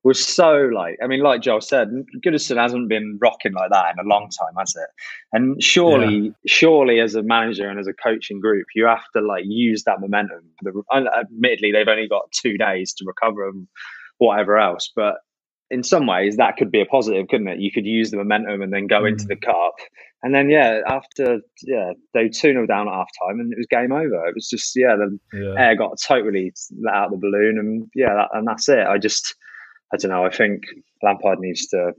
was 0.04 0.22
so 0.22 0.70
like 0.74 0.98
I 1.02 1.08
mean, 1.08 1.22
like 1.22 1.40
Joel 1.40 1.62
said, 1.62 1.88
Goodison 2.26 2.58
hasn't 2.58 2.90
been 2.90 3.18
rocking 3.22 3.54
like 3.54 3.70
that 3.72 3.94
in 3.94 4.06
a 4.06 4.10
long 4.10 4.30
time, 4.30 4.56
has 4.60 4.76
it? 4.76 4.90
And 5.32 5.64
surely, 5.64 6.18
yeah. 6.18 6.32
surely, 6.48 7.00
as 7.00 7.16
a 7.16 7.24
manager 7.24 7.70
and 7.70 7.80
as 7.80 7.88
a 7.88 7.94
coaching 7.94 8.42
group, 8.42 8.68
you 8.76 8.86
have 8.88 9.10
to 9.16 9.22
like 9.22 9.46
use 9.48 9.86
that 9.86 10.02
momentum. 10.02 10.44
The, 10.64 10.84
admittedly, 11.18 11.72
they've 11.72 11.88
only 11.88 12.10
got 12.10 12.30
two 12.34 12.58
days 12.58 12.92
to 12.96 13.06
recover 13.06 13.46
them 13.46 13.70
whatever 14.18 14.58
else. 14.58 14.92
But 14.96 15.16
in 15.72 15.84
some 15.84 16.08
ways, 16.08 16.38
that 16.38 16.58
could 16.58 16.72
be 16.72 16.82
a 16.82 16.86
positive, 16.86 17.28
couldn't 17.28 17.48
it? 17.48 17.60
You 17.60 17.72
could 17.72 17.86
use 17.86 18.12
the 18.12 18.18
momentum 18.18 18.62
and 18.62 18.72
then 18.72 18.88
go 18.88 19.02
mm. 19.02 19.10
into 19.10 19.26
the 19.26 19.36
cup. 19.36 19.74
And 20.22 20.34
then, 20.34 20.50
yeah, 20.50 20.82
after, 20.88 21.40
yeah, 21.64 21.92
they 22.14 22.30
2 22.30 22.32
0 22.32 22.66
down 22.68 22.88
at 22.88 22.94
half 22.94 23.10
time 23.24 23.40
and 23.40 23.52
it 23.52 23.58
was 23.58 23.68
game 23.68 23.92
over. 23.92 24.28
It 24.28 24.36
was 24.36 24.48
just, 24.50 24.74
yeah, 24.76 24.96
the 24.96 25.20
yeah. 25.34 25.54
air 25.58 25.76
got 25.76 25.98
totally 26.08 26.54
let 26.84 26.94
out 26.94 27.12
the 27.12 27.18
balloon. 27.18 27.58
And 27.60 27.88
yeah, 27.94 28.14
that, 28.14 28.30
and 28.34 28.48
that's 28.48 28.70
it. 28.70 28.86
I 28.88 28.98
just, 28.98 29.36
I 29.94 29.98
don't 29.98 30.12
know. 30.12 30.26
I 30.26 30.32
think 30.32 30.64
Lampard 31.04 31.40
needs 31.40 31.68
to 31.68 31.94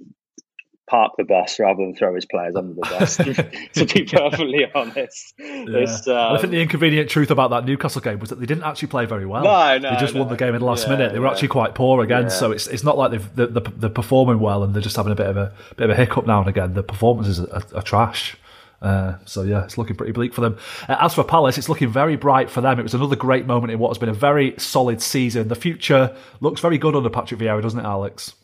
park 0.87 1.13
the 1.19 1.25
bus 1.25 1.59
rather 1.59 1.83
than 1.83 1.95
throw 1.95 2.15
his 2.15 2.25
players 2.27 2.55
under 2.55 2.75
the 2.75 2.81
bus. 2.81 3.17
to 3.17 3.95
be 3.95 4.05
perfectly 4.05 4.67
honest, 4.75 5.35
yeah. 5.39 6.29
um, 6.29 6.37
I 6.37 6.39
think 6.39 6.53
the 6.53 6.61
inconvenient 6.61 7.11
truth 7.11 7.31
about 7.31 7.51
that 7.51 7.65
Newcastle 7.65 8.01
game 8.01 8.19
was 8.19 8.31
that 8.31 8.41
they 8.41 8.47
didn't 8.47 8.65
actually 8.65 8.89
play 8.89 9.07
very 9.07 9.27
well. 9.27 9.45
No, 9.45 9.79
no, 9.79 9.91
they 9.91 10.01
just 10.01 10.15
no. 10.15 10.21
won 10.21 10.29
the 10.29 10.37
game 10.37 10.55
in 10.55 10.61
the 10.61 10.67
last 10.67 10.87
yeah, 10.87 10.93
minute. 10.93 11.13
They 11.13 11.19
were 11.19 11.27
yeah. 11.27 11.33
actually 11.33 11.49
quite 11.49 11.75
poor 11.75 12.03
again, 12.03 12.31
so 12.31 12.53
it's 12.53 12.67
it's 12.67 12.85
not 12.85 12.97
like 12.97 13.11
they've 13.11 13.37
they're, 13.37 13.47
they're, 13.47 13.91
performing 13.91 14.41
well 14.41 14.63
and 14.63 14.75
they're 14.75 14.83
just 14.83 14.97
having 14.97 15.13
a 15.13 15.17
bit 15.17 15.27
of 15.27 15.37
a 15.37 15.53
bit 15.77 15.85
of 15.85 15.91
a 15.91 15.97
hiccup 15.97 16.27
now 16.27 16.41
and 16.41 16.49
again. 16.49 16.75
The 16.75 16.83
performances 16.83 17.41
are, 17.41 17.49
are, 17.53 17.63
are 17.77 17.83
trash. 17.83 18.37
Uh, 18.83 19.17
so 19.25 19.43
yeah, 19.43 19.65
it's 19.65 19.79
looking 19.79 19.97
pretty 19.97 20.13
bleak 20.13 20.35
for 20.35 20.43
them. 20.43 20.59
Uh, 20.89 20.97
as 21.01 21.15
for 21.15 21.25
Palace, 21.25 21.59
it's 21.59 21.69
looking 21.69 21.89
very 21.89 22.17
bright 22.17 22.51
for 22.51 22.61
them. 22.61 22.79
It 22.79 22.83
was 22.83 22.95
another 22.95 23.17
great 23.17 23.47
moment 23.47 23.73
in 23.73 23.79
what 23.79 23.89
has 23.89 23.99
been 23.99 24.09
a 24.09 24.15
very 24.15 24.55
solid 24.59 25.01
season. 25.01 25.49
The 25.49 25.55
future 25.55 26.15
looks 26.41 26.61
very 26.61 26.79
good 26.79 26.95
under 26.95 27.11
Patrick 27.11 27.41
Vieira, 27.41 27.63
doesn't 27.63 27.81
it, 27.81 27.85
Alex? 27.85 28.35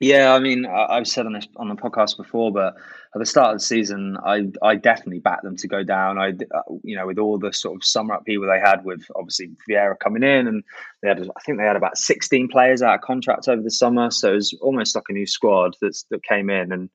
Yeah, 0.00 0.34
I 0.34 0.40
mean, 0.40 0.66
I've 0.66 1.08
said 1.08 1.24
on 1.26 1.32
this 1.32 1.48
on 1.56 1.68
the 1.68 1.74
podcast 1.74 2.18
before, 2.18 2.52
but 2.52 2.74
at 3.14 3.18
the 3.18 3.24
start 3.24 3.54
of 3.54 3.60
the 3.60 3.64
season, 3.64 4.18
I 4.24 4.46
I 4.62 4.76
definitely 4.76 5.20
backed 5.20 5.42
them 5.42 5.56
to 5.56 5.68
go 5.68 5.82
down. 5.82 6.18
I, 6.18 6.28
uh, 6.30 6.62
you 6.82 6.96
know, 6.96 7.06
with 7.06 7.18
all 7.18 7.38
the 7.38 7.52
sort 7.52 7.76
of 7.76 7.84
summer 7.84 8.14
upheaval 8.14 8.46
they 8.46 8.60
had 8.60 8.84
with 8.84 9.04
obviously 9.16 9.50
Vieira 9.68 9.98
coming 9.98 10.22
in, 10.22 10.46
and 10.48 10.62
they 11.02 11.08
had, 11.08 11.22
I 11.22 11.40
think 11.46 11.58
they 11.58 11.64
had 11.64 11.76
about 11.76 11.96
sixteen 11.96 12.46
players 12.46 12.82
out 12.82 12.96
of 12.96 13.00
contract 13.00 13.48
over 13.48 13.62
the 13.62 13.70
summer, 13.70 14.10
so 14.10 14.32
it 14.32 14.36
was 14.36 14.58
almost 14.60 14.94
like 14.94 15.04
a 15.08 15.14
new 15.14 15.26
squad 15.26 15.74
that's 15.80 16.04
that 16.10 16.22
came 16.24 16.50
in, 16.50 16.72
and 16.72 16.90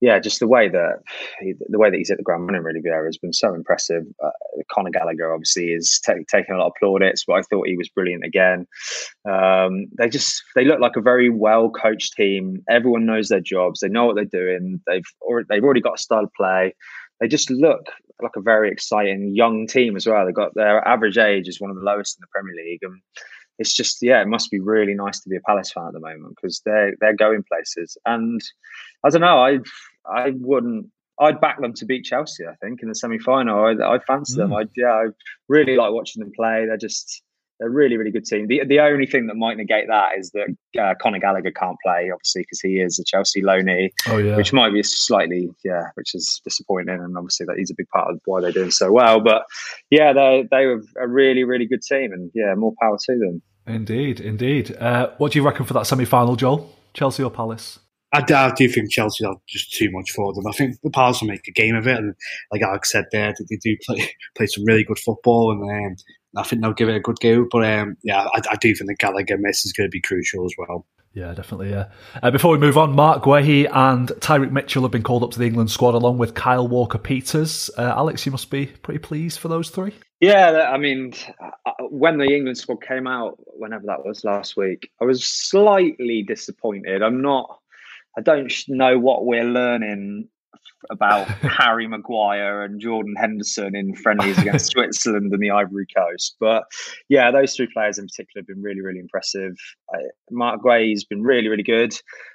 yeah, 0.00 0.18
just 0.18 0.40
the 0.40 0.46
way 0.46 0.68
that 0.68 1.00
he, 1.40 1.54
the 1.68 1.78
way 1.78 1.90
that 1.90 1.96
he's 1.96 2.08
hit 2.08 2.16
the 2.16 2.24
ground 2.24 2.46
running 2.46 2.62
really 2.62 2.80
Vieira 2.80 3.06
has 3.06 3.18
been 3.18 3.34
so 3.34 3.52
impressive. 3.52 4.04
Uh, 4.24 4.30
Conor 4.72 4.90
Gallagher 4.90 5.32
obviously 5.32 5.72
is 5.72 6.00
t- 6.04 6.24
taking 6.30 6.54
a 6.54 6.58
lot 6.58 6.68
of 6.68 6.72
plaudits, 6.80 7.24
but 7.26 7.34
I 7.34 7.42
thought 7.42 7.68
he 7.68 7.76
was 7.76 7.90
brilliant 7.90 8.24
again. 8.24 8.66
Um, 9.30 9.86
they 9.98 10.08
just 10.08 10.42
they 10.54 10.64
look 10.64 10.80
like 10.80 10.96
a 10.96 11.02
very 11.02 11.28
well 11.28 11.70
coached 11.70 12.14
team. 12.14 12.62
Everyone 12.68 13.04
knows 13.04 13.28
their 13.28 13.40
jobs. 13.40 13.80
They 13.80 13.88
know 13.88 14.06
what 14.06 14.16
they're 14.16 14.24
doing. 14.24 14.80
They've 14.86 15.04
already, 15.20 15.46
they've 15.50 15.64
already 15.64 15.82
got 15.82 15.98
a 15.98 16.02
style 16.02 16.24
of 16.24 16.32
play. 16.34 16.74
They 17.20 17.28
just 17.28 17.50
look 17.50 17.90
like 18.22 18.36
a 18.36 18.40
very 18.40 18.70
exciting 18.70 19.34
young 19.34 19.66
team 19.66 19.96
as 19.96 20.06
well. 20.06 20.24
They 20.24 20.32
got 20.32 20.54
their 20.54 20.86
average 20.86 21.18
age 21.18 21.48
is 21.48 21.60
one 21.60 21.70
of 21.70 21.76
the 21.76 21.82
lowest 21.82 22.16
in 22.16 22.22
the 22.22 22.26
Premier 22.32 22.54
League, 22.64 22.82
and 22.82 23.00
it's 23.58 23.74
just 23.74 23.98
yeah, 24.00 24.22
it 24.22 24.28
must 24.28 24.50
be 24.50 24.58
really 24.58 24.94
nice 24.94 25.20
to 25.20 25.28
be 25.28 25.36
a 25.36 25.40
Palace 25.46 25.70
fan 25.70 25.88
at 25.88 25.92
the 25.92 26.00
moment 26.00 26.36
because 26.36 26.62
they're 26.64 26.94
they're 27.00 27.14
going 27.14 27.44
places. 27.44 27.96
And 28.06 28.40
I 29.04 29.10
don't 29.10 29.20
know, 29.20 29.38
I 29.38 29.58
I 30.06 30.32
wouldn't. 30.34 30.86
I'd 31.18 31.40
back 31.40 31.60
them 31.60 31.74
to 31.74 31.84
beat 31.84 32.04
Chelsea. 32.04 32.44
I 32.46 32.54
think 32.64 32.82
in 32.82 32.88
the 32.88 32.94
semi 32.94 33.18
final, 33.18 33.64
I, 33.64 33.94
I 33.94 33.98
fancy 33.98 34.34
mm. 34.34 34.38
them. 34.38 34.54
I 34.54 34.64
yeah, 34.76 34.92
I 34.92 35.06
really 35.48 35.76
like 35.76 35.92
watching 35.92 36.20
them 36.20 36.32
play. 36.34 36.64
They're 36.66 36.76
just 36.76 37.22
they're 37.60 37.68
a 37.68 37.72
really, 37.72 37.96
really 37.98 38.10
good 38.10 38.24
team. 38.24 38.46
The 38.48 38.62
the 38.66 38.80
only 38.80 39.06
thing 39.06 39.26
that 39.26 39.34
might 39.36 39.58
negate 39.58 39.86
that 39.88 40.18
is 40.18 40.32
that 40.32 40.56
uh, 40.80 40.94
Conor 41.00 41.18
Gallagher 41.18 41.50
can't 41.50 41.76
play, 41.84 42.10
obviously, 42.12 42.42
because 42.42 42.60
he 42.60 42.80
is 42.80 42.98
a 42.98 43.04
Chelsea 43.04 43.42
loanee, 43.42 43.90
oh, 44.08 44.16
yeah. 44.16 44.36
which 44.36 44.52
might 44.52 44.72
be 44.72 44.82
slightly, 44.82 45.50
yeah, 45.62 45.82
which 45.94 46.14
is 46.14 46.40
disappointing. 46.42 46.94
And 46.94 47.16
obviously, 47.16 47.46
that 47.46 47.58
he's 47.58 47.70
a 47.70 47.74
big 47.76 47.88
part 47.88 48.10
of 48.10 48.20
why 48.24 48.40
they're 48.40 48.50
doing 48.50 48.70
so 48.70 48.90
well. 48.90 49.20
But 49.20 49.42
yeah, 49.90 50.12
they 50.14 50.48
they 50.50 50.66
were 50.66 50.82
a 50.98 51.06
really, 51.06 51.44
really 51.44 51.66
good 51.66 51.82
team, 51.82 52.12
and 52.12 52.30
yeah, 52.34 52.54
more 52.54 52.72
power 52.80 52.96
to 52.98 53.18
them. 53.18 53.42
Indeed, 53.66 54.20
indeed. 54.20 54.74
Uh, 54.76 55.10
what 55.18 55.32
do 55.32 55.38
you 55.38 55.44
reckon 55.44 55.66
for 55.66 55.74
that 55.74 55.86
semi 55.86 56.06
final, 56.06 56.36
Joel? 56.36 56.74
Chelsea 56.94 57.22
or 57.22 57.30
Palace? 57.30 57.78
I, 58.12 58.24
I 58.28 58.52
do 58.56 58.68
think 58.68 58.90
Chelsea 58.90 59.24
are 59.24 59.36
just 59.48 59.72
too 59.72 59.90
much 59.90 60.10
for 60.10 60.32
them. 60.32 60.46
I 60.46 60.52
think 60.52 60.80
the 60.82 60.90
Palace 60.90 61.20
will 61.20 61.28
make 61.28 61.46
a 61.46 61.52
game 61.52 61.76
of 61.76 61.86
it, 61.86 61.96
and 61.96 62.14
like 62.52 62.62
Alex 62.62 62.90
said 62.90 63.04
there, 63.12 63.34
they 63.48 63.56
do 63.56 63.76
play 63.84 63.98
play 64.36 64.46
some 64.46 64.64
really 64.64 64.84
good 64.84 64.98
football, 64.98 65.52
and 65.52 65.62
um, 65.86 65.96
I 66.36 66.42
think 66.42 66.62
they'll 66.62 66.72
give 66.72 66.88
it 66.88 66.96
a 66.96 67.00
good 67.00 67.20
go. 67.20 67.46
But 67.50 67.64
um, 67.64 67.96
yeah, 68.02 68.26
I, 68.34 68.40
I, 68.50 68.56
do 68.56 68.74
think 68.74 68.88
the 68.88 68.96
Gallagher 68.98 69.38
miss 69.38 69.64
is 69.64 69.72
going 69.72 69.88
to 69.88 69.90
be 69.90 70.00
crucial 70.00 70.44
as 70.44 70.54
well. 70.58 70.86
Yeah, 71.12 71.34
definitely. 71.34 71.70
Yeah. 71.70 71.88
Uh, 72.22 72.30
before 72.30 72.52
we 72.52 72.58
move 72.58 72.78
on, 72.78 72.94
Marc 72.94 73.24
Guehi 73.24 73.68
and 73.72 74.08
Tyrick 74.20 74.52
Mitchell 74.52 74.82
have 74.82 74.92
been 74.92 75.02
called 75.02 75.24
up 75.24 75.32
to 75.32 75.40
the 75.40 75.44
England 75.44 75.70
squad 75.70 75.94
along 75.94 76.18
with 76.18 76.34
Kyle 76.34 76.68
Walker 76.68 76.98
Peters. 76.98 77.68
Uh, 77.76 77.92
Alex, 77.96 78.24
you 78.24 78.30
must 78.30 78.48
be 78.48 78.66
pretty 78.66 78.98
pleased 78.98 79.40
for 79.40 79.48
those 79.48 79.70
three. 79.70 79.92
Yeah, 80.20 80.70
I 80.72 80.78
mean, 80.78 81.14
uh, 81.66 81.72
when 81.88 82.18
the 82.18 82.26
England 82.26 82.58
squad 82.58 82.82
came 82.86 83.08
out, 83.08 83.38
whenever 83.46 83.86
that 83.86 84.04
was 84.04 84.22
last 84.22 84.56
week, 84.56 84.90
I 85.00 85.04
was 85.04 85.24
slightly 85.24 86.22
disappointed. 86.22 87.02
I'm 87.02 87.22
not. 87.22 87.59
I 88.16 88.20
don't 88.20 88.52
know 88.68 88.98
what 88.98 89.24
we're 89.24 89.44
learning 89.44 90.28
about 90.90 91.28
Harry 91.42 91.86
Maguire 91.86 92.62
and 92.62 92.80
Jordan 92.80 93.14
Henderson 93.16 93.76
in 93.76 93.94
friendlies 93.94 94.38
against 94.38 94.66
Switzerland 94.72 95.32
and 95.32 95.42
the 95.42 95.50
Ivory 95.50 95.86
Coast. 95.94 96.36
But 96.40 96.64
yeah, 97.08 97.30
those 97.30 97.54
three 97.54 97.68
players 97.72 97.98
in 97.98 98.06
particular 98.06 98.40
have 98.40 98.46
been 98.46 98.62
really, 98.62 98.80
really 98.80 98.98
impressive. 98.98 99.56
Uh, 99.94 99.98
Marc 100.30 100.62
Guehi's 100.62 101.04
been 101.04 101.22
really, 101.22 101.48
really 101.48 101.62
good. 101.62 101.92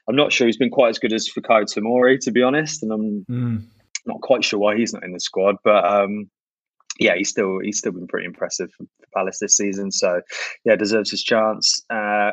I'm 0.08 0.16
not 0.16 0.32
sure 0.32 0.48
he's 0.48 0.58
been 0.58 0.70
quite 0.70 0.90
as 0.90 1.00
good 1.00 1.14
as 1.14 1.30
Fikayo 1.30 1.66
Tomori, 1.66 2.20
to 2.22 2.32
be 2.32 2.42
honest, 2.42 2.84
and 2.84 2.92
I'm 2.92 3.26
mm. 3.30 3.64
not 4.06 4.22
quite 4.22 4.44
sure 4.44 4.60
why 4.60 4.78
he's 4.78 4.94
not 4.94 5.04
in 5.04 5.14
the 5.14 5.20
squad. 5.20 5.56
But 5.64 5.86
um, 5.86 6.30
yeah, 7.00 7.16
he's 7.16 7.30
still 7.30 7.60
he's 7.60 7.78
still 7.78 7.92
been 7.92 8.08
pretty 8.08 8.26
impressive 8.26 8.72
for, 8.72 8.86
Palace 9.16 9.40
this 9.40 9.56
season. 9.56 9.92
So 9.92 10.22
yeah, 10.66 10.76
deserves 10.76 11.10
his 11.10 11.24
chance. 11.24 11.84
Uh, 11.90 12.32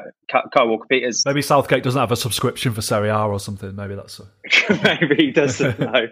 Kyle 0.53 0.68
Walker 0.68 0.87
Peters. 0.88 1.22
Maybe 1.25 1.42
Southgate 1.42 1.83
doesn't 1.83 2.01
have 2.01 2.12
a 2.12 2.16
subscription 2.16 2.72
for 2.72 2.83
Serie 2.83 3.09
A 3.09 3.18
or 3.18 3.38
something. 3.38 3.75
Maybe 3.77 3.94
that's 3.94 4.18
a... 4.18 4.25
maybe 4.83 5.16
he 5.16 5.31
doesn't 5.31 5.79
know. 5.81 6.07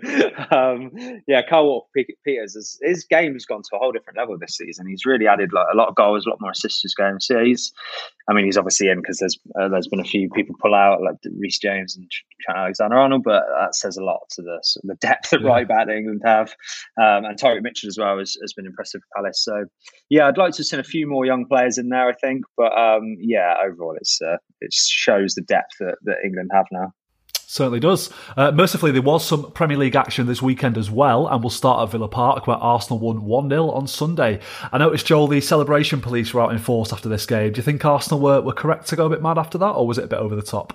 um, 0.51 0.91
yeah, 1.27 1.43
Kyle 1.43 1.65
Walker 1.65 2.05
Peters 2.25 2.55
is, 2.55 2.79
his 2.83 3.05
game 3.05 3.33
has 3.33 3.45
gone 3.45 3.63
to 3.63 3.77
a 3.77 3.79
whole 3.79 3.93
different 3.93 4.19
level 4.19 4.39
this 4.39 4.57
season. 4.57 4.87
He's 4.87 5.05
really 5.05 5.27
added 5.27 5.53
like 5.53 5.67
a 5.73 5.77
lot 5.77 5.89
of 5.89 5.95
goals, 5.95 6.27
a 6.27 6.31
lot 6.31 6.41
more 6.41 6.53
assists 6.53 6.83
this 6.83 6.95
game. 6.95 7.19
So 7.19 7.43
he's, 7.43 7.73
I 8.29 8.35
mean, 8.35 8.45
he's 8.45 8.57
obviously 8.57 8.89
in 8.89 9.01
because 9.01 9.19
there's 9.19 9.39
uh, 9.61 9.69
there's 9.69 9.89
been 9.89 10.01
a 10.01 10.05
few 10.05 10.31
people 10.31 10.55
pull 10.61 10.75
out 10.75 11.03
like 11.03 11.17
Reece 11.39 11.59
James 11.59 11.97
and 11.97 12.09
Alexander 12.55 12.97
Arnold, 12.97 13.25
but 13.25 13.43
that 13.59 13.75
says 13.75 13.97
a 13.97 14.05
lot 14.05 14.21
to 14.31 14.43
the 14.43 14.63
the 14.85 14.95
depth 14.97 15.31
that 15.31 15.41
yeah. 15.41 15.49
right 15.49 15.67
back 15.67 15.89
England 15.89 16.23
have. 16.25 16.51
Um, 17.01 17.25
and 17.25 17.39
Tyrick 17.39 17.63
Mitchell 17.63 17.89
as 17.89 17.99
well 17.99 18.19
has, 18.19 18.37
has 18.43 18.53
been 18.53 18.67
impressive 18.67 19.01
for 19.03 19.23
Palace. 19.23 19.43
So 19.43 19.65
yeah, 20.09 20.27
I'd 20.27 20.39
like 20.39 20.55
to 20.55 20.65
send 20.65 20.81
a 20.81 20.85
few 20.85 21.09
more 21.09 21.25
young 21.25 21.47
players 21.47 21.79
in 21.79 21.89
there. 21.89 22.09
I 22.09 22.15
think, 22.15 22.45
but 22.57 22.77
um, 22.77 23.17
yeah, 23.19 23.55
overall, 23.65 23.97
it's 24.01 24.21
uh, 24.21 24.37
it 24.61 24.73
shows 24.73 25.35
the 25.35 25.43
depth 25.43 25.77
that, 25.81 25.97
that 26.05 26.17
England 26.25 26.51
have 26.53 26.67
now. 26.71 26.93
Certainly 27.51 27.81
does. 27.81 28.11
Uh, 28.37 28.53
mercifully, 28.53 28.93
there 28.93 29.03
was 29.03 29.27
some 29.27 29.51
Premier 29.51 29.77
League 29.77 29.97
action 29.97 30.29
this 30.29 30.41
weekend 30.41 30.79
as 30.79 30.89
well, 30.89 31.27
and 31.27 31.43
we'll 31.43 31.51
start 31.51 31.83
at 31.83 31.91
Villa 31.91 32.07
Park, 32.07 32.47
where 32.47 32.57
Arsenal 32.57 33.01
won 33.01 33.25
1 33.25 33.49
0 33.51 33.71
on 33.71 33.89
Sunday. 33.89 34.39
I 34.71 34.79
noticed, 34.79 35.05
Joel, 35.05 35.27
the 35.27 35.41
celebration 35.41 36.01
police 36.01 36.33
were 36.33 36.43
out 36.43 36.53
in 36.53 36.59
force 36.59 36.93
after 36.93 37.09
this 37.09 37.27
game. 37.27 37.53
Do 37.53 37.59
you 37.59 37.65
think 37.65 37.85
Arsenal 37.85 38.21
were, 38.21 38.41
were 38.41 38.53
correct 38.53 38.87
to 38.91 38.97
go 38.97 39.07
a 39.07 39.11
bit 39.11 39.21
mad 39.21 39.37
after 39.37 39.59
that, 39.59 39.73
or 39.73 39.85
was 39.85 39.99
it 39.99 40.05
a 40.05 40.07
bit 40.07 40.21
over 40.21 40.37
the 40.37 40.43
top? 40.43 40.75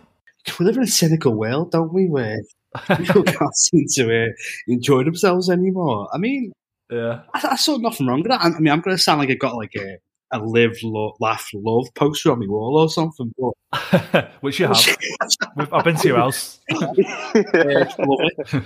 We 0.59 0.65
live 0.65 0.75
in 0.75 0.83
a 0.83 0.87
cynical 0.87 1.33
world, 1.33 1.71
don't 1.71 1.93
we, 1.93 2.09
where 2.09 2.39
people 2.97 3.23
can't 3.23 3.55
seem 3.55 3.85
to 3.91 4.25
uh, 4.25 4.27
enjoy 4.67 5.05
themselves 5.05 5.49
anymore? 5.49 6.09
I 6.13 6.17
mean, 6.17 6.51
yeah, 6.89 7.21
I, 7.33 7.47
I, 7.51 7.55
saw 7.55 7.77
nothing 7.77 8.07
wrong 8.07 8.21
with 8.21 8.31
that. 8.31 8.41
I 8.41 8.49
mean, 8.59 8.71
I'm 8.71 8.81
going 8.81 8.95
to 8.95 9.01
sound 9.01 9.19
like 9.19 9.29
I 9.29 9.35
got 9.35 9.55
like 9.55 9.75
a 9.75 9.97
a 10.31 10.39
live, 10.39 10.77
lo- 10.83 11.15
laugh, 11.19 11.49
love 11.53 11.87
poster 11.95 12.31
on 12.31 12.39
my 12.39 12.47
wall 12.47 12.77
or 12.77 12.89
something. 12.89 13.31
But... 13.37 14.31
Which 14.41 14.59
you 14.59 14.67
have. 14.67 14.97
I've 15.71 15.83
been 15.83 15.95
to 15.97 16.07
your 16.07 16.17
house. 16.17 16.59
yeah, 16.69 17.91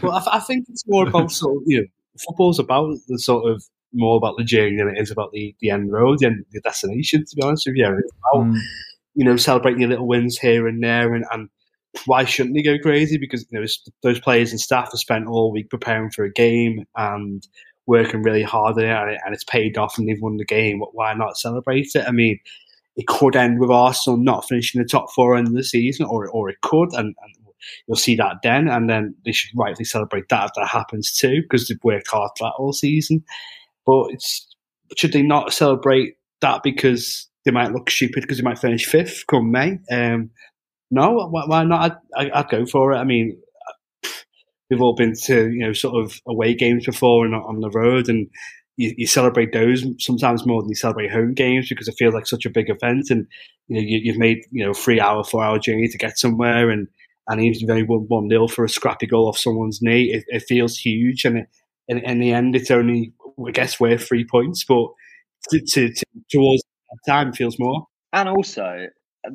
but 0.02 0.10
I, 0.10 0.38
I, 0.38 0.40
think 0.40 0.68
it's 0.70 0.84
more 0.88 1.08
about 1.08 1.32
sort 1.32 1.58
of, 1.58 1.64
you 1.66 1.82
know, 1.82 1.88
football's 2.26 2.60
about 2.60 2.96
the 3.08 3.20
sort 3.20 3.50
of 3.50 3.64
more 3.94 4.18
about 4.18 4.38
the 4.38 4.44
journey 4.44 4.78
than 4.78 4.90
it 4.90 5.02
is 5.02 5.12
about 5.12 5.32
the, 5.32 5.56
the 5.60 5.70
end 5.70 5.92
road 5.92 6.22
and 6.22 6.46
the 6.52 6.62
destination, 6.62 7.26
to 7.26 7.36
be 7.36 7.42
honest 7.42 7.68
with 7.68 7.76
you. 7.76 7.86
It's 7.86 8.12
about, 8.34 8.46
mm. 8.46 8.60
you 9.16 9.26
know, 9.26 9.38
celebrating 9.38 9.82
your 9.82 9.90
little 9.90 10.08
wins 10.08 10.38
here 10.38 10.68
and 10.68 10.84
there 10.84 11.14
and, 11.14 11.26
and 11.32 11.50
why 12.06 12.24
shouldn't 12.24 12.56
they 12.56 12.62
go 12.62 12.78
crazy? 12.80 13.18
Because 13.18 13.46
you 13.50 13.60
know, 13.60 13.66
those 14.04 14.20
players 14.20 14.52
and 14.52 14.60
staff 14.60 14.92
have 14.92 15.00
spent 15.00 15.28
all 15.28 15.52
week 15.52 15.70
preparing 15.70 16.12
for 16.12 16.24
a 16.24 16.32
game 16.32 16.86
and 16.96 17.46
working 17.90 18.22
really 18.22 18.44
hard 18.44 18.78
at 18.78 19.10
it 19.10 19.20
and 19.26 19.34
it's 19.34 19.44
paid 19.44 19.76
off 19.76 19.98
and 19.98 20.08
they've 20.08 20.22
won 20.22 20.38
the 20.38 20.46
game. 20.46 20.80
Why 20.94 21.14
not 21.16 21.38
celebrate 21.38 21.90
it? 21.96 22.06
I 22.08 22.12
mean, 22.12 22.40
it 22.96 23.08
could 23.08 23.36
end 23.36 23.60
with 23.60 23.72
Arsenal 23.72 24.18
not 24.18 24.48
finishing 24.48 24.80
the 24.80 24.88
top 24.88 25.12
four 25.12 25.36
of 25.36 25.52
the 25.52 25.64
season, 25.64 26.06
or 26.06 26.28
or 26.30 26.50
it 26.50 26.62
could, 26.62 26.90
and, 26.94 27.16
and 27.22 27.56
you'll 27.88 27.98
see 27.98 28.16
that 28.16 28.38
then. 28.44 28.68
And 28.68 28.90
then 28.90 29.16
they 29.26 29.32
should 29.32 29.58
rightly 29.58 29.86
celebrate 29.86 30.30
that 30.30 30.46
if 30.46 30.52
that 30.56 30.68
happens 30.68 31.12
too, 31.12 31.42
because 31.42 31.68
they've 31.68 31.84
worked 31.84 32.10
hard 32.10 32.32
for 32.38 32.46
that 32.46 32.56
all 32.60 32.74
season. 32.74 33.24
But 33.86 34.12
it's 34.12 34.48
should 34.96 35.14
they 35.14 35.24
not 35.24 35.54
celebrate 35.54 36.18
that 36.42 36.62
because 36.62 37.28
they 37.46 37.52
might 37.52 37.72
look 37.72 37.90
stupid 37.90 38.22
because 38.22 38.38
they 38.38 38.44
might 38.44 38.60
finish 38.60 38.86
fifth 38.86 39.26
come 39.28 39.52
May? 39.52 39.80
Um, 39.92 40.30
no, 40.92 41.28
why, 41.30 41.46
why 41.46 41.64
not? 41.64 42.00
I'd, 42.16 42.32
I'd, 42.32 42.50
go 42.50 42.66
for 42.66 42.94
it. 42.94 42.98
I 42.98 43.04
mean, 43.04 43.40
we've 44.70 44.82
all 44.82 44.96
been 44.96 45.14
to 45.26 45.50
you 45.52 45.60
know 45.60 45.74
sort 45.74 46.04
of 46.04 46.20
away 46.28 46.54
games 46.54 46.86
before 46.86 47.26
and 47.26 47.36
on 47.36 47.60
the 47.62 47.70
road, 47.70 48.10
and 48.10 48.28
you, 48.78 48.94
you, 48.98 49.08
celebrate 49.08 49.52
those 49.52 49.86
sometimes 50.00 50.46
more 50.46 50.62
than 50.62 50.70
you 50.70 50.76
celebrate 50.76 51.12
home 51.12 51.34
games 51.34 51.68
because 51.68 51.88
it 51.88 51.96
feels 51.98 52.14
like 52.14 52.28
such 52.28 52.46
a 52.46 52.50
big 52.50 52.70
event, 52.70 53.10
and 53.10 53.28
you 53.68 53.76
know 53.76 53.82
you, 53.86 54.12
have 54.12 54.20
made 54.20 54.40
you 54.52 54.66
know 54.66 54.74
three 54.74 55.00
hour, 55.00 55.24
four 55.24 55.44
hour 55.44 55.60
journey 55.60 55.88
to 55.88 55.98
get 55.98 56.18
somewhere, 56.18 56.70
and 56.70 56.88
and 57.28 57.42
even 57.42 57.64
if 57.64 57.70
only 57.70 57.84
won 57.84 58.06
one 58.08 58.28
nil 58.28 58.48
for 58.48 58.64
a 58.64 58.70
scrappy 58.70 59.06
goal 59.06 59.28
off 59.28 59.38
someone's 59.38 59.82
knee, 59.82 60.12
it, 60.14 60.24
it 60.28 60.44
feels 60.48 60.78
huge, 60.78 61.26
and 61.26 61.40
it, 61.40 61.48
in, 61.88 61.98
in 62.00 62.20
the 62.20 62.32
end, 62.32 62.56
it's 62.56 62.72
only 62.72 63.14
I 63.46 63.52
guess 63.52 63.80
we're 63.80 63.98
three 63.98 64.26
points, 64.26 64.64
but 64.64 64.88
to, 65.50 65.62
to, 65.62 65.94
to 65.94 66.06
towards 66.32 66.64
time 67.08 67.34
feels 67.34 67.58
more. 67.60 67.86
And 68.14 68.28
also, 68.28 68.88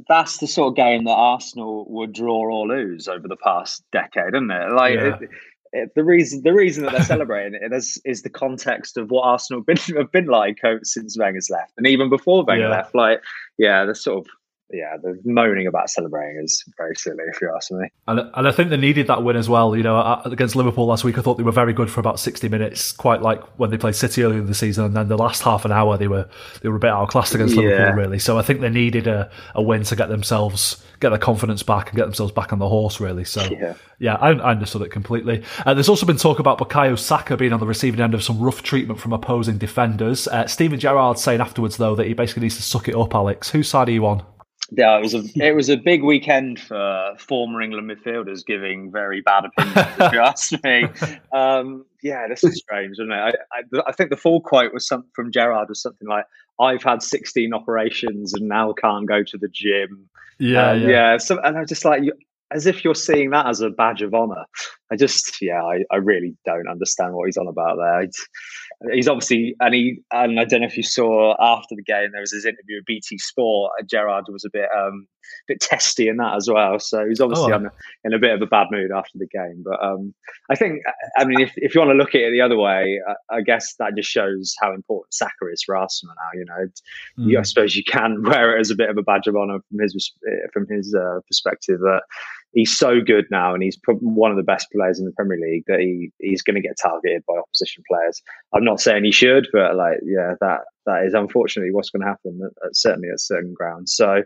that's 0.08 0.38
the 0.38 0.46
sort 0.46 0.68
of 0.68 0.76
game 0.76 1.04
that 1.04 1.12
Arsenal 1.12 1.86
would 1.88 2.12
draw 2.12 2.50
or 2.50 2.66
lose 2.66 3.08
over 3.08 3.28
the 3.28 3.36
past 3.36 3.84
decade, 3.92 4.34
isn't 4.34 4.50
it? 4.50 4.72
Like 4.72 4.94
yeah. 4.94 5.18
it, 5.20 5.30
it, 5.72 5.94
the 5.94 6.04
reason 6.04 6.42
the 6.42 6.52
reason 6.52 6.84
that 6.84 6.92
they're 6.92 7.02
celebrating 7.02 7.58
it 7.60 7.72
is, 7.72 8.00
is 8.04 8.22
the 8.22 8.30
context 8.30 8.96
of 8.96 9.10
what 9.10 9.22
Arsenal 9.22 9.60
have 9.60 9.66
been, 9.66 9.96
have 9.96 10.12
been 10.12 10.26
like 10.26 10.60
since 10.82 11.18
Wenger's 11.18 11.50
left, 11.50 11.72
and 11.76 11.86
even 11.86 12.08
before 12.08 12.44
Wenger 12.44 12.64
yeah. 12.64 12.70
left. 12.70 12.94
Like, 12.94 13.22
yeah, 13.58 13.84
the 13.84 13.94
sort 13.94 14.26
of 14.26 14.32
yeah, 14.74 14.96
the 15.00 15.18
moaning 15.24 15.66
about 15.66 15.88
celebrating 15.88 16.42
is 16.42 16.64
very 16.76 16.94
silly, 16.96 17.24
if 17.28 17.40
you 17.40 17.52
ask 17.54 17.70
me. 17.70 17.88
And, 18.08 18.20
and 18.34 18.48
I 18.48 18.52
think 18.52 18.70
they 18.70 18.76
needed 18.76 19.06
that 19.06 19.22
win 19.22 19.36
as 19.36 19.48
well. 19.48 19.76
You 19.76 19.82
know, 19.82 20.20
against 20.24 20.56
Liverpool 20.56 20.86
last 20.86 21.04
week, 21.04 21.18
I 21.18 21.22
thought 21.22 21.36
they 21.36 21.42
were 21.42 21.52
very 21.52 21.72
good 21.72 21.90
for 21.90 22.00
about 22.00 22.20
sixty 22.20 22.48
minutes, 22.48 22.92
quite 22.92 23.22
like 23.22 23.42
when 23.58 23.70
they 23.70 23.78
played 23.78 23.94
City 23.94 24.22
earlier 24.22 24.40
in 24.40 24.46
the 24.46 24.54
season. 24.54 24.84
And 24.84 24.96
then 24.96 25.08
the 25.08 25.18
last 25.18 25.42
half 25.42 25.64
an 25.64 25.72
hour, 25.72 25.96
they 25.96 26.08
were 26.08 26.28
they 26.62 26.68
were 26.68 26.76
a 26.76 26.80
bit 26.80 26.90
outclassed 26.90 27.34
against 27.34 27.54
yeah. 27.54 27.62
Liverpool, 27.62 27.94
really. 27.94 28.18
So 28.18 28.38
I 28.38 28.42
think 28.42 28.60
they 28.60 28.70
needed 28.70 29.06
a, 29.06 29.30
a 29.54 29.62
win 29.62 29.84
to 29.84 29.96
get 29.96 30.08
themselves 30.08 30.82
get 31.00 31.10
their 31.10 31.18
confidence 31.18 31.62
back 31.62 31.88
and 31.88 31.96
get 31.96 32.04
themselves 32.04 32.32
back 32.32 32.52
on 32.52 32.58
the 32.58 32.68
horse, 32.68 33.00
really. 33.00 33.24
So 33.24 33.42
yeah, 33.50 33.74
yeah 33.98 34.14
I, 34.14 34.30
I 34.30 34.52
understood 34.52 34.82
it 34.82 34.90
completely. 34.90 35.42
Uh, 35.66 35.74
there's 35.74 35.88
also 35.88 36.06
been 36.06 36.16
talk 36.16 36.38
about 36.38 36.58
Bukayo 36.58 36.98
Saka 36.98 37.36
being 37.36 37.52
on 37.52 37.60
the 37.60 37.66
receiving 37.66 38.00
end 38.00 38.14
of 38.14 38.22
some 38.22 38.40
rough 38.40 38.62
treatment 38.62 39.00
from 39.00 39.12
opposing 39.12 39.58
defenders. 39.58 40.28
Uh, 40.28 40.46
Steven 40.46 40.78
Gerrard 40.78 41.18
saying 41.18 41.40
afterwards, 41.40 41.76
though, 41.76 41.94
that 41.94 42.06
he 42.06 42.14
basically 42.14 42.42
needs 42.42 42.56
to 42.56 42.62
suck 42.62 42.88
it 42.88 42.94
up. 42.94 43.14
Alex, 43.14 43.50
whose 43.50 43.68
side 43.68 43.88
are 43.88 43.92
you 43.92 44.06
on? 44.06 44.24
Yeah, 44.70 44.96
it 44.96 45.02
was 45.02 45.14
a 45.14 45.22
it 45.36 45.54
was 45.54 45.68
a 45.68 45.76
big 45.76 46.02
weekend 46.02 46.58
for 46.58 47.14
former 47.18 47.60
England 47.60 47.90
midfielders 47.90 48.44
giving 48.44 48.90
very 48.90 49.20
bad 49.20 49.44
opinions. 49.44 49.86
if 49.98 50.12
you 50.12 50.20
ask 50.20 50.52
me, 50.64 50.86
um, 51.32 51.84
yeah, 52.02 52.26
this 52.28 52.42
is 52.42 52.56
strange, 52.56 52.92
isn't 52.92 53.12
it? 53.12 53.14
I, 53.14 53.32
I, 53.52 53.82
I, 53.88 53.92
think 53.92 54.08
the 54.08 54.16
full 54.16 54.40
quote 54.40 54.72
was 54.72 54.86
some 54.86 55.04
from 55.14 55.30
Gerrard 55.30 55.68
was 55.68 55.82
something 55.82 56.08
like, 56.08 56.24
"I've 56.58 56.82
had 56.82 57.02
16 57.02 57.52
operations 57.52 58.32
and 58.32 58.48
now 58.48 58.72
can't 58.72 59.06
go 59.06 59.22
to 59.22 59.36
the 59.36 59.48
gym." 59.48 60.08
Yeah, 60.38 60.70
um, 60.70 60.80
yeah. 60.80 60.88
yeah. 60.88 61.18
So, 61.18 61.38
and 61.42 61.58
I'm 61.58 61.66
just 61.66 61.84
like, 61.84 62.02
as 62.54 62.66
if 62.66 62.84
you're 62.84 62.94
seeing 62.94 63.30
that 63.30 63.46
as 63.46 63.60
a 63.60 63.70
badge 63.70 64.00
of 64.00 64.14
honor. 64.14 64.44
I 64.90 64.96
just, 64.96 65.42
yeah, 65.42 65.62
I, 65.62 65.84
I 65.90 65.96
really 65.96 66.36
don't 66.44 66.68
understand 66.68 67.14
what 67.14 67.26
he's 67.26 67.36
on 67.36 67.48
about 67.48 67.76
there. 67.76 68.08
He's 68.92 69.08
obviously 69.08 69.54
and 69.60 69.74
he 69.74 69.98
and 70.12 70.38
I 70.38 70.44
don't 70.44 70.60
know 70.60 70.66
if 70.66 70.76
you 70.76 70.82
saw 70.82 71.34
after 71.40 71.74
the 71.74 71.82
game 71.82 72.10
there 72.12 72.20
was 72.20 72.32
his 72.32 72.44
interview 72.44 72.76
with 72.76 72.86
BT 72.86 73.18
Sport. 73.18 73.72
And 73.78 73.88
Gerrard 73.88 74.24
was 74.28 74.44
a 74.44 74.50
bit 74.50 74.68
um 74.76 75.06
a 75.48 75.52
bit 75.52 75.60
testy 75.60 76.08
in 76.08 76.16
that 76.18 76.36
as 76.36 76.48
well. 76.50 76.78
So 76.78 77.06
he's 77.06 77.20
obviously 77.20 77.52
oh. 77.52 77.68
in 78.04 78.12
a 78.12 78.18
bit 78.18 78.34
of 78.34 78.42
a 78.42 78.46
bad 78.46 78.68
mood 78.70 78.90
after 78.90 79.18
the 79.18 79.26
game. 79.26 79.64
But 79.64 79.82
um, 79.82 80.14
I 80.50 80.54
think 80.54 80.82
I 81.16 81.24
mean 81.24 81.40
if, 81.40 81.52
if 81.56 81.74
you 81.74 81.80
want 81.80 81.90
to 81.90 81.96
look 81.96 82.14
at 82.14 82.20
it 82.20 82.32
the 82.32 82.40
other 82.40 82.58
way, 82.58 83.00
I, 83.30 83.36
I 83.36 83.40
guess 83.40 83.74
that 83.78 83.96
just 83.96 84.10
shows 84.10 84.54
how 84.60 84.72
important 84.72 85.14
Saka 85.14 85.46
is 85.52 85.62
for 85.62 85.76
Arsenal 85.76 86.14
now. 86.16 86.38
You 86.38 86.44
know, 86.44 87.24
mm. 87.24 87.30
you, 87.30 87.38
I 87.38 87.42
suppose 87.42 87.76
you 87.76 87.84
can 87.84 88.22
wear 88.26 88.56
it 88.56 88.60
as 88.60 88.70
a 88.70 88.76
bit 88.76 88.90
of 88.90 88.98
a 88.98 89.02
badge 89.02 89.26
of 89.26 89.36
honour 89.36 89.60
from 89.68 89.78
his 89.80 90.12
from 90.52 90.66
his 90.68 90.94
uh, 90.94 91.20
perspective 91.26 91.80
that 91.80 92.02
he's 92.54 92.76
so 92.76 93.00
good 93.00 93.26
now, 93.30 93.52
and 93.52 93.62
he's 93.62 93.78
one 94.00 94.30
of 94.30 94.36
the 94.36 94.42
best 94.42 94.68
players 94.72 94.98
in 94.98 95.04
the 95.04 95.12
Premier 95.12 95.38
League 95.38 95.64
that 95.66 95.80
he 95.80 96.10
he's 96.20 96.42
going 96.42 96.54
to 96.54 96.62
get 96.62 96.78
targeted 96.80 97.22
by 97.26 97.34
opposition 97.36 97.82
players. 97.90 98.22
I'm 98.54 98.64
not 98.64 98.80
saying 98.80 99.04
he 99.04 99.12
should, 99.12 99.48
but 99.52 99.76
like, 99.76 99.98
yeah, 100.04 100.34
that 100.40 100.60
that 100.86 101.04
is 101.04 101.14
unfortunately 101.14 101.72
what's 101.72 101.90
going 101.90 102.02
to 102.02 102.08
happen. 102.08 102.40
At, 102.42 102.66
at, 102.66 102.76
certainly 102.76 103.08
at 103.10 103.20
certain 103.20 103.52
grounds. 103.52 103.94
So, 103.94 104.22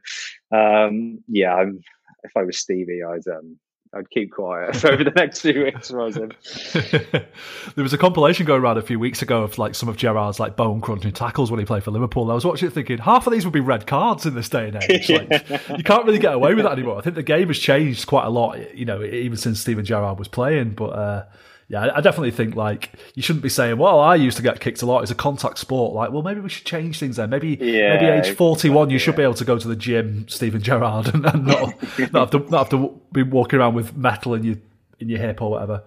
um, 0.54 1.18
yeah, 1.28 1.54
I'm, 1.54 1.80
if 2.22 2.32
I 2.36 2.42
was 2.42 2.58
Stevie, 2.58 3.00
I'd 3.02 3.26
um, 3.30 3.58
I'd 3.94 4.10
keep 4.10 4.32
quiet 4.32 4.84
over 4.84 5.02
the 5.02 5.10
next 5.10 5.40
few 5.40 5.64
weeks. 5.64 5.88
there 7.74 7.82
was 7.82 7.92
a 7.92 7.98
compilation 7.98 8.46
going 8.46 8.62
around 8.62 8.78
a 8.78 8.82
few 8.82 8.98
weeks 8.98 9.22
ago 9.22 9.42
of 9.42 9.56
like 9.58 9.74
some 9.74 9.88
of 9.88 9.96
Gerrard's 9.96 10.38
like 10.38 10.56
bone 10.56 10.80
crunching 10.80 11.12
tackles 11.12 11.50
when 11.50 11.58
he 11.58 11.66
played 11.66 11.84
for 11.84 11.90
Liverpool. 11.90 12.30
I 12.30 12.34
was 12.34 12.44
watching 12.44 12.68
it 12.68 12.72
thinking 12.72 12.98
half 12.98 13.26
of 13.26 13.32
these 13.32 13.44
would 13.44 13.54
be 13.54 13.60
red 13.60 13.86
cards 13.86 14.26
in 14.26 14.34
this 14.34 14.48
day 14.48 14.68
and 14.68 14.82
age. 14.82 15.08
Like, 15.18 15.58
you 15.76 15.82
can't 15.84 16.04
really 16.04 16.18
get 16.18 16.34
away 16.34 16.54
with 16.54 16.64
that 16.64 16.72
anymore. 16.72 16.98
I 16.98 17.00
think 17.00 17.16
the 17.16 17.22
game 17.22 17.48
has 17.48 17.58
changed 17.58 18.06
quite 18.06 18.26
a 18.26 18.30
lot, 18.30 18.76
you 18.76 18.84
know, 18.84 19.02
even 19.02 19.36
since 19.36 19.60
Steven 19.60 19.84
Gerrard 19.84 20.18
was 20.18 20.28
playing. 20.28 20.72
But 20.72 20.90
uh, 20.90 21.24
yeah, 21.68 21.90
I 21.94 22.00
definitely 22.00 22.30
think 22.30 22.56
like 22.56 22.92
you 23.14 23.20
shouldn't 23.20 23.42
be 23.42 23.50
saying, 23.50 23.76
"Well, 23.76 24.00
I 24.00 24.14
used 24.14 24.38
to 24.38 24.42
get 24.42 24.58
kicked 24.58 24.80
a 24.80 24.86
lot. 24.86 25.02
It's 25.02 25.10
a 25.10 25.14
contact 25.14 25.58
sport." 25.58 25.94
Like, 25.94 26.10
well, 26.10 26.22
maybe 26.22 26.40
we 26.40 26.48
should 26.48 26.64
change 26.64 26.98
things 26.98 27.16
there. 27.16 27.26
Maybe, 27.26 27.58
yeah, 27.60 27.94
maybe 27.94 28.06
age 28.06 28.34
forty-one, 28.34 28.88
you 28.88 28.94
yeah. 28.94 28.98
should 28.98 29.16
be 29.16 29.22
able 29.22 29.34
to 29.34 29.44
go 29.44 29.58
to 29.58 29.68
the 29.68 29.76
gym, 29.76 30.26
Steven 30.28 30.62
Gerrard, 30.62 31.08
and, 31.14 31.26
and 31.26 31.46
not 31.46 31.74
not 32.12 32.20
have 32.20 32.30
to 32.30 32.50
not 32.50 32.58
have 32.58 32.68
to 32.70 32.98
be 33.12 33.22
walking 33.22 33.58
around 33.58 33.74
with 33.74 33.94
metal 33.94 34.32
in 34.32 34.44
your 34.44 34.56
in 34.98 35.10
your 35.10 35.18
hip 35.18 35.42
or 35.42 35.50
whatever. 35.50 35.82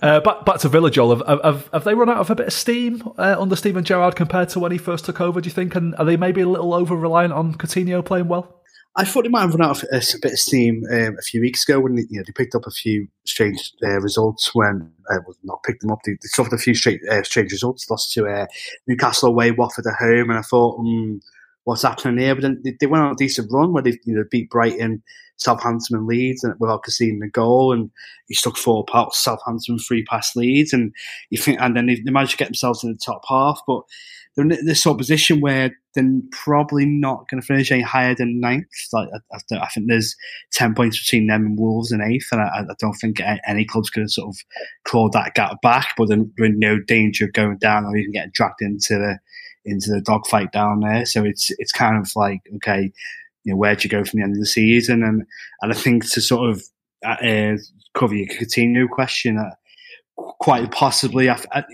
uh, 0.02 0.22
back 0.22 0.46
back 0.46 0.60
to 0.60 0.70
Villa, 0.70 0.90
Joel. 0.90 1.18
Have, 1.18 1.42
have, 1.44 1.70
have, 1.74 1.84
they 1.84 1.94
run 1.94 2.10
out 2.10 2.18
of 2.18 2.30
a 2.30 2.36
bit 2.36 2.48
of 2.48 2.54
steam 2.54 3.04
uh, 3.18 3.36
under 3.38 3.58
Steven 3.58 3.84
Gerrard 3.84 4.16
compared 4.16 4.48
to 4.50 4.60
when 4.62 4.72
he 4.72 4.78
first 4.78 5.04
took 5.04 5.20
over? 5.20 5.42
Do 5.42 5.48
you 5.48 5.54
think? 5.54 5.76
And 5.76 5.96
are 5.96 6.06
they 6.06 6.16
maybe 6.16 6.40
a 6.40 6.48
little 6.48 6.74
over 6.74 6.96
reliant 6.96 7.34
on 7.34 7.56
Coutinho 7.56 8.06
playing 8.06 8.30
well? 8.30 8.61
I 8.96 9.06
thought 9.06 9.24
they 9.24 9.30
might 9.30 9.42
have 9.42 9.54
run 9.54 9.68
out 9.68 9.82
of 9.82 9.90
a, 9.92 9.98
a 9.98 10.20
bit 10.22 10.34
of 10.34 10.40
steam 10.40 10.84
um, 10.92 11.16
a 11.18 11.22
few 11.22 11.40
weeks 11.40 11.68
ago 11.68 11.80
when 11.80 11.96
they, 11.96 12.04
you 12.10 12.20
know 12.20 12.24
they 12.28 12.34
picked 12.34 12.56
up 12.56 12.68
a 12.68 12.72
few 12.72 13.08
strange 13.26 13.72
uh, 13.84 14.02
results. 14.02 14.54
When 14.54 14.92
uh, 15.10 15.20
well, 15.26 15.38
not 15.44 15.64
picked 15.64 15.82
them 15.82 15.92
up, 15.92 16.00
they, 16.06 16.14
they 16.14 16.28
suffered 16.28 16.54
a 16.54 16.58
few 16.58 16.74
uh, 17.10 17.24
strange 17.24 17.52
results. 17.52 17.90
Lost 17.90 18.12
to 18.14 18.28
uh, 18.28 18.48
Newcastle 18.88 19.30
away, 19.30 19.52
Watford 19.52 19.88
at 19.88 19.96
home, 19.96 20.30
and 20.30 20.40
I 20.40 20.42
thought, 20.42 20.80
mm, 20.80 21.22
what's 21.64 21.84
happening 21.84 22.18
here? 22.18 22.36
But 22.36 22.42
then 22.42 22.62
they, 22.66 22.76
they, 22.80 22.86
went 22.86 23.04
on 23.04 23.14
a 23.14 23.16
decent 23.16 23.52
run 23.52 23.72
where 23.72 23.84
they 23.84 23.98
you 24.04 24.16
know 24.16 24.26
beat 24.30 24.50
Brighton, 24.50 25.02
Southampton, 25.38 25.96
and 25.96 26.06
Leeds, 26.06 26.44
and 26.44 26.56
without 26.60 26.84
conceding 26.84 27.22
a 27.24 27.30
goal, 27.30 27.72
and 27.72 27.90
he 28.28 28.34
stuck 28.34 28.58
four 28.58 28.84
past 28.86 29.24
Southampton, 29.24 29.80
three 29.80 30.04
past 30.04 30.36
Leeds, 30.36 30.74
and 30.74 30.94
you 31.30 31.38
think, 31.38 31.62
and 31.62 31.78
then 31.78 31.86
they, 31.86 31.96
they 31.96 32.12
managed 32.12 32.32
to 32.32 32.38
get 32.38 32.48
themselves 32.48 32.84
in 32.84 32.92
the 32.92 32.98
top 32.98 33.24
half, 33.30 33.62
but 33.66 33.84
they're 34.36 34.46
in 34.46 34.66
this 34.66 34.84
sort 34.84 34.96
of 34.96 35.00
position 35.00 35.42
where 35.42 35.76
they're 35.94 36.22
probably 36.32 36.86
not 36.86 37.28
going 37.30 37.42
to 37.42 37.46
finish 37.46 37.72
any 37.72 37.82
higher 37.82 38.16
than 38.16 38.40
ninth. 38.40 38.68
Like 38.94 39.10
I, 39.34 39.56
I, 39.56 39.68
think 39.68 39.88
there's 39.88 40.16
ten 40.54 40.74
points 40.74 41.00
between 41.04 41.28
them 41.28 41.46
and 41.46 41.60
Wolves 41.60 41.92
in 41.92 42.02
eighth, 42.02 42.28
and 42.32 42.42
I, 42.42 42.62
I 42.62 42.74
don't 42.80 42.94
think 42.94 43.20
any 43.46 43.66
club's 43.66 43.90
going 43.90 44.08
to 44.08 44.14
sort 44.14 44.30
of 44.30 44.38
claw 44.86 45.10
that 45.10 45.36
gap 45.36 45.62
back. 45.62 45.94
But 45.98 46.08
they're 46.08 46.46
in 46.46 46.60
no 46.60 46.80
danger 46.80 47.26
of 47.26 47.34
going 47.34 47.58
down 47.58 47.86
or 47.86 47.96
even 47.98 48.14
getting 48.14 48.32
dragged 48.34 48.62
into 48.62 48.96
the 48.96 49.20
into 49.66 49.92
the 49.92 50.02
dogfight 50.02 50.52
down 50.52 50.80
there. 50.80 51.06
So 51.06 51.26
it's 51.26 51.52
it's 51.58 51.74
kind 51.74 51.98
of 51.98 52.10
like 52.16 52.42
okay, 52.58 52.92
you 53.44 53.54
know, 53.54 53.58
where 53.58 53.76
do 53.76 53.84
you 53.84 53.90
go 53.90 54.06
from 54.06 54.20
the 54.20 54.24
end 54.24 54.34
of 54.34 54.40
the 54.40 54.46
season? 54.46 55.04
And 55.04 55.24
and 55.62 55.74
I 55.74 55.76
think 55.76 56.10
to 56.12 56.22
sort 56.22 56.50
of 56.50 56.64
uh, 57.06 57.58
cover 57.94 58.16
your 58.16 58.28
Coutinho 58.28 58.90
question, 58.90 59.38
uh, 59.38 59.56
quite 60.40 60.72
possibly, 60.72 61.30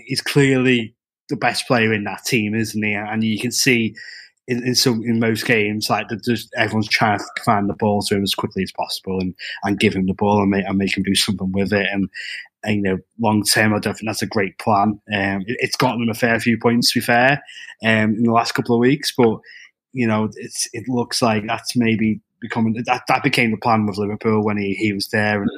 it's 0.06 0.20
clearly 0.20 0.96
the 1.28 1.36
best 1.36 1.66
player 1.66 1.92
in 1.92 2.04
that 2.04 2.24
team, 2.24 2.54
isn't 2.54 2.82
he? 2.82 2.94
And 2.94 3.22
you 3.22 3.38
can 3.38 3.52
see 3.52 3.94
in, 4.48 4.66
in 4.66 4.74
some 4.74 5.02
in 5.04 5.20
most 5.20 5.44
games 5.44 5.90
like 5.90 6.06
just 6.24 6.52
everyone's 6.56 6.88
trying 6.88 7.18
to 7.18 7.24
find 7.44 7.68
the 7.68 7.74
ball 7.74 8.02
to 8.02 8.16
him 8.16 8.22
as 8.22 8.34
quickly 8.34 8.62
as 8.62 8.72
possible 8.72 9.20
and, 9.20 9.34
and 9.62 9.78
give 9.78 9.94
him 9.94 10.06
the 10.06 10.14
ball 10.14 10.40
and 10.40 10.50
make 10.50 10.64
and 10.66 10.78
make 10.78 10.96
him 10.96 11.02
do 11.02 11.14
something 11.14 11.52
with 11.52 11.72
it. 11.72 11.86
And, 11.92 12.08
and 12.64 12.76
you 12.76 12.82
know, 12.82 12.98
long 13.20 13.44
term, 13.44 13.74
I 13.74 13.78
don't 13.78 13.94
think 13.94 14.08
that's 14.08 14.22
a 14.22 14.26
great 14.26 14.58
plan. 14.58 15.00
Um, 15.12 15.42
it, 15.46 15.58
it's 15.60 15.76
gotten 15.76 16.00
them 16.00 16.08
a 16.08 16.14
fair 16.14 16.40
few 16.40 16.58
points, 16.58 16.92
to 16.92 17.00
be 17.00 17.04
fair, 17.04 17.42
um, 17.84 18.14
in 18.14 18.24
the 18.24 18.32
last 18.32 18.52
couple 18.52 18.74
of 18.74 18.80
weeks. 18.80 19.12
But 19.16 19.38
you 19.92 20.06
know, 20.06 20.30
it's 20.34 20.68
it 20.72 20.88
looks 20.88 21.20
like 21.22 21.46
that's 21.46 21.76
maybe 21.76 22.20
becoming 22.40 22.72
that 22.86 23.02
that 23.06 23.22
became 23.22 23.50
the 23.50 23.58
plan 23.58 23.86
with 23.86 23.98
Liverpool 23.98 24.42
when 24.42 24.56
he, 24.56 24.74
he 24.74 24.92
was 24.92 25.08
there 25.08 25.42
and. 25.42 25.50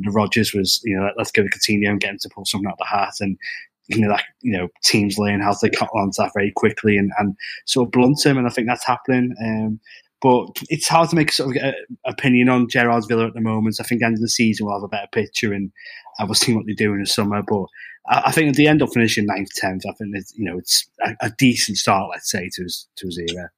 The 0.00 0.10
Rodgers 0.10 0.52
was, 0.52 0.78
you 0.84 0.94
know, 0.94 1.10
let's 1.16 1.32
go 1.32 1.42
to 1.42 1.48
Coutinho 1.48 1.88
and 1.88 1.98
get 1.98 2.10
him 2.10 2.18
to 2.20 2.28
pull 2.28 2.44
something 2.44 2.68
out 2.68 2.74
of 2.74 2.80
the 2.80 2.84
hat. 2.84 3.14
And 3.20 3.38
you 3.88 4.00
know 4.00 4.08
that 4.08 4.24
you 4.40 4.56
know 4.56 4.68
teams 4.82 5.18
learn 5.18 5.40
how 5.40 5.52
to 5.52 5.70
cut 5.70 5.90
on 5.94 6.10
that 6.16 6.32
very 6.34 6.52
quickly 6.54 6.96
and, 6.96 7.12
and 7.18 7.36
sort 7.66 7.86
of 7.86 7.92
blunt 7.92 8.24
him, 8.24 8.38
and 8.38 8.46
I 8.46 8.50
think 8.50 8.66
that's 8.66 8.86
happening. 8.86 9.34
Um, 9.44 9.80
but 10.22 10.46
it's 10.70 10.88
hard 10.88 11.10
to 11.10 11.16
make 11.16 11.30
sort 11.30 11.56
of 11.56 11.62
an 11.62 11.74
opinion 12.06 12.48
on 12.48 12.68
Gerrard's 12.68 13.06
Villa 13.06 13.26
at 13.26 13.34
the 13.34 13.40
moment. 13.40 13.76
I 13.80 13.84
think 13.84 14.02
end 14.02 14.14
of 14.14 14.20
the 14.20 14.28
season 14.28 14.66
we'll 14.66 14.74
have 14.74 14.82
a 14.82 14.88
better 14.88 15.08
picture, 15.12 15.52
and 15.52 15.70
I 16.18 16.24
will 16.24 16.34
see 16.34 16.54
what 16.54 16.66
they 16.66 16.72
do 16.72 16.92
in 16.94 17.00
the 17.00 17.06
summer. 17.06 17.42
But 17.46 17.66
I, 18.08 18.22
I 18.26 18.32
think 18.32 18.48
at 18.48 18.54
the 18.54 18.66
end 18.66 18.82
of 18.82 18.92
finishing 18.92 19.26
ninth, 19.26 19.50
tenth, 19.54 19.84
I 19.86 19.92
think 19.92 20.14
it's 20.14 20.34
you 20.36 20.44
know 20.44 20.58
it's 20.58 20.88
a, 21.04 21.14
a, 21.20 21.30
decent 21.30 21.78
start, 21.78 22.08
let's 22.10 22.30
say, 22.30 22.48
to 22.54 22.62
his 22.62 22.88
to 22.96 23.06
his 23.06 23.18
era. 23.18 23.50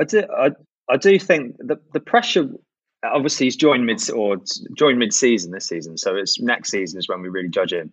I 0.00 0.04
do, 0.04 0.22
I, 0.36 0.50
I 0.88 0.96
do 0.96 1.18
think 1.18 1.56
the 1.58 1.80
the 1.92 2.00
pressure. 2.00 2.48
Obviously, 3.02 3.46
he's 3.46 3.56
joined 3.56 3.84
mid 3.84 4.08
or 4.10 4.38
joined 4.76 4.98
mid 4.98 5.12
season 5.12 5.52
this 5.52 5.68
season, 5.68 5.98
so 5.98 6.16
it's 6.16 6.40
next 6.40 6.70
season 6.70 6.98
is 6.98 7.08
when 7.08 7.20
we 7.20 7.28
really 7.28 7.50
judge 7.50 7.72
him. 7.72 7.92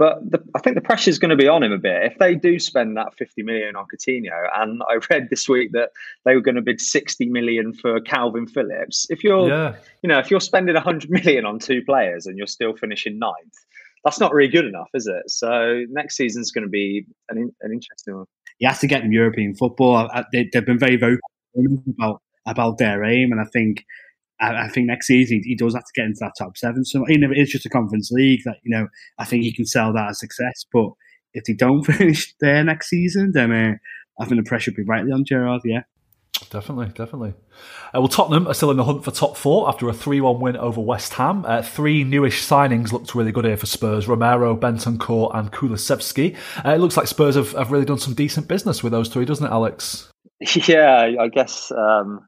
But 0.00 0.30
the, 0.30 0.42
I 0.54 0.60
think 0.60 0.76
the 0.76 0.80
pressure 0.80 1.10
is 1.10 1.18
going 1.18 1.28
to 1.28 1.36
be 1.36 1.46
on 1.46 1.62
him 1.62 1.72
a 1.72 1.78
bit 1.78 2.04
if 2.04 2.16
they 2.16 2.34
do 2.34 2.58
spend 2.58 2.96
that 2.96 3.14
50 3.18 3.42
million 3.42 3.76
on 3.76 3.84
Coutinho. 3.84 4.48
And 4.56 4.80
I 4.88 4.98
read 5.10 5.28
this 5.28 5.46
week 5.46 5.72
that 5.72 5.90
they 6.24 6.34
were 6.34 6.40
going 6.40 6.54
to 6.54 6.62
bid 6.62 6.80
60 6.80 7.26
million 7.26 7.74
for 7.74 8.00
Kalvin 8.00 8.48
Phillips. 8.48 9.06
If 9.10 9.22
you're, 9.22 9.46
yeah. 9.50 9.74
you 10.02 10.08
know, 10.08 10.18
if 10.18 10.30
you're 10.30 10.40
spending 10.40 10.74
100 10.74 11.10
million 11.10 11.44
on 11.44 11.58
two 11.58 11.82
players 11.84 12.24
and 12.24 12.38
you're 12.38 12.46
still 12.46 12.74
finishing 12.74 13.18
ninth, 13.18 13.54
that's 14.02 14.18
not 14.18 14.32
really 14.32 14.50
good 14.50 14.64
enough, 14.64 14.88
is 14.94 15.06
it? 15.06 15.30
So 15.30 15.84
next 15.90 16.16
season's 16.16 16.50
going 16.50 16.64
to 16.64 16.70
be 16.70 17.04
an, 17.28 17.54
an 17.60 17.70
interesting 17.70 18.16
one. 18.16 18.26
He 18.56 18.64
has 18.64 18.78
to 18.78 18.86
get 18.86 19.04
in 19.04 19.12
European 19.12 19.54
football. 19.54 20.08
Uh, 20.14 20.22
they, 20.32 20.48
have 20.54 20.64
been 20.64 20.78
very 20.78 20.96
vocal 20.96 21.18
about 21.90 22.22
about 22.46 22.78
their 22.78 23.04
aim, 23.04 23.32
and 23.32 23.40
I 23.40 23.44
think 23.44 23.84
I, 24.40 24.64
I 24.64 24.68
think 24.68 24.86
next 24.86 25.06
season 25.06 25.40
he, 25.42 25.50
he, 25.50 25.54
does 25.54 25.74
have 25.74 25.84
to 25.84 25.92
get 25.94 26.06
into 26.06 26.18
that 26.20 26.32
top 26.38 26.56
seven. 26.56 26.84
So 26.84 27.04
even 27.08 27.24
if 27.24 27.30
it 27.30 27.38
is 27.40 27.50
just 27.50 27.66
a 27.66 27.70
conference 27.70 28.10
league, 28.10 28.40
that 28.44 28.56
you 28.62 28.70
know, 28.70 28.88
I 29.18 29.24
think 29.24 29.42
he 29.42 29.52
can 29.52 29.66
sell 29.66 29.92
that 29.92 30.10
as 30.10 30.20
success. 30.20 30.64
But 30.72 30.90
if 31.34 31.44
they 31.44 31.52
don't 31.52 31.82
finish 31.84 32.34
there 32.40 32.62
next 32.64 32.88
season, 32.88 33.32
then 33.32 33.52
uh, 33.52 33.74
I 34.20 34.26
think 34.26 34.42
the 34.42 34.48
pressure 34.48 34.70
will 34.70 34.84
be 34.84 34.88
rightly 34.88 35.12
on 35.12 35.24
Gerrard. 35.24 35.62
Yeah. 35.64 35.82
Definitely, 36.48 36.86
definitely. 36.86 37.34
Uh, 37.94 38.00
well, 38.00 38.08
Tottenham 38.08 38.48
are 38.48 38.54
still 38.54 38.70
in 38.70 38.76
the 38.78 38.84
hunt 38.84 39.04
for 39.04 39.10
top 39.10 39.36
four 39.36 39.68
after 39.68 39.88
a 39.88 39.92
3 39.92 40.20
1 40.20 40.40
win 40.40 40.56
over 40.56 40.80
West 40.80 41.14
Ham. 41.14 41.44
Uh, 41.44 41.60
three 41.60 42.02
newish 42.02 42.42
signings 42.42 42.92
looked 42.92 43.14
really 43.14 43.30
good 43.30 43.44
here 43.44 43.56
for 43.56 43.66
Spurs 43.66 44.08
Romero, 44.08 44.56
Bentancur, 44.56 45.34
and 45.36 45.52
Kulusevski. 45.52 46.36
Uh, 46.64 46.70
it 46.70 46.78
looks 46.78 46.96
like 46.96 47.08
Spurs 47.08 47.34
have, 47.34 47.52
have 47.52 47.70
really 47.70 47.84
done 47.84 47.98
some 47.98 48.14
decent 48.14 48.48
business 48.48 48.82
with 48.82 48.92
those 48.92 49.08
three, 49.08 49.24
doesn't 49.24 49.46
it, 49.46 49.50
Alex? 49.50 50.10
Yeah, 50.66 51.10
I 51.20 51.28
guess 51.28 51.70
um, 51.70 52.26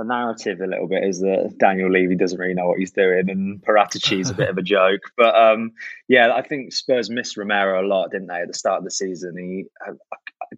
the 0.00 0.08
narrative 0.08 0.60
a 0.60 0.66
little 0.66 0.88
bit 0.88 1.04
is 1.04 1.20
that 1.20 1.54
Daniel 1.58 1.90
Levy 1.90 2.16
doesn't 2.16 2.38
really 2.38 2.54
know 2.54 2.66
what 2.66 2.78
he's 2.78 2.90
doing, 2.90 3.28
and 3.28 3.62
is 4.10 4.30
a 4.30 4.34
bit 4.34 4.48
of 4.48 4.58
a 4.58 4.62
joke. 4.76 5.00
But 5.16 5.34
um, 5.34 5.72
yeah, 6.08 6.32
I 6.34 6.42
think 6.42 6.72
Spurs 6.72 7.10
missed 7.10 7.36
Romero 7.36 7.84
a 7.84 7.86
lot, 7.86 8.10
didn't 8.10 8.28
they, 8.28 8.40
at 8.40 8.48
the 8.48 8.54
start 8.54 8.78
of 8.78 8.84
the 8.84 8.90
season? 8.90 9.36
He 9.36 9.66
uh, 9.86 9.92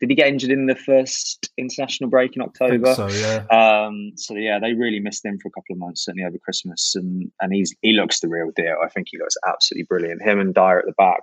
did 0.00 0.09
he 0.09 0.16
get 0.16 0.28
injured 0.28 0.50
in 0.50 0.66
the 0.66 0.74
first 0.74 1.50
international 1.59 2.09
break 2.09 2.37
in 2.37 2.42
October? 2.42 2.94
so 2.94 3.09
yeah. 3.09 3.44
Um, 3.50 4.12
so 4.16 4.35
yeah, 4.35 4.59
they 4.59 4.72
really 4.72 5.00
missed 5.00 5.24
him 5.24 5.38
for 5.38 5.48
a 5.48 5.52
couple 5.52 5.74
of 5.74 5.78
months, 5.78 6.05
certainly 6.05 6.24
over 6.24 6.38
Christmas, 6.38 6.94
and 6.94 7.31
and 7.40 7.52
he's 7.52 7.74
he 7.83 7.92
looks 7.92 8.20
the 8.20 8.28
real 8.28 8.50
deal. 8.55 8.76
I 8.83 8.88
think 8.88 9.09
he 9.11 9.18
looks 9.18 9.37
absolutely 9.46 9.85
brilliant. 9.85 10.22
Him 10.22 10.40
and 10.40 10.55
Dier 10.55 10.78
at 10.78 10.87
the 10.87 10.92
back 10.92 11.22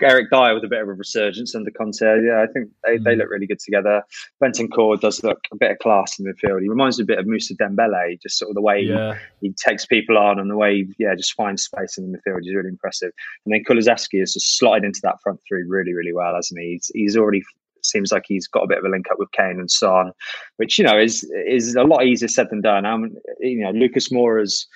Eric 0.00 0.30
Dier 0.30 0.54
with 0.54 0.64
a 0.64 0.68
bit 0.68 0.82
of 0.82 0.88
a 0.88 0.92
resurgence 0.92 1.54
under 1.54 1.70
Conte. 1.70 2.00
Yeah, 2.00 2.42
I 2.42 2.52
think 2.52 2.70
they, 2.84 2.98
mm. 2.98 3.04
they 3.04 3.16
look 3.16 3.30
really 3.30 3.46
good 3.46 3.60
together. 3.60 4.02
Bentancur 4.42 5.00
does 5.00 5.22
look 5.22 5.40
a 5.52 5.56
bit 5.56 5.70
of 5.72 5.78
class 5.78 6.18
in 6.18 6.24
the 6.24 6.32
midfield. 6.32 6.62
He 6.62 6.68
reminds 6.68 6.98
me 6.98 7.04
a 7.04 7.06
bit 7.06 7.18
of 7.18 7.26
Moussa 7.26 7.54
Dembele, 7.54 8.20
just 8.20 8.38
sort 8.38 8.50
of 8.50 8.54
the 8.54 8.60
way 8.60 8.80
yeah. 8.80 9.16
he, 9.40 9.48
he, 9.48 9.54
takes 9.54 9.86
people 9.86 10.18
on 10.18 10.38
and 10.38 10.50
the 10.50 10.56
way, 10.56 10.78
he, 10.78 10.94
yeah, 10.98 11.14
just 11.14 11.34
finds 11.34 11.62
space 11.62 11.96
in 11.96 12.10
the 12.10 12.18
midfield. 12.18 12.40
He's 12.42 12.54
really 12.54 12.68
impressive. 12.68 13.12
And 13.44 13.54
then 13.54 13.62
Kulusevski 13.64 14.20
has 14.20 14.32
just 14.32 14.58
slotted 14.58 14.84
into 14.84 15.00
that 15.04 15.20
front 15.22 15.40
three 15.48 15.64
really, 15.66 15.94
really 15.94 16.12
well, 16.12 16.34
hasn't 16.34 16.60
he? 16.60 16.72
He's, 16.72 16.90
he's 16.94 17.16
already 17.16 17.42
seems 17.82 18.12
like 18.12 18.24
he's 18.26 18.48
got 18.48 18.64
a 18.64 18.66
bit 18.66 18.78
of 18.78 18.84
a 18.84 18.88
link 18.88 19.06
up 19.10 19.18
with 19.18 19.30
Kane 19.32 19.58
and 19.60 19.70
Son, 19.70 20.12
which 20.56 20.78
you 20.78 20.84
know 20.84 20.98
is 20.98 21.30
is 21.46 21.74
a 21.74 21.82
lot 21.82 22.04
easier 22.04 22.28
said 22.28 22.48
than 22.50 22.62
done. 22.62 22.86
I 22.86 22.96
mean, 22.96 23.16
you 23.40 23.60
know, 23.60 23.70
Lucas 23.70 24.10
Moura's 24.10 24.66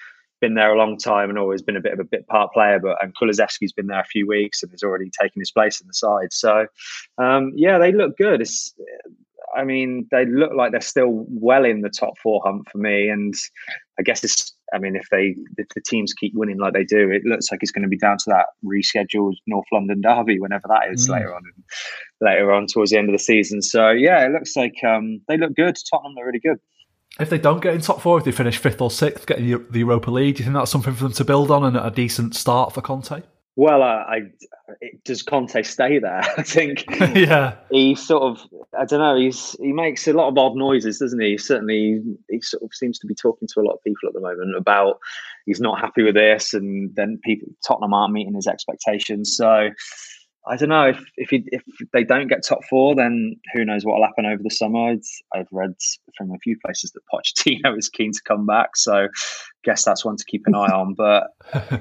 been 0.41 0.55
there 0.55 0.73
a 0.73 0.79
long 0.79 0.97
time 0.97 1.29
and 1.29 1.39
always 1.39 1.63
been 1.63 1.77
a 1.77 1.81
bit 1.81 1.93
of 1.93 2.01
a 2.01 2.05
bit 2.05 2.27
part 2.27 2.53
player. 2.53 2.79
But 2.79 3.03
and 3.03 3.15
Kulusevski's 3.15 3.73
been 3.73 3.87
there 3.87 4.01
a 4.01 4.05
few 4.05 4.27
weeks 4.27 4.63
and 4.63 4.73
has 4.73 4.83
already 4.83 5.11
taken 5.21 5.41
his 5.41 5.51
place 5.51 5.81
in 5.81 5.87
the 5.87 5.95
side. 5.95 6.33
So 6.33 6.67
um, 7.19 7.53
yeah, 7.55 7.79
they 7.79 7.93
look 7.93 8.17
good. 8.17 8.41
It's, 8.41 8.75
I 9.57 9.65
mean, 9.65 10.07
they 10.11 10.27
look 10.27 10.53
like 10.55 10.73
they're 10.73 10.81
still 10.81 11.25
well 11.29 11.65
in 11.65 11.81
the 11.81 11.91
top 11.91 12.19
four 12.19 12.43
hunt 12.45 12.69
for 12.71 12.79
me. 12.79 13.09
And 13.09 13.35
I 13.99 14.03
guess 14.03 14.25
it's. 14.25 14.55
I 14.71 14.79
mean, 14.79 14.97
if 14.97 15.09
they 15.11 15.35
if 15.57 15.69
the 15.75 15.81
teams 15.81 16.13
keep 16.13 16.35
winning 16.35 16.59
like 16.59 16.75
they 16.75 16.85
do, 16.85 17.11
it 17.11 17.25
looks 17.25 17.51
like 17.51 17.61
it's 17.63 17.73
going 17.73 17.85
to 17.85 17.89
be 17.89 17.97
down 17.97 18.19
to 18.19 18.25
that 18.27 18.47
rescheduled 18.63 19.37
North 19.47 19.65
London 19.73 20.03
derby 20.03 20.39
whenever 20.39 20.69
that 20.69 20.93
is 20.93 21.09
mm. 21.09 21.13
later 21.13 21.35
on 21.35 21.43
later 22.21 22.53
on 22.53 22.67
towards 22.67 22.91
the 22.91 22.99
end 22.99 23.09
of 23.09 23.15
the 23.15 23.19
season. 23.19 23.63
So 23.63 23.89
yeah, 23.89 24.27
it 24.27 24.33
looks 24.33 24.57
like 24.57 24.75
um, 24.87 25.23
they 25.27 25.39
look 25.39 25.55
good. 25.55 25.75
Tottenham 25.91 26.15
look 26.15 26.27
really 26.27 26.41
good 26.41 26.59
if 27.19 27.31
they 27.31 27.39
don't 27.39 27.61
get 27.61 27.75
in 27.75 27.81
top 27.81 28.01
four, 28.01 28.19
if 28.19 28.25
they 28.25 28.33
finish 28.33 28.59
fifth 28.59 28.81
or 28.81 28.91
sixth, 28.91 29.27
getting 29.27 29.49
the 29.71 29.79
Europa 29.79 30.11
League, 30.11 30.37
do 30.37 30.41
you 30.41 30.45
think 30.45 30.55
that's 30.55 30.71
something 30.71 30.95
for 30.95 31.05
them 31.05 31.13
to 31.13 31.25
build 31.25 31.51
on 31.51 31.65
and 31.65 31.77
a 31.77 31.91
decent 31.91 32.35
start 32.35 32.73
for 32.73 32.81
Conte? 32.81 33.23
Well, 33.57 33.83
uh, 33.83 34.05
I 34.07 34.21
it, 34.81 35.03
does 35.03 35.23
Conte 35.23 35.61
stay 35.63 35.99
there? 35.99 36.23
I 36.39 36.43
think. 36.43 36.85
yeah. 37.17 37.57
He 37.73 37.97
sort 37.97 38.23
of, 38.23 38.47
I 38.79 38.85
don't 38.85 39.01
know. 39.01 39.17
He's 39.17 39.57
he 39.61 39.73
makes 39.73 40.07
a 40.07 40.13
lot 40.13 40.29
of 40.29 40.39
odd 40.39 40.55
noises, 40.55 40.99
doesn't 40.99 41.21
he? 41.21 41.37
Certainly, 41.39 42.03
he 42.31 42.41
sort 42.41 42.63
of 42.63 42.73
seems 42.73 43.01
to 43.01 43.07
be 43.09 43.17
talking 43.17 43.49
to 43.49 43.61
a 43.61 43.63
lot 43.63 43.75
of 43.75 43.83
people 43.83 44.09
at 44.09 44.15
the 44.15 44.21
moment 44.21 44.57
about 44.57 45.01
he's 45.45 45.61
not 45.61 45.81
happy 45.81 46.05
with 46.05 46.15
this, 46.15 46.55
and 46.55 46.95
then 46.95 47.19
people 47.25 47.49
Tottenham 47.67 47.95
aren't 47.95 48.13
meeting 48.13 48.35
his 48.35 48.47
expectations. 48.47 49.37
So 49.37 49.71
I 50.49 50.57
don't 50.57 50.71
know 50.71 50.89
if 50.89 51.05
if, 51.17 51.31
he, 51.31 51.45
if 51.47 51.63
they 51.93 52.05
don't 52.05 52.29
get 52.29 52.45
top 52.45 52.65
four, 52.69 52.95
then 52.95 53.37
who 53.53 53.65
knows 53.65 53.85
what 53.85 53.97
will 53.97 54.07
happen 54.07 54.27
over 54.27 54.43
the 54.43 54.51
summer. 54.51 54.93
It's, 54.93 55.21
I've 55.35 55.49
read 55.53 55.75
from 56.17 56.31
a 56.31 56.39
few 56.39 56.57
places 56.65 56.93
that 56.93 57.03
Pochettino 57.13 57.77
is 57.79 57.89
keen 57.89 58.13
to 58.13 58.21
come 58.25 58.47
back, 58.47 58.77
so 58.77 59.09
guess 59.65 59.85
that's 59.85 60.05
one 60.05 60.17
to 60.17 60.25
keep 60.25 60.43
an 60.47 60.55
eye 60.55 60.73
on. 60.73 60.95
But 60.95 61.29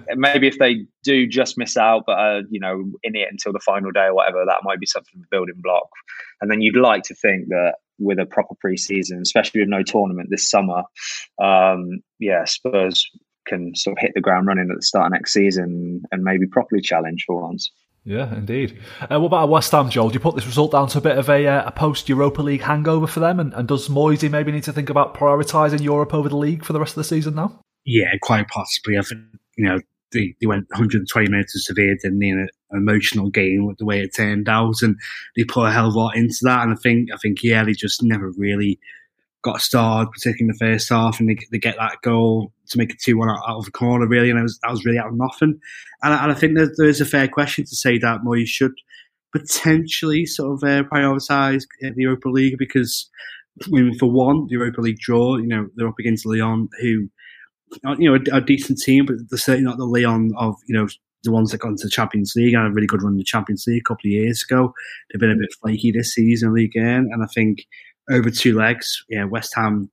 maybe 0.15 0.47
if 0.47 0.57
they 0.59 0.85
do 1.03 1.27
just 1.27 1.57
miss 1.57 1.77
out, 1.77 2.03
but 2.05 2.19
uh, 2.19 2.41
you 2.49 2.59
know, 2.59 2.91
in 3.03 3.15
it 3.15 3.29
until 3.31 3.53
the 3.53 3.59
final 3.59 3.91
day 3.91 4.05
or 4.05 4.15
whatever, 4.15 4.43
that 4.45 4.63
might 4.63 4.79
be 4.79 4.85
something 4.85 5.13
of 5.15 5.23
a 5.23 5.27
building 5.31 5.61
block. 5.61 5.87
And 6.41 6.51
then 6.51 6.61
you'd 6.61 6.75
like 6.75 7.03
to 7.03 7.15
think 7.15 7.47
that 7.47 7.75
with 7.99 8.19
a 8.19 8.25
proper 8.25 8.55
preseason, 8.63 9.21
especially 9.21 9.61
with 9.61 9.69
no 9.69 9.83
tournament 9.83 10.29
this 10.29 10.49
summer, 10.49 10.83
um, 11.41 11.99
yeah, 12.19 12.43
Spurs 12.45 13.09
can 13.47 13.73
sort 13.75 13.97
of 13.97 14.01
hit 14.01 14.11
the 14.13 14.21
ground 14.21 14.47
running 14.47 14.69
at 14.69 14.75
the 14.75 14.83
start 14.83 15.07
of 15.07 15.13
next 15.13 15.33
season 15.33 16.01
and 16.11 16.23
maybe 16.23 16.45
properly 16.45 16.81
challenge 16.81 17.23
for 17.25 17.41
once. 17.41 17.71
Yeah, 18.07 18.33
indeed. 18.33 18.79
Uh, 19.01 19.19
what 19.19 19.27
about 19.27 19.49
West 19.49 19.73
Ham, 19.73 19.89
Joel? 19.89 20.07
Do 20.07 20.13
you 20.13 20.21
put 20.21 20.33
this 20.33 20.45
result 20.45 20.71
down 20.71 20.87
to 20.87 20.97
a 20.97 21.01
bit 21.01 21.17
of 21.17 21.29
a, 21.29 21.45
uh, 21.45 21.67
a 21.67 21.71
post 21.73 22.07
Europa 22.07 22.41
League 22.41 22.61
hangover 22.61 23.05
for 23.05 23.19
them? 23.19 23.37
And, 23.37 23.53
and 23.53 23.67
does 23.67 23.89
Moyes 23.89 24.27
maybe 24.31 24.49
need 24.49 24.63
to 24.63 24.71
think 24.71 24.89
about 24.89 25.13
prioritising 25.13 25.83
Europe 25.83 26.13
over 26.13 26.29
the 26.29 26.37
league 26.37 26.63
for 26.63 26.71
the 26.71 26.79
rest 26.79 26.91
of 26.91 27.01
the 27.01 27.03
season 27.03 27.35
now? 27.35 27.59
Yeah, 27.83 28.13
quite 28.21 28.47
possibly. 28.47 28.97
I 28.97 29.01
think, 29.01 29.19
you 29.57 29.65
know, 29.65 29.81
they, 30.13 30.33
they 30.39 30.47
went 30.47 30.69
120 30.69 31.29
minutes 31.29 31.53
of 31.53 31.63
Sevilla, 31.63 31.95
didn't 32.01 32.19
they, 32.19 32.29
in 32.29 32.39
an 32.39 32.77
emotional 32.77 33.29
game 33.29 33.65
with 33.65 33.77
the 33.77 33.85
way 33.85 33.99
it 33.99 34.15
turned 34.15 34.47
out. 34.47 34.81
And 34.81 34.95
they 35.35 35.43
put 35.43 35.65
a 35.65 35.71
hell 35.73 35.89
of 35.89 35.95
a 35.95 35.99
lot 35.99 36.15
into 36.15 36.39
that. 36.43 36.61
And 36.61 36.71
I 36.71 36.77
think, 36.81 37.09
I 37.13 37.17
think, 37.17 37.43
yeah, 37.43 37.65
they 37.65 37.73
just 37.73 38.01
never 38.03 38.31
really 38.37 38.79
got 39.43 39.61
started, 39.61 40.11
particularly 40.11 40.41
in 40.41 40.47
the 40.47 40.73
first 40.73 40.89
half, 40.89 41.19
and 41.19 41.29
they, 41.29 41.37
they 41.51 41.59
get 41.59 41.77
that 41.77 41.97
goal 42.03 42.51
to 42.69 42.77
make 42.77 42.91
it 42.91 43.01
2 43.01 43.17
1 43.17 43.29
out, 43.29 43.39
out, 43.47 43.57
of 43.57 43.65
the 43.65 43.71
corner, 43.71 44.07
really. 44.07 44.29
And 44.29 44.41
was, 44.41 44.59
that 44.59 44.71
was 44.71 44.85
really 44.85 44.97
out 44.97 45.07
of 45.07 45.15
nothing. 45.15 45.59
And, 46.03 46.13
and 46.13 46.31
I 46.31 46.33
think 46.33 46.57
that 46.57 46.75
there 46.77 46.87
is 46.87 47.01
a 47.01 47.05
fair 47.05 47.27
question 47.27 47.65
to 47.65 47.75
say 47.75 47.97
that 47.99 48.21
Moyes 48.21 48.47
should 48.47 48.73
potentially 49.33 50.25
sort 50.25 50.53
of 50.53 50.63
uh, 50.63 50.83
prioritise 50.83 51.63
the 51.81 51.93
Europa 51.95 52.29
League 52.29 52.57
because, 52.57 53.09
I 53.63 53.69
mean, 53.69 53.97
for 53.97 54.09
one, 54.09 54.47
the 54.47 54.53
Europa 54.53 54.81
League 54.81 54.99
draw, 54.99 55.37
you 55.37 55.47
know, 55.47 55.67
they're 55.75 55.87
up 55.87 55.99
against 55.99 56.25
Lyon, 56.25 56.69
who, 56.81 57.09
you 57.99 58.11
know, 58.11 58.15
a, 58.15 58.37
a 58.37 58.41
decent 58.41 58.79
team, 58.79 59.05
but 59.05 59.15
they're 59.29 59.37
certainly 59.37 59.69
not 59.69 59.77
the 59.77 59.85
Lyon 59.85 60.33
of, 60.37 60.55
you 60.67 60.75
know, 60.75 60.87
the 61.23 61.31
ones 61.31 61.51
that 61.51 61.59
got 61.59 61.69
into 61.69 61.83
the 61.83 61.89
Champions 61.89 62.33
League 62.35 62.53
and 62.53 62.63
had 62.63 62.71
a 62.71 62.73
really 62.73 62.87
good 62.87 63.01
run 63.01 63.13
in 63.13 63.17
the 63.17 63.23
Champions 63.23 63.65
League 63.67 63.81
a 63.81 63.87
couple 63.87 64.07
of 64.07 64.11
years 64.11 64.43
ago. 64.47 64.73
They've 65.11 65.19
been 65.19 65.31
a 65.31 65.35
bit 65.35 65.53
flaky 65.61 65.91
this 65.91 66.13
season, 66.13 66.55
again, 66.57 67.09
and 67.11 67.23
I 67.23 67.27
think 67.27 67.65
over 68.09 68.29
two 68.29 68.55
legs. 68.55 69.03
Yeah, 69.09 69.25
West 69.25 69.53
Ham, 69.55 69.89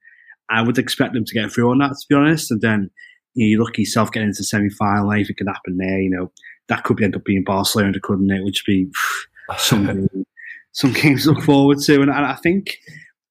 I 0.50 0.62
would 0.62 0.78
expect 0.78 1.14
them 1.14 1.24
to 1.24 1.34
get 1.34 1.50
through 1.50 1.70
on 1.70 1.78
that, 1.78 1.90
to 1.90 2.06
be 2.08 2.14
honest. 2.14 2.50
And 2.50 2.60
then 2.60 2.90
you, 3.34 3.46
know, 3.46 3.50
you 3.50 3.58
look 3.58 3.78
yourself 3.78 4.12
getting 4.12 4.28
into 4.28 4.40
the 4.40 4.44
semi 4.44 4.70
final, 4.70 5.12
anything 5.12 5.36
can 5.36 5.46
happen 5.46 5.76
there. 5.76 6.00
You 6.00 6.10
know, 6.10 6.32
that 6.68 6.84
could 6.84 7.02
end 7.02 7.16
up 7.16 7.24
being 7.24 7.44
Barcelona, 7.44 7.98
couldn't 8.02 8.30
it? 8.30 8.44
Which 8.44 8.64
would 8.66 8.72
be 8.72 8.90
some, 9.58 10.08
some 10.72 10.92
games 10.92 11.24
to 11.24 11.32
look 11.32 11.42
forward 11.44 11.78
to. 11.80 12.02
And, 12.02 12.10
and 12.10 12.26
I 12.26 12.34
think 12.34 12.78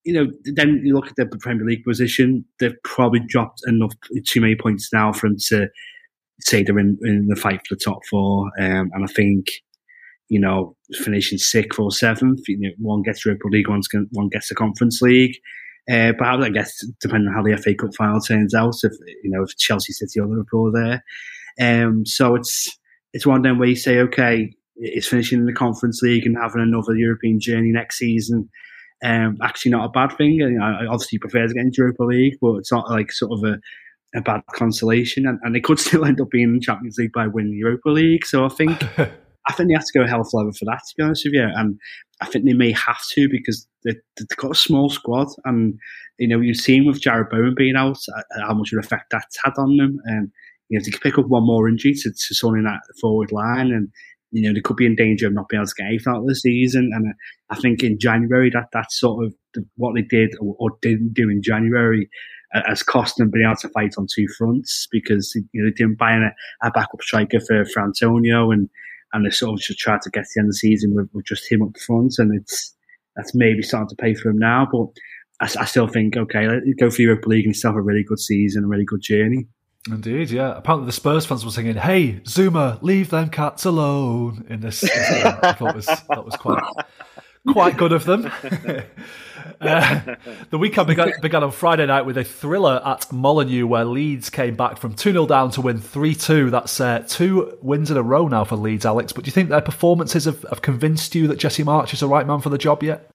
you 0.04 0.14
know, 0.14 0.32
then 0.44 0.82
you 0.84 0.94
look 0.94 1.08
at 1.08 1.16
the 1.16 1.38
Premier 1.38 1.66
League 1.66 1.84
position, 1.86 2.46
they've 2.60 2.76
probably 2.84 3.22
dropped 3.22 3.62
enough, 3.68 3.94
too 4.26 4.42
many 4.42 4.56
points 4.56 4.92
now 4.92 5.14
for 5.14 5.30
them 5.30 5.38
to 5.48 5.68
say 6.42 6.64
they're 6.64 6.80
in, 6.80 6.98
in 7.04 7.28
the 7.28 7.36
fight 7.36 7.62
for 7.68 7.76
the 7.76 7.82
top 7.84 8.00
four. 8.10 8.52
Um, 8.60 8.92
and 8.94 9.04
I 9.04 9.08
think 9.08 9.48
you 10.34 10.40
know, 10.40 10.76
finishing 11.04 11.38
sixth 11.38 11.80
or 11.80 11.92
seventh. 11.92 12.48
You 12.48 12.58
know, 12.60 12.70
one 12.80 13.04
gets 13.04 13.24
Europa 13.24 13.48
League, 13.52 13.70
one's 13.70 13.88
one 14.12 14.30
gets 14.30 14.50
the 14.50 14.56
Conference 14.56 15.00
League. 15.00 15.36
Uh, 15.88 16.14
I 16.20 16.50
guess 16.50 16.84
depending 17.02 17.28
on 17.28 17.36
how 17.36 17.44
the 17.44 17.56
FA 17.62 17.76
Cup 17.76 17.94
final 17.96 18.20
turns 18.20 18.56
out, 18.56 18.74
if 18.82 18.94
you 19.24 19.30
know 19.30 19.44
if 19.44 19.56
Chelsea, 19.58 19.94
City, 19.94 20.20
or 20.20 20.26
Liverpool 20.26 20.76
are 20.76 21.02
there. 21.60 21.86
Um, 21.86 22.04
so 22.08 22.34
it's 22.34 22.68
it's 23.14 23.28
one 23.28 23.44
them 23.44 23.60
where 23.60 23.70
you 23.70 23.76
say, 23.76 24.00
okay, 24.00 24.56
it's 24.76 25.08
finishing 25.08 25.40
in 25.40 25.46
the 25.46 25.54
Conference 25.54 26.02
League 26.02 26.26
and 26.26 26.36
having 26.36 26.64
another 26.64 26.96
European 26.96 27.40
journey 27.40 27.72
next 27.72 28.00
season. 28.00 28.50
Um, 29.06 29.38
actually, 29.44 29.72
not 29.72 29.86
a 29.86 29.90
bad 29.90 30.18
thing. 30.18 30.32
You 30.32 30.50
know, 30.50 30.66
I 30.66 30.88
obviously 30.88 31.20
prefer 31.20 31.46
to 31.46 31.54
get 31.54 31.62
into 31.62 31.84
Europa 31.84 32.06
League, 32.06 32.38
but 32.42 32.56
it's 32.56 32.72
not 32.72 32.90
like 32.90 33.12
sort 33.12 33.34
of 33.34 33.44
a, 33.44 33.60
a 34.18 34.22
bad 34.22 34.42
consolation. 34.56 35.28
And, 35.28 35.38
and 35.44 35.54
they 35.54 35.60
could 35.60 35.80
still 35.88 36.06
end 36.06 36.20
up 36.22 36.32
being 36.32 36.46
in 36.46 36.54
the 36.56 36.60
Champions 36.60 36.98
League 36.98 37.14
by 37.14 37.28
winning 37.28 37.54
Europa 37.54 37.90
League. 37.90 38.26
So 38.26 38.46
I 38.46 38.50
think 38.50 38.82
I 39.48 39.54
think 39.54 39.70
they 39.70 39.74
have 39.74 39.86
to 39.86 40.00
go 40.00 40.08
hell 40.08 40.24
for 40.24 40.40
leather 40.40 40.54
for 40.54 40.66
that, 40.66 40.82
to 40.88 40.94
be 40.98 41.04
honest 41.04 41.26
with 41.26 41.34
you. 41.34 41.44
And 41.44 41.80
I 42.22 42.28
think 42.28 42.46
they 42.46 42.54
may 42.54 42.72
have 42.72 43.06
to 43.12 43.28
because 43.30 43.68
they, 43.84 43.94
have 44.18 44.38
got 44.38 44.52
a 44.52 44.56
small 44.56 44.90
squad. 44.90 45.28
And, 45.46 45.78
you 46.18 46.28
know, 46.28 46.40
you've 46.40 46.58
seen 46.58 46.86
with 46.86 47.02
Jarrod 47.02 47.30
Bowen 47.30 47.54
being 47.56 47.76
out 47.76 47.98
uh, 48.16 48.22
uh 48.38 48.48
how 48.48 48.54
much 48.54 48.72
of 48.72 48.78
an 48.78 48.84
effect 48.84 49.06
that's 49.12 49.38
had 49.44 49.54
on 49.58 49.78
them. 49.78 50.00
And, 50.06 50.32
you 50.70 50.80
know, 50.80 50.84
to 50.84 51.00
pick 51.00 51.18
up 51.18 51.28
one 51.28 51.46
more 51.46 51.68
injury 51.68 51.94
to, 51.94 52.12
to 52.12 52.36
someone 52.36 52.60
in 52.60 52.66
that 52.66 52.82
forward 53.02 53.32
line 53.32 53.72
and, 53.72 53.90
you 54.32 54.42
know, 54.42 54.54
they 54.54 54.62
could 54.62 54.78
be 54.78 54.86
in 54.86 54.96
danger 54.96 55.28
of 55.28 55.34
not 55.34 55.48
being 55.50 55.60
able 55.60 55.68
to 55.68 55.76
get 55.78 55.88
anything 55.88 56.14
out 56.14 56.22
of 56.22 56.28
the 56.28 56.36
season. 56.36 56.90
And 56.94 57.10
uh, 57.10 57.14
I 57.52 57.60
think 57.60 57.84
in 57.84 58.00
January, 58.00 58.50
that 58.52 58.70
that's 58.72 59.00
sort 59.00 59.26
of 59.26 59.34
what 59.76 59.94
they 59.94 60.02
did 60.02 60.36
or, 60.40 60.56
or 60.58 60.72
didn't 60.82 61.14
do 61.14 61.30
in 61.30 61.44
January 61.44 62.10
uh, 62.56 62.62
has 62.66 62.82
cost 62.82 63.18
them 63.18 63.30
being 63.30 63.46
able 63.46 63.58
to 63.58 63.70
fight 63.70 63.94
on 63.98 64.08
two 64.14 64.28
fronts 64.38 64.88
because, 64.92 65.36
you 65.36 65.62
know, 65.62 65.70
they 65.70 65.74
didn't 65.74 66.00
buy 66.00 66.14
a, 66.14 66.68
a 66.68 66.72
backup 66.72 67.02
striker 67.02 67.40
for, 67.42 67.66
for 67.66 67.84
Antonio 67.84 68.50
and, 68.52 68.70
and 69.14 69.26
they 69.26 69.30
sort 69.30 69.54
of 69.54 69.60
just 69.60 69.80
tried 69.80 70.02
to 70.02 70.10
get 70.10 70.24
to 70.24 70.30
the 70.36 70.40
end 70.42 70.48
of 70.48 70.50
the 70.50 70.58
season 70.58 70.96
with, 70.96 71.10
with 71.14 71.26
just 71.26 71.50
him 71.52 71.62
up 71.62 71.78
front, 71.80 72.16
and 72.18 72.36
it's 72.36 72.76
that's 73.16 73.34
maybe 73.36 73.62
starting 73.62 73.90
to 73.90 73.96
pay 73.96 74.14
for 74.16 74.30
him 74.30 74.40
now. 74.40 74.68
But 74.72 74.88
I, 75.40 75.62
I 75.62 75.66
still 75.66 75.88
think 75.88 76.18
okay, 76.18 76.48
go 76.80 76.90
for 76.90 77.02
Europa 77.02 77.30
League 77.30 77.46
and 77.46 77.56
still 77.56 77.72
have 77.72 77.78
a 77.78 77.82
really 77.82 78.04
good 78.04 78.20
season, 78.20 78.64
a 78.64 78.68
really 78.68 78.86
good 78.86 79.02
journey. 79.02 79.48
Indeed, 79.90 80.32
yeah. 80.32 80.58
Apparently, 80.58 80.86
the 80.86 80.94
Spurs 80.94 81.26
fans 81.26 81.44
were 81.44 81.52
singing, 81.52 81.76
"Hey, 81.76 82.22
Zouma, 82.24 82.82
leave 82.82 83.10
them 83.10 83.30
cats 83.30 83.66
alone." 83.66 84.46
In 84.50 84.62
this, 84.62 84.84
I 84.84 85.54
thought 85.54 85.76
was 85.76 85.86
that 85.86 86.26
was 86.26 86.36
quite 86.36 86.64
quite 87.52 87.78
good 87.78 87.92
of 87.92 88.06
them. 88.06 88.32
Uh, 89.64 90.16
the 90.50 90.58
weekend 90.58 90.88
began, 90.88 91.12
began, 91.22 91.44
on 91.44 91.52
Friday 91.52 91.86
night 91.86 92.06
with 92.06 92.18
a 92.18 92.24
thriller 92.24 92.82
at 92.86 93.12
Molineux 93.12 93.66
where 93.66 93.86
Leeds 93.86 94.30
came 94.30 94.56
back 94.56 94.78
from 94.78 94.94
2 94.94 95.12
0 95.12 95.26
down 95.26 95.52
to 95.52 95.62
win 95.62 95.80
3 95.80 96.16
2. 96.16 96.50
That's 96.50 96.80
uh, 96.80 97.04
two 97.08 97.58
wins 97.62 97.90
in 97.90 97.98
a 97.98 98.04
row 98.04 98.28
now 98.28 98.44
for 98.44 98.56
Leeds, 98.56 98.86
Alex. 98.86 99.14
But 99.14 99.24
do 99.24 99.30
you 99.30 99.34
think 99.34 99.50
their 99.50 99.62
performances 99.62 100.26
have, 100.26 100.44
have 100.50 100.62
convinced 100.62 101.16
you 101.16 101.28
that 101.28 101.38
Jesse 101.40 101.64
Marsch 101.64 101.94
is 101.94 102.02
the 102.02 102.08
right 102.08 102.28
man 102.28 102.42
for 102.42 102.50
the 102.50 102.58
job 102.58 102.84
yet? 102.84 103.10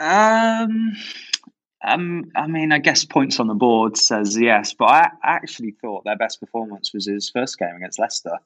Um, 0.00 0.96
um, 1.84 2.30
I 2.36 2.46
mean, 2.46 2.72
I 2.72 2.78
guess 2.78 3.04
points 3.04 3.40
on 3.40 3.46
the 3.48 3.54
board 3.54 3.96
says 3.96 4.38
yes, 4.38 4.72
but 4.72 4.86
I 4.86 5.10
actually 5.22 5.72
thought 5.80 6.04
their 6.04 6.16
best 6.16 6.40
performance 6.40 6.92
was 6.94 7.06
his 7.06 7.30
first 7.30 7.58
game 7.58 7.74
against 7.76 7.98
Leicester. 7.98 8.38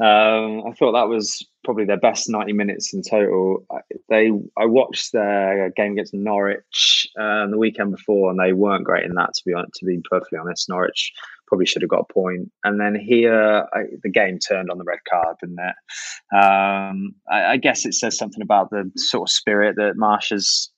Um, 0.00 0.62
I 0.66 0.72
thought 0.78 0.92
that 0.92 1.08
was 1.08 1.46
probably 1.64 1.84
their 1.84 1.98
best 1.98 2.28
ninety 2.28 2.52
minutes 2.52 2.92
in 2.92 3.02
total. 3.02 3.64
They, 4.08 4.30
I 4.56 4.66
watched 4.66 5.12
their 5.12 5.70
game 5.70 5.92
against 5.92 6.14
Norwich 6.14 7.06
um, 7.18 7.50
the 7.50 7.58
weekend 7.58 7.92
before, 7.92 8.30
and 8.30 8.38
they 8.38 8.52
weren't 8.52 8.84
great 8.84 9.04
in 9.04 9.14
that. 9.14 9.34
To 9.34 9.42
be 9.46 9.52
to 9.52 9.84
be 9.84 10.00
perfectly 10.10 10.38
honest, 10.38 10.68
Norwich 10.68 11.12
probably 11.46 11.66
should 11.66 11.82
have 11.82 11.90
got 11.90 12.06
a 12.08 12.12
point. 12.12 12.50
And 12.64 12.80
then 12.80 12.94
here, 12.94 13.66
I, 13.72 13.82
the 14.02 14.10
game 14.10 14.38
turned 14.38 14.70
on 14.70 14.78
the 14.78 14.84
red 14.84 15.00
card, 15.08 15.36
didn't 15.40 15.58
it? 15.58 16.36
Um, 16.36 17.14
I, 17.30 17.52
I 17.52 17.56
guess 17.58 17.84
it 17.84 17.94
says 17.94 18.16
something 18.16 18.42
about 18.42 18.70
the 18.70 18.90
sort 18.96 19.28
of 19.28 19.32
spirit 19.32 19.76
that 19.76 19.96
Marsch 19.96 20.30
has 20.30 20.70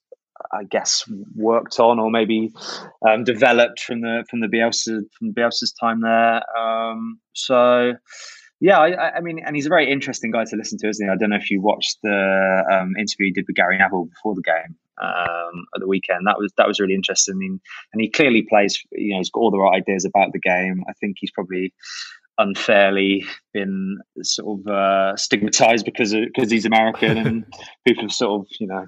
I 0.53 0.65
guess 0.65 1.05
worked 1.35 1.79
on 1.81 1.99
or 1.99 2.11
maybe 2.11 2.53
um, 3.09 3.25
developed 3.25 3.81
from 3.81 4.01
the 4.01 4.25
from 4.31 4.41
the 4.41 4.49
Bielsa 4.49 5.03
from 5.19 5.33
Bielsa's 5.33 5.73
time 5.73 6.01
there. 6.01 6.43
Um, 6.59 7.19
so 7.35 7.95
yeah, 8.61 8.79
I, 8.79 9.17
I, 9.17 9.21
mean, 9.21 9.39
and 9.45 9.55
he's 9.55 9.67
a 9.67 9.71
very 9.71 9.91
interesting 9.91 10.31
guy 10.31 10.45
to 10.45 10.57
listen 10.57 10.79
to, 10.79 10.89
isn't 10.89 11.07
he? 11.07 11.13
I 11.13 11.17
don't 11.17 11.29
know 11.29 11.37
if 11.37 11.51
you 11.51 11.61
watched 11.61 11.99
the 12.03 12.65
um, 12.73 12.95
interview 12.97 13.27
he 13.27 13.33
did 13.33 13.45
with 13.47 13.57
Gary 13.57 13.77
Neville 13.77 14.07
before 14.07 14.35
the 14.35 14.43
game. 14.43 14.77
um, 15.01 15.67
at 15.75 15.81
the 15.81 15.87
weekend. 15.87 16.27
That 16.27 16.39
was 16.39 16.53
that 16.57 16.67
was 16.67 16.81
really 16.81 16.95
interesting, 16.95 17.61
and 17.93 18.01
he 18.01 18.09
clearly 18.09 18.43
plays. 18.43 18.83
You 18.93 19.13
know, 19.13 19.19
he's 19.19 19.31
got 19.31 19.41
all 19.41 19.51
the 19.51 19.59
right 19.59 19.77
ideas 19.77 20.05
about 20.05 20.33
the 20.33 20.39
game. 20.39 20.85
I 20.89 20.93
think 20.95 21.17
he's 21.21 21.31
probably 21.31 21.75
unfairly 22.39 23.25
been 23.53 23.99
sort 24.23 24.61
of 24.61 24.67
uh, 24.67 25.17
stigmatized 25.17 25.85
because 25.85 26.15
because 26.15 26.51
he's 26.51 26.65
American, 26.65 27.19
and 27.19 27.45
people 27.87 28.05
have 28.05 28.13
sort 28.13 28.41
of 28.41 28.47
you 28.59 28.67
know 28.67 28.87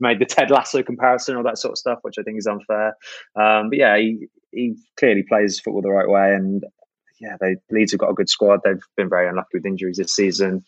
made 0.00 0.18
the 0.18 0.26
Ted 0.26 0.50
Lasso 0.50 0.82
comparison, 0.82 1.36
all 1.36 1.42
that 1.44 1.58
sort 1.58 1.72
of 1.72 1.78
stuff, 1.78 1.98
which 2.02 2.16
I 2.18 2.22
think 2.22 2.38
is 2.38 2.46
unfair. 2.46 2.96
Um, 3.36 3.70
but 3.70 3.78
yeah, 3.78 3.96
he 3.98 4.28
he 4.52 4.74
clearly 4.98 5.22
plays 5.22 5.60
football 5.60 5.82
the 5.82 5.90
right 5.90 6.08
way, 6.08 6.34
and 6.34 6.64
yeah, 7.20 7.36
they 7.40 7.56
Leeds 7.70 7.92
have 7.92 8.00
got 8.00 8.10
a 8.10 8.14
good 8.14 8.28
squad. 8.28 8.60
They've 8.64 8.82
been 8.96 9.08
very 9.08 9.28
unlucky 9.28 9.50
with 9.54 9.66
injuries 9.66 9.98
this 9.98 10.14
season. 10.14 10.64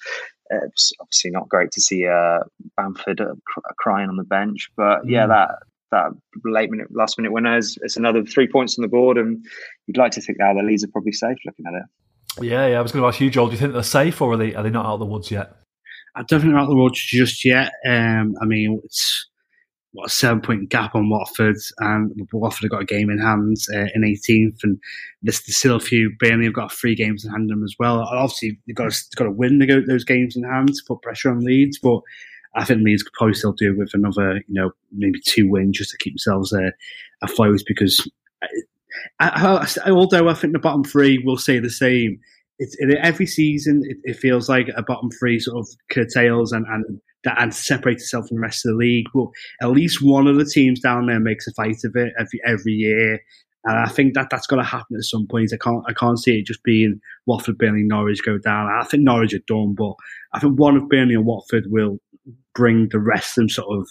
It's 0.50 0.92
obviously 1.00 1.30
not 1.30 1.48
great 1.48 1.72
to 1.72 1.80
see 1.80 2.06
uh, 2.06 2.40
Bamford 2.76 3.20
uh, 3.20 3.34
cr- 3.46 3.60
crying 3.78 4.08
on 4.08 4.16
the 4.16 4.24
bench, 4.24 4.70
but 4.76 5.08
yeah, 5.08 5.24
mm. 5.24 5.28
that 5.28 5.50
that 5.90 6.10
late 6.44 6.70
minute, 6.70 6.88
last 6.90 7.18
minute 7.18 7.32
winner 7.32 7.56
is 7.56 7.78
it's 7.82 7.96
another 7.96 8.24
three 8.24 8.48
points 8.48 8.78
on 8.78 8.82
the 8.82 8.88
board, 8.88 9.16
and 9.16 9.44
you'd 9.86 9.96
like 9.96 10.12
to 10.12 10.20
think 10.20 10.38
now 10.38 10.52
the 10.52 10.62
Leeds 10.62 10.84
are 10.84 10.88
probably 10.88 11.12
safe 11.12 11.38
looking 11.46 11.66
at 11.66 11.74
it. 11.74 12.44
Yeah, 12.44 12.66
yeah. 12.66 12.78
I 12.78 12.82
was 12.82 12.92
going 12.92 13.02
to 13.02 13.08
ask 13.08 13.20
you, 13.20 13.30
Joel. 13.30 13.46
Do 13.46 13.52
you 13.52 13.58
think 13.58 13.72
they're 13.72 13.82
safe, 13.82 14.20
or 14.20 14.32
are 14.32 14.36
they 14.36 14.54
are 14.54 14.62
they 14.62 14.70
not 14.70 14.86
out 14.86 14.94
of 14.94 15.00
the 15.00 15.06
woods 15.06 15.30
yet? 15.30 15.56
I 16.14 16.22
don't 16.22 16.40
think 16.40 16.52
they're 16.52 16.60
out 16.60 16.68
the 16.68 16.76
woods 16.76 17.00
just 17.00 17.44
yet. 17.44 17.72
Um, 17.86 18.34
I 18.40 18.44
mean, 18.44 18.80
it's 18.84 19.26
what 19.92 20.06
a 20.06 20.10
seven 20.10 20.40
point 20.40 20.70
gap 20.70 20.94
on 20.94 21.10
Watford, 21.10 21.56
and 21.78 22.28
Watford 22.32 22.64
have 22.64 22.70
got 22.70 22.82
a 22.82 22.86
game 22.86 23.10
in 23.10 23.18
hand 23.18 23.56
uh, 23.74 23.86
in 23.94 24.02
18th, 24.02 24.64
and 24.64 24.78
there's 25.22 25.42
still 25.54 25.76
a 25.76 25.80
few. 25.80 26.10
Burnley 26.18 26.46
have 26.46 26.54
got 26.54 26.72
three 26.72 26.94
games 26.94 27.24
in 27.24 27.30
hand 27.30 27.50
them 27.50 27.62
as 27.62 27.76
well. 27.78 28.00
Obviously, 28.00 28.58
they've 28.66 28.76
got 28.76 28.90
to, 28.90 29.04
got 29.16 29.24
to 29.24 29.30
win 29.30 29.58
those 29.86 30.04
games 30.04 30.36
in 30.36 30.44
hand 30.44 30.68
to 30.68 30.82
put 30.86 31.02
pressure 31.02 31.30
on 31.30 31.40
Leeds, 31.40 31.78
but 31.78 32.00
I 32.54 32.64
think 32.64 32.82
Leeds 32.82 33.02
could 33.02 33.12
probably 33.12 33.34
still 33.34 33.52
do 33.52 33.76
with 33.76 33.92
another, 33.94 34.36
you 34.48 34.54
know, 34.54 34.72
maybe 34.92 35.20
two 35.20 35.48
wins 35.48 35.78
just 35.78 35.90
to 35.90 35.98
keep 35.98 36.14
themselves 36.14 36.52
uh, 36.52 36.70
afloat 37.22 37.60
because. 37.66 38.06
I, 39.20 39.66
I, 39.86 39.90
although 39.90 40.28
I 40.28 40.34
think 40.34 40.52
the 40.52 40.58
bottom 40.58 40.84
three 40.84 41.16
will 41.18 41.38
say 41.38 41.58
the 41.58 41.70
same, 41.70 42.20
it's 42.58 42.76
it, 42.78 42.96
every 43.02 43.26
season 43.26 43.82
it, 43.84 43.96
it, 44.04 44.16
feels 44.16 44.48
like 44.48 44.68
a 44.76 44.82
bottom 44.82 45.10
three 45.18 45.38
sort 45.38 45.58
of 45.58 45.68
curtails 45.90 46.52
and, 46.52 46.66
and 46.68 47.00
that 47.24 47.40
and 47.40 47.54
separate 47.54 47.94
itself 47.94 48.28
from 48.28 48.36
the 48.36 48.42
rest 48.42 48.64
of 48.64 48.72
the 48.72 48.76
league. 48.76 49.06
But 49.14 49.28
at 49.62 49.70
least 49.70 50.02
one 50.02 50.26
of 50.26 50.36
the 50.36 50.44
teams 50.44 50.80
down 50.80 51.06
there 51.06 51.20
makes 51.20 51.46
a 51.46 51.52
fight 51.52 51.84
of 51.84 51.96
it 51.96 52.12
every 52.18 52.40
every 52.44 52.72
year. 52.72 53.20
And 53.64 53.78
I 53.78 53.88
think 53.88 54.14
that 54.14 54.26
that's 54.28 54.48
got 54.48 54.56
to 54.56 54.64
happen 54.64 54.96
at 54.96 55.04
some 55.04 55.26
point. 55.28 55.52
I 55.52 55.56
can't 55.56 55.84
I 55.86 55.92
can't 55.92 56.18
see 56.18 56.38
it 56.38 56.46
just 56.46 56.64
being 56.64 57.00
Watford, 57.26 57.58
Burnley, 57.58 57.84
Norwich 57.84 58.24
go 58.24 58.38
down. 58.38 58.68
I 58.68 58.84
think 58.84 59.04
Norwich 59.04 59.34
are 59.34 59.38
done, 59.46 59.74
but 59.74 59.94
I 60.34 60.40
think 60.40 60.58
one 60.58 60.76
of 60.76 60.88
Burnley 60.88 61.14
and 61.14 61.26
Watford 61.26 61.66
will 61.68 61.98
bring 62.54 62.88
the 62.90 62.98
rest 62.98 63.30
of 63.30 63.42
them 63.42 63.48
sort 63.48 63.78
of 63.78 63.88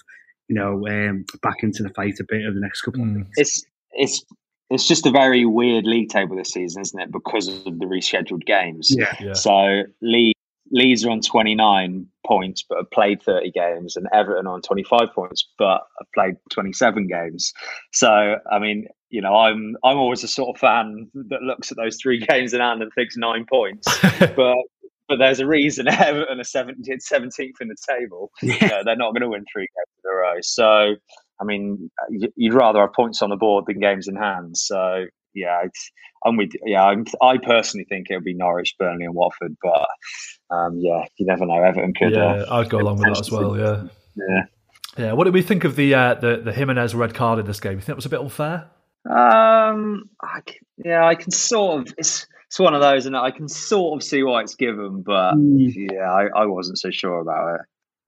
you 0.47 0.55
know 0.55 0.85
um, 0.87 1.25
back 1.41 1.57
into 1.63 1.83
the 1.83 1.89
fight 1.89 2.19
a 2.19 2.25
bit 2.27 2.45
over 2.45 2.53
the 2.53 2.61
next 2.61 2.81
couple 2.81 3.01
mm. 3.01 3.11
of 3.11 3.15
weeks. 3.17 3.29
It's 3.37 3.65
it's 3.93 4.25
it's 4.71 4.87
just 4.87 5.05
a 5.05 5.11
very 5.11 5.45
weird 5.45 5.85
league 5.85 6.09
table 6.09 6.35
this 6.37 6.51
season, 6.51 6.81
isn't 6.81 6.99
it? 6.99 7.11
Because 7.11 7.49
of 7.49 7.63
the 7.65 7.71
rescheduled 7.71 8.45
games. 8.45 8.87
Yeah. 8.89 9.13
yeah. 9.19 9.33
So 9.33 9.83
Leeds, 10.01 10.39
Leeds 10.71 11.05
are 11.05 11.09
on 11.09 11.19
29 11.19 12.07
points, 12.25 12.63
but 12.67 12.77
have 12.77 12.89
played 12.91 13.21
30 13.21 13.51
games, 13.51 13.97
and 13.97 14.07
Everton 14.13 14.47
on 14.47 14.61
25 14.61 15.09
points, 15.13 15.45
but 15.57 15.81
have 15.99 16.07
played 16.13 16.35
27 16.51 17.07
games. 17.07 17.53
So, 17.91 18.37
I 18.49 18.59
mean, 18.59 18.87
you 19.09 19.21
know, 19.21 19.35
I'm 19.35 19.75
I'm 19.83 19.97
always 19.97 20.23
a 20.23 20.29
sort 20.29 20.55
of 20.55 20.59
fan 20.61 21.09
that 21.13 21.41
looks 21.41 21.71
at 21.71 21.77
those 21.77 21.97
three 22.01 22.25
games 22.25 22.53
in 22.53 22.61
hand 22.61 22.81
and 22.81 22.91
thinks 22.93 23.17
nine 23.17 23.45
points, 23.45 23.85
but 24.19 24.57
but 25.09 25.17
there's 25.17 25.41
a 25.41 25.45
reason 25.45 25.87
Everton 25.89 26.39
are 26.39 26.43
17th, 26.43 27.03
17th 27.11 27.59
in 27.59 27.67
the 27.67 27.75
table. 27.89 28.31
Yeah. 28.41 28.55
You 28.61 28.67
know, 28.69 28.81
they're 28.85 28.95
not 28.95 29.11
going 29.11 29.23
to 29.23 29.29
win 29.29 29.43
three 29.51 29.67
games 29.67 29.99
in 30.05 30.09
a 30.09 30.15
row. 30.15 30.35
So 30.41 30.95
I 31.41 31.43
mean, 31.43 31.89
you'd 32.35 32.53
rather 32.53 32.81
have 32.81 32.93
points 32.93 33.21
on 33.21 33.29
the 33.29 33.35
board 33.35 33.65
than 33.67 33.79
games 33.79 34.07
in 34.07 34.15
hand. 34.15 34.57
So 34.57 35.05
yeah, 35.33 35.63
I'm 36.25 36.37
with. 36.37 36.51
Yeah, 36.65 36.83
I'm, 36.83 37.05
i 37.21 37.37
personally 37.37 37.85
think 37.89 38.07
it 38.09 38.15
would 38.15 38.23
be 38.23 38.33
Norwich, 38.33 38.75
Burnley, 38.77 39.05
and 39.05 39.15
Watford. 39.15 39.55
But 39.61 39.87
um, 40.55 40.77
yeah, 40.77 41.05
you 41.17 41.25
never 41.25 41.45
know. 41.45 41.61
Everton 41.63 41.93
could. 41.93 42.13
Yeah, 42.13 42.43
uh, 42.43 42.59
I'd 42.59 42.69
go 42.69 42.79
along 42.79 42.97
with 42.97 43.07
that 43.07 43.19
as 43.19 43.31
well. 43.31 43.57
Yeah. 43.57 43.83
Yeah. 44.15 44.43
Yeah. 44.97 45.13
What 45.13 45.23
did 45.23 45.33
we 45.33 45.41
think 45.41 45.63
of 45.63 45.75
the 45.75 45.93
uh, 45.93 46.13
the 46.15 46.37
the 46.37 46.53
Jimenez 46.53 46.93
red 46.93 47.13
card 47.13 47.39
in 47.39 47.45
this 47.45 47.59
game? 47.59 47.73
You 47.73 47.79
think 47.79 47.89
it 47.89 47.95
was 47.95 48.05
a 48.05 48.09
bit 48.09 48.19
unfair? 48.19 48.69
Um. 49.09 50.09
I 50.21 50.41
can, 50.45 50.57
yeah, 50.77 51.05
I 51.05 51.15
can 51.15 51.31
sort 51.31 51.81
of. 51.81 51.93
It's 51.97 52.27
it's 52.47 52.59
one 52.59 52.75
of 52.75 52.81
those, 52.81 53.05
and 53.05 53.15
I 53.15 53.31
can 53.31 53.47
sort 53.47 53.99
of 53.99 54.05
see 54.05 54.23
why 54.23 54.41
it's 54.41 54.55
given, 54.55 55.03
but 55.03 55.35
mm. 55.35 55.73
yeah, 55.91 56.11
I, 56.11 56.41
I 56.41 56.45
wasn't 56.45 56.77
so 56.77 56.91
sure 56.91 57.19
about 57.19 57.55
it 57.55 57.61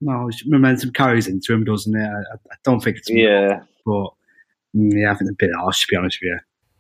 no, 0.04 0.30
momentum 0.45 0.91
carries 0.91 1.28
into 1.28 1.54
him, 1.54 1.64
doesn't 1.64 1.95
it? 1.95 2.08
I, 2.08 2.34
I 2.51 2.56
don't 2.64 2.82
think 2.82 2.97
it's 2.97 3.10
yeah, 3.10 3.62
but 3.86 4.10
mm, 4.76 4.93
yeah, 4.93 5.12
I 5.12 5.16
think 5.16 5.32
a 5.32 5.36
bit 5.38 5.51
harsh 5.58 5.82
to 5.82 5.88
be 5.89 5.95
honest 5.95 6.20
with 6.22 6.30
you. 6.30 6.39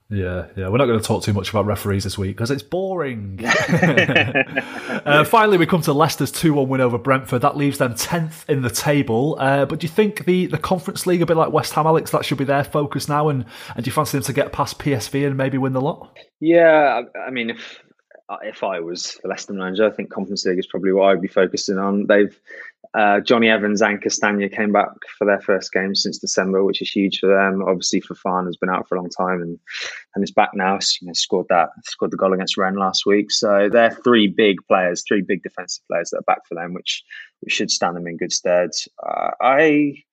Yeah, 0.09 0.45
yeah. 0.55 0.67
We're 0.67 0.77
not 0.77 0.85
going 0.85 0.99
to 0.99 1.05
talk 1.05 1.23
too 1.23 1.33
much 1.33 1.49
about 1.49 1.65
referees 1.65 2.03
this 2.03 2.17
week 2.17 2.35
because 2.35 2.51
it's 2.51 2.61
boring. 2.61 3.39
uh, 3.43 5.23
finally, 5.23 5.57
we 5.57 5.65
come 5.65 5.81
to 5.83 5.93
Leicester's 5.93 6.31
2 6.31 6.53
1 6.53 6.69
win 6.69 6.81
over 6.81 6.99
Brentford. 6.99 7.41
That 7.41 7.57
leaves 7.57 7.79
them 7.79 7.95
10th 7.95 8.47
in 8.47 8.61
the 8.61 8.69
table. 8.69 9.37
Uh, 9.39 9.65
but 9.65 9.79
do 9.79 9.85
you 9.85 9.91
think 9.91 10.25
the, 10.25 10.45
the 10.45 10.59
Conference 10.59 11.07
League, 11.07 11.23
a 11.23 11.25
bit 11.25 11.37
like 11.37 11.51
West 11.51 11.73
Ham, 11.73 11.87
Alex, 11.87 12.11
that 12.11 12.25
should 12.25 12.37
be 12.37 12.43
their 12.43 12.63
focus 12.63 13.09
now? 13.09 13.29
And, 13.29 13.45
and 13.75 13.83
do 13.83 13.89
you 13.89 13.91
fancy 13.91 14.17
them 14.17 14.23
to 14.25 14.33
get 14.33 14.51
past 14.51 14.77
PSV 14.77 15.25
and 15.25 15.35
maybe 15.35 15.57
win 15.57 15.73
the 15.73 15.81
lot? 15.81 16.15
Yeah, 16.39 17.01
I 17.25 17.31
mean, 17.31 17.49
if 17.49 17.79
if 18.41 18.63
I 18.63 18.79
was 18.79 19.19
the 19.21 19.29
Leicester 19.29 19.53
manager, 19.53 19.85
I 19.85 19.91
think 19.91 20.11
Conference 20.11 20.45
League 20.45 20.59
is 20.59 20.67
probably 20.67 20.91
what 20.91 21.09
I'd 21.09 21.21
be 21.21 21.27
focusing 21.27 21.77
on. 21.77 22.07
They've 22.07 22.39
uh, 22.93 23.19
Jonny 23.21 23.49
Evans 23.49 23.81
and 23.81 24.01
Castagna 24.01 24.49
came 24.49 24.71
back 24.71 24.89
for 25.17 25.25
their 25.25 25.41
first 25.41 25.71
game 25.73 25.95
since 25.95 26.19
December, 26.19 26.63
which 26.63 26.81
is 26.81 26.91
huge 26.91 27.19
for 27.19 27.27
them. 27.27 27.63
Obviously, 27.63 28.01
Fofana 28.01 28.45
has 28.45 28.57
been 28.57 28.69
out 28.69 28.87
for 28.87 28.95
a 28.95 29.01
long 29.01 29.09
time 29.09 29.41
and 29.41 29.59
and 30.13 30.23
is 30.23 30.31
back 30.31 30.51
now. 30.53 30.77
You 31.01 31.07
know, 31.07 31.13
scored 31.13 31.47
that 31.49 31.69
scored 31.85 32.11
the 32.11 32.17
goal 32.17 32.33
against 32.33 32.57
Rennes 32.57 32.77
last 32.77 33.05
week. 33.05 33.31
So 33.31 33.69
they're 33.71 33.91
three 34.03 34.27
big 34.27 34.57
players, 34.67 35.03
three 35.07 35.21
big 35.21 35.41
defensive 35.41 35.83
players 35.89 36.11
that 36.11 36.19
are 36.19 36.23
back 36.23 36.45
for 36.47 36.55
them, 36.55 36.73
which 36.73 37.03
which 37.41 37.53
should 37.53 37.71
stand 37.71 37.95
them 37.95 38.07
in 38.07 38.17
good 38.17 38.31
stead. 38.31 38.69
Uh, 39.03 39.31
I 39.41 40.03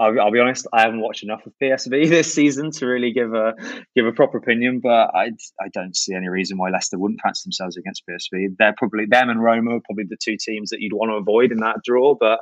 I'll, 0.00 0.18
I'll, 0.18 0.32
be 0.32 0.40
honest, 0.40 0.66
I 0.72 0.80
haven't 0.80 1.02
watched 1.02 1.22
enough 1.22 1.44
of 1.44 1.52
PSV 1.62 1.90
this 2.08 2.32
season 2.32 2.70
to 2.72 2.86
really 2.86 3.12
give 3.12 3.34
a 3.34 3.52
give 3.94 4.06
a 4.06 4.12
proper 4.12 4.38
opinion. 4.38 4.80
But 4.80 5.14
I 5.14 5.30
I 5.60 5.68
don't 5.72 5.94
see 5.94 6.14
any 6.14 6.28
reason 6.28 6.56
why 6.56 6.70
Leicester 6.70 6.98
wouldn't 6.98 7.20
fancy 7.20 7.42
themselves 7.44 7.76
against 7.76 8.02
PSV. 8.08 8.56
They're 8.58 8.74
probably 8.76 9.04
them 9.06 9.28
and 9.28 9.42
Roma 9.42 9.76
are 9.76 9.80
probably 9.84 10.04
the 10.08 10.16
two 10.16 10.36
teams 10.40 10.70
that 10.70 10.80
you'd 10.80 10.94
want 10.94 11.10
to 11.10 11.16
avoid 11.16 11.52
in 11.52 11.58
that 11.58 11.76
draw. 11.84 12.14
But 12.14 12.40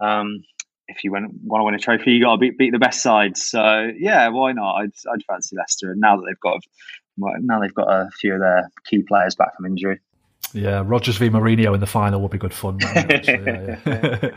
um, 0.00 0.44
if 0.86 1.02
you 1.02 1.10
want 1.10 1.32
to 1.32 1.64
win 1.64 1.74
a 1.74 1.78
trophy, 1.78 2.12
you 2.12 2.24
got 2.24 2.32
to 2.32 2.38
beat, 2.38 2.58
beat 2.58 2.72
the 2.72 2.78
best 2.78 3.02
side. 3.02 3.36
So 3.36 3.90
yeah, 3.98 4.28
why 4.28 4.52
not? 4.52 4.76
I'd 4.76 4.92
I'd 5.12 5.24
fancy 5.26 5.56
Leicester. 5.56 5.90
And 5.90 6.00
now 6.00 6.16
that 6.16 6.24
they've 6.26 6.40
got 6.40 6.60
now 7.40 7.60
they've 7.60 7.74
got 7.74 7.88
a 7.88 8.10
few 8.20 8.34
of 8.34 8.40
their 8.40 8.70
key 8.84 9.02
players 9.02 9.34
back 9.34 9.56
from 9.56 9.66
injury. 9.66 9.98
Yeah, 10.54 10.82
Rodgers 10.84 11.18
v 11.18 11.28
Mourinho 11.28 11.74
in 11.74 11.80
the 11.80 11.86
final 11.86 12.20
will 12.20 12.28
be 12.28 12.38
good 12.38 12.54
fun. 12.54 12.78
Yeah, 12.80 13.78
yeah. 13.86 14.30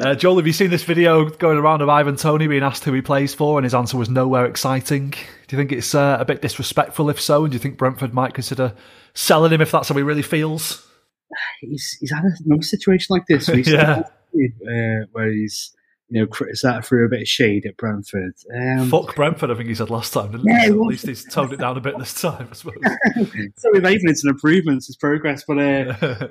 uh, 0.00 0.14
Joel, 0.14 0.36
have 0.36 0.46
you 0.46 0.52
seen 0.52 0.70
this 0.70 0.84
video 0.84 1.28
going 1.28 1.58
around 1.58 1.82
of 1.82 1.88
Ivan 1.88 2.16
Toney 2.16 2.46
being 2.46 2.62
asked 2.62 2.84
who 2.84 2.92
he 2.92 3.02
plays 3.02 3.34
for, 3.34 3.58
and 3.58 3.64
his 3.64 3.74
answer 3.74 3.96
was 3.96 4.08
nowhere 4.08 4.46
exciting? 4.46 5.10
Do 5.10 5.56
you 5.56 5.58
think 5.58 5.72
it's 5.72 5.94
uh, 5.94 6.16
a 6.20 6.24
bit 6.24 6.40
disrespectful? 6.40 7.10
If 7.10 7.20
so, 7.20 7.44
and 7.44 7.52
do 7.52 7.56
you 7.56 7.60
think 7.60 7.76
Brentford 7.76 8.14
might 8.14 8.34
consider 8.34 8.74
selling 9.14 9.52
him 9.52 9.60
if 9.60 9.70
that's 9.70 9.88
how 9.88 9.94
he 9.96 10.02
really 10.02 10.22
feels? 10.22 10.86
He's 11.60 11.96
he's 12.00 12.10
had 12.10 12.24
another 12.46 12.62
situation 12.62 13.14
like 13.14 13.26
this. 13.26 13.48
yeah. 13.66 14.04
Uh, 14.34 15.06
where 15.12 15.32
he's 15.32 15.74
you 16.10 16.20
know, 16.20 16.26
criticised 16.26 16.86
through 16.86 17.04
a 17.04 17.08
bit 17.08 17.22
of 17.22 17.28
shade 17.28 17.66
at 17.66 17.76
Brentford. 17.76 18.34
Um, 18.54 18.88
Fuck 18.88 19.14
Brentford, 19.14 19.50
I 19.50 19.54
think 19.54 19.68
he 19.68 19.74
said 19.74 19.90
last 19.90 20.12
time, 20.12 20.32
didn't 20.32 20.46
yeah, 20.46 20.64
he? 20.64 20.70
At 20.70 20.76
least 20.78 21.06
he's 21.06 21.24
toned 21.24 21.52
it 21.52 21.58
down 21.58 21.76
a 21.76 21.80
bit 21.80 21.98
this 21.98 22.20
time, 22.20 22.48
I 22.50 22.54
suppose. 22.54 22.82
so 23.56 23.70
we've 23.72 23.84
even 23.84 24.08
it's 24.08 24.24
an 24.24 24.30
improvement, 24.30 24.78
it's 24.78 24.96
progress, 24.96 25.44
but 25.46 25.58
uh, 25.58 25.94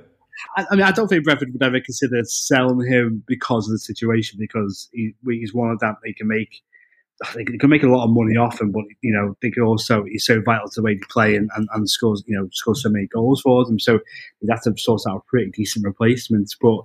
I, 0.58 0.66
I, 0.72 0.76
mean, 0.76 0.84
I 0.84 0.92
don't 0.92 1.08
think 1.08 1.24
Brentford 1.24 1.54
would 1.54 1.64
ever 1.64 1.80
consider 1.80 2.24
selling 2.24 2.88
him 2.88 3.24
because 3.28 3.68
of 3.68 3.74
the 3.74 3.80
situation, 3.80 4.38
because 4.40 4.90
he, 4.92 5.14
he's 5.26 5.54
one 5.54 5.70
of 5.72 5.80
that 5.80 5.96
they 6.04 6.14
can 6.14 6.28
make. 6.28 6.62
They 7.34 7.46
can 7.46 7.72
make 7.72 7.82
a 7.82 7.88
lot 7.88 8.04
of 8.04 8.12
money 8.12 8.38
off 8.38 8.62
him, 8.62 8.72
but 8.72 8.84
you 9.02 9.12
know 9.12 9.36
they 9.42 9.50
can 9.50 9.64
also 9.64 10.04
he's 10.04 10.24
so 10.24 10.40
vital 10.40 10.70
to 10.70 10.74
the 10.76 10.84
way 10.84 10.94
they 10.94 11.02
play 11.10 11.36
and, 11.36 11.50
and, 11.56 11.68
and 11.74 11.90
scores 11.90 12.24
you 12.28 12.38
know 12.38 12.48
scores 12.52 12.84
so 12.84 12.90
many 12.90 13.08
goals 13.08 13.42
for 13.42 13.66
them. 13.66 13.80
So 13.80 13.98
have 14.48 14.62
to 14.62 14.78
sort 14.78 15.02
out 15.10 15.18
a 15.18 15.22
pretty 15.28 15.50
decent 15.50 15.84
replacement. 15.84 16.54
But 16.62 16.78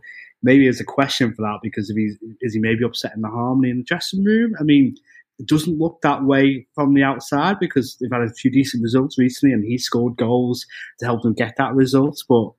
maybe 0.42 0.64
there's 0.64 0.80
a 0.80 0.84
question 0.84 1.34
for 1.34 1.42
that 1.42 1.60
because 1.62 1.90
if 1.90 1.96
he's 1.96 2.16
is 2.40 2.54
he 2.54 2.60
maybe 2.60 2.84
upsetting 2.84 3.22
the 3.22 3.28
harmony 3.28 3.70
in 3.70 3.78
the 3.78 3.84
dressing 3.84 4.24
room? 4.24 4.54
I 4.58 4.62
mean, 4.62 4.96
it 5.38 5.46
doesn't 5.46 5.78
look 5.78 6.00
that 6.02 6.24
way 6.24 6.66
from 6.74 6.94
the 6.94 7.02
outside 7.02 7.58
because 7.58 7.96
they've 8.00 8.12
had 8.12 8.22
a 8.22 8.32
few 8.32 8.50
decent 8.50 8.82
results 8.82 9.18
recently 9.18 9.52
and 9.52 9.64
he 9.64 9.78
scored 9.78 10.16
goals 10.16 10.66
to 10.98 11.06
help 11.06 11.22
them 11.22 11.34
get 11.34 11.54
that 11.58 11.74
result. 11.74 12.22
But 12.28 12.50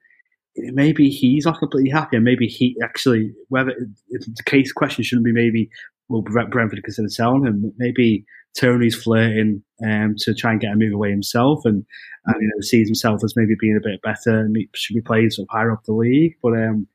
maybe 0.55 1.09
he's 1.09 1.45
not 1.45 1.59
completely 1.59 1.89
happy 1.89 2.15
and 2.15 2.25
maybe 2.25 2.47
he 2.47 2.75
actually 2.83 3.33
whether 3.49 3.73
the 4.09 4.43
case 4.45 4.71
question 4.71 5.03
shouldn't 5.03 5.25
be 5.25 5.31
maybe 5.31 5.69
will 6.09 6.21
Brentford 6.21 6.83
consider 6.83 7.09
selling 7.09 7.45
him. 7.45 7.73
Maybe 7.77 8.25
Toney's 8.59 8.95
flirting 8.95 9.63
um, 9.85 10.15
to 10.19 10.33
try 10.33 10.51
and 10.51 10.61
get 10.61 10.73
a 10.73 10.75
move 10.75 10.93
away 10.93 11.09
himself 11.09 11.65
and, 11.65 11.85
and 12.25 12.35
you 12.41 12.47
know 12.47 12.61
sees 12.61 12.87
himself 12.87 13.23
as 13.23 13.35
maybe 13.35 13.55
being 13.59 13.77
a 13.77 13.87
bit 13.87 14.01
better 14.01 14.39
and 14.39 14.55
should 14.75 14.93
be 14.93 15.01
playing 15.01 15.29
sort 15.31 15.47
of 15.49 15.55
higher 15.55 15.71
up 15.71 15.83
the 15.85 15.93
league. 15.93 16.35
But 16.41 16.53
um, 16.53 16.87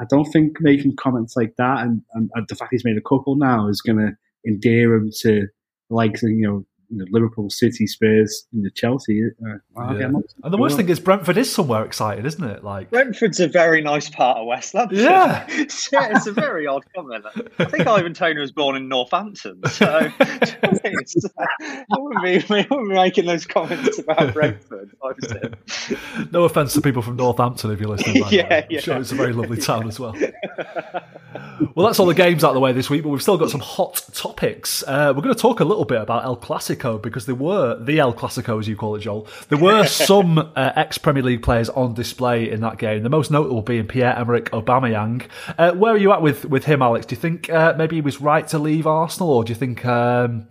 I 0.00 0.04
don't 0.08 0.26
think 0.26 0.58
making 0.60 0.96
comments 0.96 1.36
like 1.36 1.56
that 1.56 1.82
and, 1.82 2.02
and, 2.14 2.30
and 2.34 2.46
the 2.48 2.54
fact 2.54 2.72
he's 2.72 2.84
made 2.84 2.96
a 2.96 3.08
couple 3.08 3.36
now 3.36 3.68
is 3.68 3.80
going 3.80 3.98
to 3.98 4.16
endear 4.46 4.94
him 4.94 5.10
to 5.20 5.48
like 5.90 6.20
you 6.22 6.46
know 6.46 6.64
you 6.90 6.98
know, 6.98 7.04
Liverpool, 7.10 7.50
City, 7.50 7.86
Spurs, 7.86 8.46
you 8.52 8.62
know, 8.62 8.70
Chelsea. 8.74 9.22
Uh, 9.44 9.94
yeah. 9.94 10.06
And 10.42 10.52
the 10.52 10.56
worst 10.56 10.76
thing 10.76 10.88
is 10.88 11.00
Brentford 11.00 11.36
is 11.36 11.52
somewhere 11.52 11.84
excited, 11.84 12.24
isn't 12.24 12.44
it? 12.44 12.64
Like 12.64 12.90
Brentford's 12.90 13.40
a 13.40 13.48
very 13.48 13.82
nice 13.82 14.08
part 14.08 14.38
of 14.38 14.46
West 14.46 14.74
London. 14.74 14.98
Yeah, 14.98 15.46
yeah 15.48 15.66
it's 16.16 16.26
a 16.26 16.32
very 16.32 16.66
odd 16.66 16.84
comment. 16.94 17.24
I 17.58 17.64
think 17.66 17.86
Ivan 17.86 18.14
Toney 18.14 18.40
was 18.40 18.52
born 18.52 18.76
in 18.76 18.88
Northampton, 18.88 19.60
so 19.70 19.86
I 20.20 20.52
wouldn't 21.98 22.22
be, 22.22 22.44
wouldn't 22.48 22.70
be 22.70 22.94
making 22.94 23.26
those 23.26 23.44
comments 23.44 23.98
about 23.98 24.32
Brentford. 24.32 24.96
no 26.32 26.44
offense 26.44 26.72
to 26.74 26.80
people 26.80 27.02
from 27.02 27.16
Northampton 27.16 27.70
if 27.70 27.80
you're 27.80 27.90
listening. 27.90 28.24
yeah, 28.30 28.66
yeah, 28.70 28.78
I'm 28.78 28.82
sure 28.82 28.96
it's 28.96 29.12
a 29.12 29.16
very 29.16 29.32
lovely 29.32 29.58
town 29.58 29.88
as 29.88 30.00
well. 30.00 30.16
well, 31.74 31.86
that's 31.86 31.98
all 31.98 32.06
the 32.06 32.14
games 32.14 32.44
out 32.44 32.50
of 32.50 32.54
the 32.54 32.60
way 32.60 32.72
this 32.72 32.88
week, 32.88 33.02
but 33.02 33.10
we've 33.10 33.22
still 33.22 33.36
got 33.36 33.50
some 33.50 33.60
hot 33.60 34.02
topics. 34.14 34.82
Uh, 34.86 35.12
we're 35.14 35.22
going 35.22 35.34
to 35.34 35.40
talk 35.40 35.60
a 35.60 35.64
little 35.64 35.84
bit 35.84 36.00
about 36.00 36.24
El 36.24 36.36
Clasico 36.36 36.77
because 37.02 37.26
there 37.26 37.34
were 37.34 37.76
the 37.82 37.98
El 37.98 38.14
Clasico, 38.14 38.58
as 38.58 38.68
you 38.68 38.76
call 38.76 38.94
it, 38.96 39.00
Joel. 39.00 39.26
There 39.48 39.58
were 39.58 39.86
some 39.88 40.38
uh, 40.38 40.72
ex 40.76 40.98
Premier 40.98 41.22
League 41.22 41.42
players 41.42 41.68
on 41.70 41.94
display 41.94 42.50
in 42.50 42.60
that 42.60 42.78
game. 42.78 43.02
The 43.02 43.08
most 43.08 43.30
notable 43.30 43.62
being 43.62 43.86
Pierre 43.86 44.14
Emerick 44.14 44.50
Aubameyang. 44.50 45.26
Uh, 45.56 45.72
where 45.72 45.94
are 45.94 45.98
you 45.98 46.12
at 46.12 46.22
with 46.22 46.44
with 46.44 46.64
him, 46.64 46.82
Alex? 46.82 47.06
Do 47.06 47.14
you 47.14 47.20
think 47.20 47.50
uh, 47.50 47.74
maybe 47.76 47.96
he 47.96 48.02
was 48.02 48.20
right 48.20 48.46
to 48.48 48.58
leave 48.58 48.86
Arsenal, 48.86 49.30
or 49.30 49.44
do 49.44 49.50
you 49.50 49.56
think? 49.58 49.84
Um, 49.84 50.46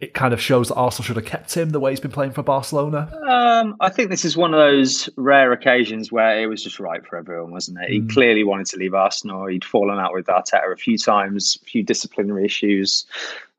it 0.00 0.14
kind 0.14 0.32
of 0.32 0.40
shows 0.40 0.68
that 0.68 0.76
Arsenal 0.76 1.04
should 1.04 1.16
have 1.16 1.26
kept 1.26 1.54
him 1.54 1.70
the 1.70 1.80
way 1.80 1.90
he's 1.90 2.00
been 2.00 2.10
playing 2.10 2.32
for 2.32 2.42
Barcelona? 2.42 3.10
Um, 3.28 3.76
I 3.80 3.90
think 3.90 4.08
this 4.08 4.24
is 4.24 4.34
one 4.34 4.54
of 4.54 4.58
those 4.58 5.10
rare 5.16 5.52
occasions 5.52 6.10
where 6.10 6.40
it 6.40 6.46
was 6.46 6.64
just 6.64 6.80
right 6.80 7.04
for 7.06 7.16
everyone, 7.16 7.50
wasn't 7.50 7.78
it? 7.82 7.90
Mm. 7.90 7.92
He 7.92 8.00
clearly 8.14 8.42
wanted 8.42 8.66
to 8.68 8.78
leave 8.78 8.94
Arsenal. 8.94 9.46
He'd 9.46 9.64
fallen 9.64 9.98
out 9.98 10.14
with 10.14 10.26
Arteta 10.26 10.72
a 10.72 10.76
few 10.76 10.96
times, 10.96 11.58
a 11.60 11.66
few 11.66 11.82
disciplinary 11.82 12.46
issues 12.46 13.04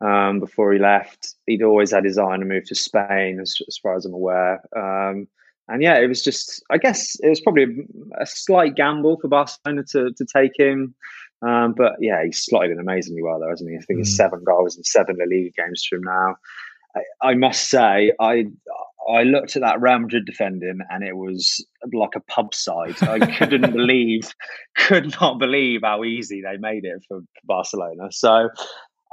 um, 0.02 0.40
before 0.40 0.74
he 0.74 0.80
left. 0.80 1.36
He'd 1.46 1.62
always 1.62 1.92
had 1.92 2.06
his 2.06 2.18
eye 2.18 2.24
on 2.24 2.42
a 2.42 2.46
move 2.46 2.66
to 2.66 2.76
Spain, 2.76 3.40
as, 3.40 3.58
as 3.68 3.78
far 3.78 3.96
as 3.96 4.06
I'm 4.06 4.14
aware. 4.14 4.64
Um, 4.76 5.28
and 5.68 5.84
yeah, 5.84 6.00
it 6.00 6.08
was 6.08 6.24
just, 6.24 6.64
I 6.72 6.80
guess 6.80 7.20
it 7.20 7.30
was 7.30 7.40
probably 7.40 7.64
a, 7.64 8.24
a 8.24 8.26
slight 8.26 8.76
gamble 8.76 9.20
for 9.20 9.28
Barcelona 9.28 9.84
to, 9.92 10.12
to 10.12 10.26
take 10.26 10.58
him. 10.58 10.96
Um, 11.42 11.74
but 11.76 11.94
yeah, 12.00 12.24
he's 12.24 12.44
slotted 12.44 12.72
in 12.72 12.80
amazingly 12.80 13.24
well, 13.24 13.40
though, 13.40 13.50
hasn't 13.50 13.70
he? 13.70 13.76
I 13.76 13.82
think 13.82 14.00
mm. 14.00 14.02
it's 14.02 14.16
seven 14.16 14.44
goals 14.46 14.78
in 14.78 14.84
seven 14.84 15.18
La 15.18 15.26
Liga 15.26 15.50
games 15.58 15.88
him 15.92 16.02
now. 16.04 16.36
I, 16.96 17.30
I, 17.30 17.34
must 17.34 17.70
say, 17.70 18.12
I 18.20 18.46
I 19.10 19.24
looked 19.24 19.56
at 19.56 19.62
that 19.62 19.82
Real 19.82 20.00
Madrid 20.00 20.26
defending, 20.26 20.80
and 20.90 21.04
it 21.04 21.16
was 21.16 21.66
like 21.94 22.16
a 22.16 22.20
pub 22.20 22.54
side. 22.54 22.96
I 23.02 23.20
couldn't 23.38 23.72
believe, 23.74 24.34
could 24.76 25.16
not 25.20 25.40
believe 25.40 25.82
how 25.84 26.04
easy 26.04 26.42
they 26.42 26.58
made 26.58 26.86
it 26.86 27.04
for 27.08 27.22
Barcelona. 27.46 28.12
So. 28.12 28.50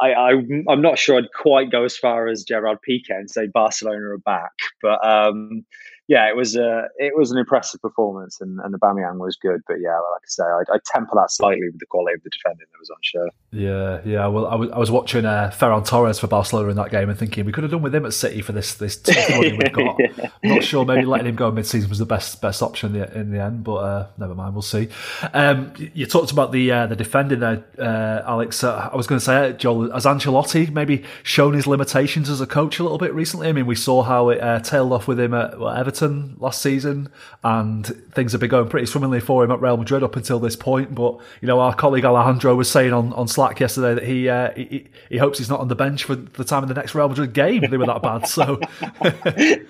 I, 0.01 0.13
I, 0.13 0.31
am 0.31 0.81
not 0.81 0.97
sure 0.97 1.19
I'd 1.19 1.33
quite 1.37 1.73
go 1.73 1.83
as 1.83 1.97
far 1.97 2.29
as 2.29 2.45
Gerard 2.45 2.79
Piqué 2.89 3.11
and 3.11 3.29
say 3.29 3.49
Barcelona 3.49 4.11
are 4.11 4.19
back, 4.19 4.53
but 4.81 5.05
um, 5.05 5.65
yeah, 6.09 6.27
it 6.27 6.35
was 6.35 6.57
a 6.57 6.89
it 6.97 7.15
was 7.15 7.31
an 7.31 7.39
impressive 7.39 7.83
performance, 7.83 8.41
and, 8.41 8.59
and 8.61 8.75
Aubameyang 8.75 9.19
was 9.19 9.37
good. 9.37 9.61
But 9.69 9.75
yeah, 9.75 9.93
like 9.93 10.23
I 10.23 10.29
say, 10.29 10.43
I, 10.43 10.63
I 10.73 10.79
temper 10.87 11.15
that 11.17 11.31
slightly 11.31 11.69
with 11.69 11.79
the 11.79 11.87
quality 11.87 12.15
of 12.15 12.23
the 12.23 12.31
defending 12.31 12.65
that 12.73 12.79
was 12.81 12.89
on 12.89 12.97
show. 13.03 13.29
Yeah, 13.53 14.01
yeah. 14.07 14.27
Well, 14.27 14.47
I 14.47 14.55
was, 14.55 14.71
I 14.71 14.79
was 14.79 14.91
watching 14.91 15.27
uh, 15.27 15.53
Ferran 15.55 15.87
Torres 15.87 16.19
for 16.19 16.27
Barcelona 16.27 16.71
in 16.71 16.77
that 16.77 16.91
game 16.91 17.11
and 17.11 17.19
thinking 17.19 17.45
we 17.45 17.53
could 17.53 17.63
have 17.63 17.71
done 17.71 17.83
with 17.83 17.95
him 17.95 18.07
at 18.07 18.15
City 18.15 18.41
for 18.41 18.53
this 18.53 18.73
this 18.77 19.03
money 19.29 19.53
we've 19.53 19.73
got. 19.73 19.97
yeah. 19.99 20.31
I'm 20.43 20.51
not 20.51 20.65
sure 20.65 20.87
maybe 20.87 21.05
letting 21.05 21.27
him 21.27 21.37
go 21.37 21.51
mid 21.51 21.67
season 21.67 21.91
was 21.91 21.99
the 21.99 22.07
best 22.07 22.41
best 22.41 22.63
option 22.63 22.97
in 22.97 23.03
the, 23.03 23.19
in 23.19 23.31
the 23.31 23.43
end, 23.43 23.63
but 23.63 23.77
uh, 23.77 24.07
never 24.17 24.35
mind, 24.35 24.55
we'll 24.55 24.63
see. 24.63 24.89
Um, 25.35 25.75
you 25.77 26.07
talked 26.07 26.33
about 26.33 26.53
the 26.53 26.73
uh, 26.73 26.87
the 26.87 26.97
defending 26.97 27.41
there, 27.41 27.63
uh, 27.79 28.23
Alex. 28.27 28.65
Uh, 28.65 28.89
I 28.91 28.97
was 28.97 29.07
going 29.07 29.19
to 29.19 29.25
say, 29.25 29.53
Joel, 29.59 29.93
has 29.93 30.07
Ancelotti 30.07 30.71
maybe 30.73 31.05
shown 31.23 31.53
his 31.53 31.67
limitations 31.67 32.31
as 32.31 32.41
a 32.41 32.47
coach 32.47 32.79
a 32.79 32.83
little 32.83 32.97
bit 32.97 33.13
recently? 33.13 33.49
I 33.49 33.53
mean, 33.53 33.67
we 33.67 33.75
saw 33.75 34.03
how 34.03 34.31
it 34.31 34.41
uh, 34.41 34.61
tailed 34.61 34.95
off 34.95 35.07
with 35.07 35.21
him 35.21 35.35
at 35.35 35.59
well, 35.59 35.75
Everton 35.75 35.98
Everton 35.99 36.37
last 36.39 36.63
season, 36.63 37.11
and 37.43 37.87
things 38.13 38.33
have 38.33 38.41
been 38.41 38.51
going 38.51 38.69
pretty 38.69 38.87
swimmingly 38.87 39.21
for 39.21 39.45
him 39.45 39.51
at 39.51 39.61
Real 39.61 39.77
Madrid 39.77 40.03
up 40.03 40.17
until 40.17 40.39
this 40.39 40.57
point. 40.57 40.95
But 40.95 41.19
you 41.41 41.49
know, 41.49 41.61
our 41.61 41.75
colleague 41.75 42.05
Alejandro 42.05 42.55
was 42.55 42.71
saying 42.71 42.93
on, 42.93 43.13
on 43.15 43.29
Slack 43.29 43.61
yesterday 43.61 43.95
that 43.95 44.05
he, 44.05 44.29
uh, 44.29 44.53
he 44.55 44.87
he 45.09 45.19
hopes 45.19 45.39
he's 45.39 45.49
not 45.49 45.61
on 45.61 45.69
the 45.69 45.75
bench 45.75 46.05
for 46.05 46.15
the 46.15 46.45
time 46.45 46.63
of 46.63 46.69
the 46.69 46.75
next 46.75 46.95
Real 46.95 47.09
Madrid 47.09 47.33
game. 47.33 47.69
They 47.69 47.77
were 47.77 47.87
that 47.87 48.03
bad, 48.03 48.27
so 48.27 48.57
bit 49.03 49.67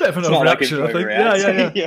of 0.00 0.16
an 0.16 0.24
overreaction, 0.24 0.82
I 0.82 0.92
think. 0.92 1.08
Yeah, 1.08 1.36
yeah, 1.36 1.70
yeah. 1.74 1.86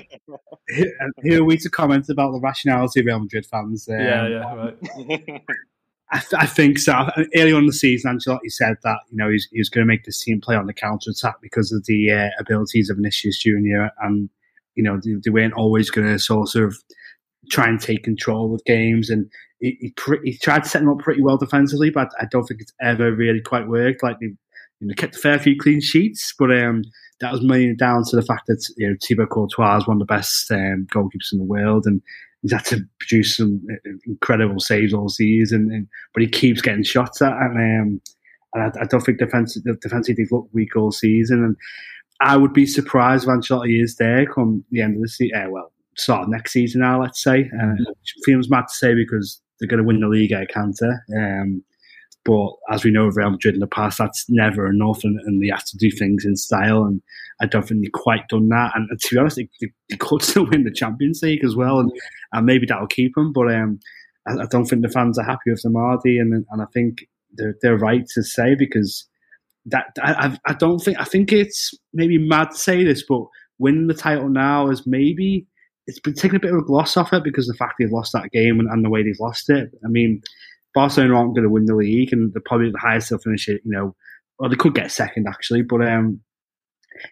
yeah. 0.69 0.85
Who 1.21 1.41
are 1.41 1.45
we 1.45 1.57
to 1.57 1.69
comment 1.69 2.09
about 2.09 2.31
the 2.31 2.39
rationality 2.39 2.99
of 2.99 3.05
Real 3.05 3.19
Madrid 3.19 3.45
fans? 3.45 3.87
Um, 3.87 3.99
yeah, 3.99 4.27
yeah, 4.27 4.55
right. 4.55 5.43
I, 6.11 6.19
th- 6.19 6.33
I, 6.37 6.45
think 6.45 6.77
so. 6.77 7.09
Early 7.35 7.51
on 7.51 7.61
in 7.61 7.65
the 7.65 7.73
season, 7.73 8.15
Ancelotti 8.15 8.49
said 8.51 8.77
that 8.83 8.99
you 9.09 9.17
know 9.17 9.29
he's, 9.29 9.47
he 9.51 9.59
was 9.59 9.69
going 9.69 9.85
to 9.85 9.91
make 9.91 10.05
this 10.05 10.21
team 10.21 10.39
play 10.39 10.55
on 10.55 10.67
the 10.67 10.73
counter 10.73 11.09
attack 11.09 11.35
because 11.41 11.71
of 11.71 11.85
the 11.85 12.11
uh, 12.11 12.29
abilities 12.39 12.89
of 12.89 12.97
Vinicius 12.97 13.41
Junior, 13.41 13.89
and 14.01 14.29
you 14.75 14.83
know 14.83 14.99
they, 15.03 15.15
they 15.23 15.31
weren't 15.31 15.55
always 15.55 15.89
going 15.89 16.07
to 16.07 16.19
sort 16.19 16.55
of 16.55 16.77
try 17.49 17.67
and 17.67 17.81
take 17.81 18.03
control 18.03 18.53
of 18.53 18.63
games. 18.65 19.09
And 19.09 19.29
he, 19.59 19.77
he, 19.81 19.93
he, 20.23 20.37
tried 20.37 20.63
to 20.63 20.69
set 20.69 20.79
them 20.79 20.89
up 20.89 20.99
pretty 20.99 21.21
well 21.21 21.37
defensively, 21.37 21.89
but 21.89 22.09
I 22.19 22.25
don't 22.29 22.45
think 22.45 22.61
it's 22.61 22.73
ever 22.81 23.11
really 23.11 23.41
quite 23.41 23.67
worked. 23.67 24.03
Like 24.03 24.19
they 24.19 24.27
you 24.79 24.87
know, 24.87 24.93
kept 24.95 25.15
a 25.15 25.19
fair 25.19 25.39
few 25.39 25.57
clean 25.57 25.81
sheets, 25.81 26.33
but 26.37 26.51
um, 26.51 26.83
that 27.19 27.31
was 27.31 27.41
mainly 27.41 27.75
down 27.75 28.03
to 28.05 28.15
the 28.15 28.21
fact 28.21 28.47
that 28.47 28.67
you 28.77 28.89
know 28.89 28.95
Thibaut 29.01 29.29
Courtois 29.29 29.77
is 29.77 29.87
one 29.87 30.01
of 30.01 30.07
the 30.07 30.13
best 30.13 30.51
um, 30.51 30.87
goalkeepers 30.93 31.31
in 31.31 31.39
the 31.39 31.45
world, 31.45 31.85
and 31.85 32.01
he's 32.45 32.53
had 32.53 32.65
to 32.65 32.85
produce 32.99 33.37
some 33.37 33.59
uh, 33.71 33.89
incredible 34.05 34.59
saves 34.59 34.93
all 34.93 35.09
season, 35.09 35.71
and, 35.71 35.87
but 36.13 36.21
he 36.21 36.29
keeps 36.29 36.61
getting 36.61 36.83
shots 36.83 37.19
at, 37.21 37.33
and, 37.33 37.57
um, 37.57 38.01
and 38.53 38.63
I, 38.77 38.81
I, 38.81 38.85
don't 38.85 39.01
think 39.01 39.17
defense 39.17 39.59
defensively 39.81 40.23
they've 40.23 40.31
looked 40.31 40.53
weak 40.53 40.75
all 40.75 40.91
season, 40.91 41.43
and 41.43 41.55
I 42.21 42.37
would 42.37 42.53
be 42.53 42.67
surprised 42.67 43.23
if 43.23 43.29
Ancelotti 43.29 43.81
is 43.81 43.95
there 43.95 44.27
come 44.27 44.63
the 44.69 44.81
end 44.81 44.95
of 44.95 45.01
the 45.01 45.09
season. 45.09 45.35
Uh, 45.35 45.49
well, 45.49 45.71
start 45.97 46.23
of 46.23 46.29
next 46.29 46.53
season 46.53 46.81
now, 46.81 47.01
let's 47.01 47.21
say. 47.21 47.49
Uh, 47.53 47.65
mm-hmm. 47.65 47.83
feels 48.25 48.47
mad 48.47 48.65
to 48.67 48.75
say 48.75 48.93
because 48.93 49.41
they're 49.59 49.67
going 49.67 49.81
to 49.81 49.87
win 49.87 50.01
the 50.01 50.07
league 50.07 50.31
at 50.31 50.49
Canter. 50.49 51.03
Um, 51.17 51.63
but 52.25 52.53
as 52.71 52.83
we 52.83 52.91
know 52.91 53.05
of 53.05 53.15
Real 53.15 53.29
Madrid 53.29 53.53
in 53.53 53.59
the 53.59 53.67
past, 53.67 53.99
that's 53.99 54.25
never 54.27 54.67
enough, 54.67 55.03
and, 55.03 55.19
and 55.21 55.41
they 55.41 55.49
have 55.49 55.63
to 55.65 55.77
do 55.77 55.91
things 55.91 56.25
in 56.25 56.35
style. 56.35 56.83
And 56.83 57.01
I 57.39 57.45
don't 57.45 57.67
think 57.67 57.81
they've 57.81 57.91
quite 57.91 58.27
done 58.29 58.49
that. 58.49 58.71
And, 58.73 58.89
to 58.99 59.15
be 59.15 59.19
honest, 59.19 59.35
they, 59.35 59.47
they, 59.61 59.97
could 59.97 60.23
still 60.23 60.47
win 60.47 60.63
the 60.63 60.73
Champions 60.73 61.21
League 61.21 61.45
as 61.45 61.55
well, 61.55 61.79
and, 61.79 61.91
and 62.33 62.45
maybe 62.45 62.65
that'll 62.65 62.87
keep 62.87 63.13
them. 63.13 63.31
But 63.31 63.53
um, 63.53 63.79
I, 64.27 64.41
I, 64.41 64.45
don't 64.49 64.65
think 64.65 64.81
the 64.81 64.89
fans 64.89 65.19
are 65.19 65.25
happy 65.25 65.51
with 65.51 65.61
them, 65.61 65.75
are 65.75 65.99
they? 66.03 66.17
And 66.17 66.45
and 66.49 66.61
I 66.61 66.65
think 66.73 67.05
they're, 67.33 67.55
they're 67.61 67.77
right 67.77 68.05
to 68.15 68.23
say 68.23 68.55
because 68.55 69.07
that 69.67 69.87
I, 70.01 70.37
I 70.47 70.53
don't 70.53 70.79
think 70.79 70.99
I 70.99 71.03
think 71.03 71.31
it's 71.31 71.73
maybe 71.93 72.17
mad 72.17 72.51
to 72.51 72.57
say 72.57 72.83
this, 72.83 73.03
but 73.07 73.21
winning 73.59 73.87
the 73.87 73.93
title 73.93 74.29
now 74.29 74.69
is 74.69 74.87
maybe 74.87 75.47
it's 75.87 75.99
been 75.99 76.15
taking 76.15 76.37
a 76.37 76.39
bit 76.39 76.51
of 76.51 76.57
a 76.57 76.63
gloss 76.63 76.97
off 76.97 77.13
it 77.13 77.23
because 77.23 77.47
the 77.47 77.53
fact 77.53 77.75
they've 77.77 77.91
lost 77.91 78.13
that 78.13 78.31
game 78.31 78.59
and, 78.59 78.67
and 78.69 78.83
the 78.83 78.89
way 78.89 79.03
they've 79.03 79.19
lost 79.19 79.49
it. 79.51 79.69
I 79.85 79.87
mean 79.87 80.21
Barcelona 80.75 81.15
aren't 81.15 81.33
going 81.33 81.43
to 81.43 81.49
win 81.49 81.65
the 81.65 81.75
league, 81.75 82.13
and 82.13 82.31
they're 82.33 82.41
probably 82.45 82.69
the 82.69 82.77
highest 82.77 83.09
they'll 83.09 83.19
finish 83.19 83.47
it. 83.47 83.61
You 83.65 83.71
know, 83.71 83.95
or 84.37 84.49
they 84.49 84.55
could 84.55 84.75
get 84.75 84.91
second 84.91 85.25
actually. 85.27 85.63
But 85.63 85.87
um, 85.87 86.19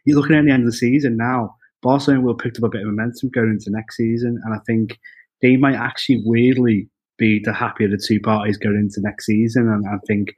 you're 0.05 0.20
looking 0.20 0.36
at 0.36 0.45
the 0.45 0.51
end 0.51 0.64
of 0.64 0.68
the 0.68 0.78
season 0.78 1.18
now. 1.18 1.55
Barcelona 1.82 2.22
will 2.22 2.36
pick 2.36 2.57
up 2.57 2.64
a 2.64 2.70
bit 2.70 2.82
of 2.82 2.88
momentum 2.88 3.30
going 3.30 3.49
into 3.49 3.72
next 3.72 3.97
season, 3.97 4.39
and 4.43 4.53
I 4.53 4.59
think 4.66 4.99
they 5.41 5.57
might 5.57 5.76
actually 5.76 6.22
weirdly 6.24 6.89
be 7.18 7.39
the 7.43 7.53
happier 7.53 7.89
the 7.89 7.97
two 7.97 8.20
parties 8.20 8.57
going 8.57 8.78
into 8.78 9.01
next 9.01 9.26
season. 9.26 9.70
And 9.70 9.86
I 9.88 9.97
think 10.07 10.34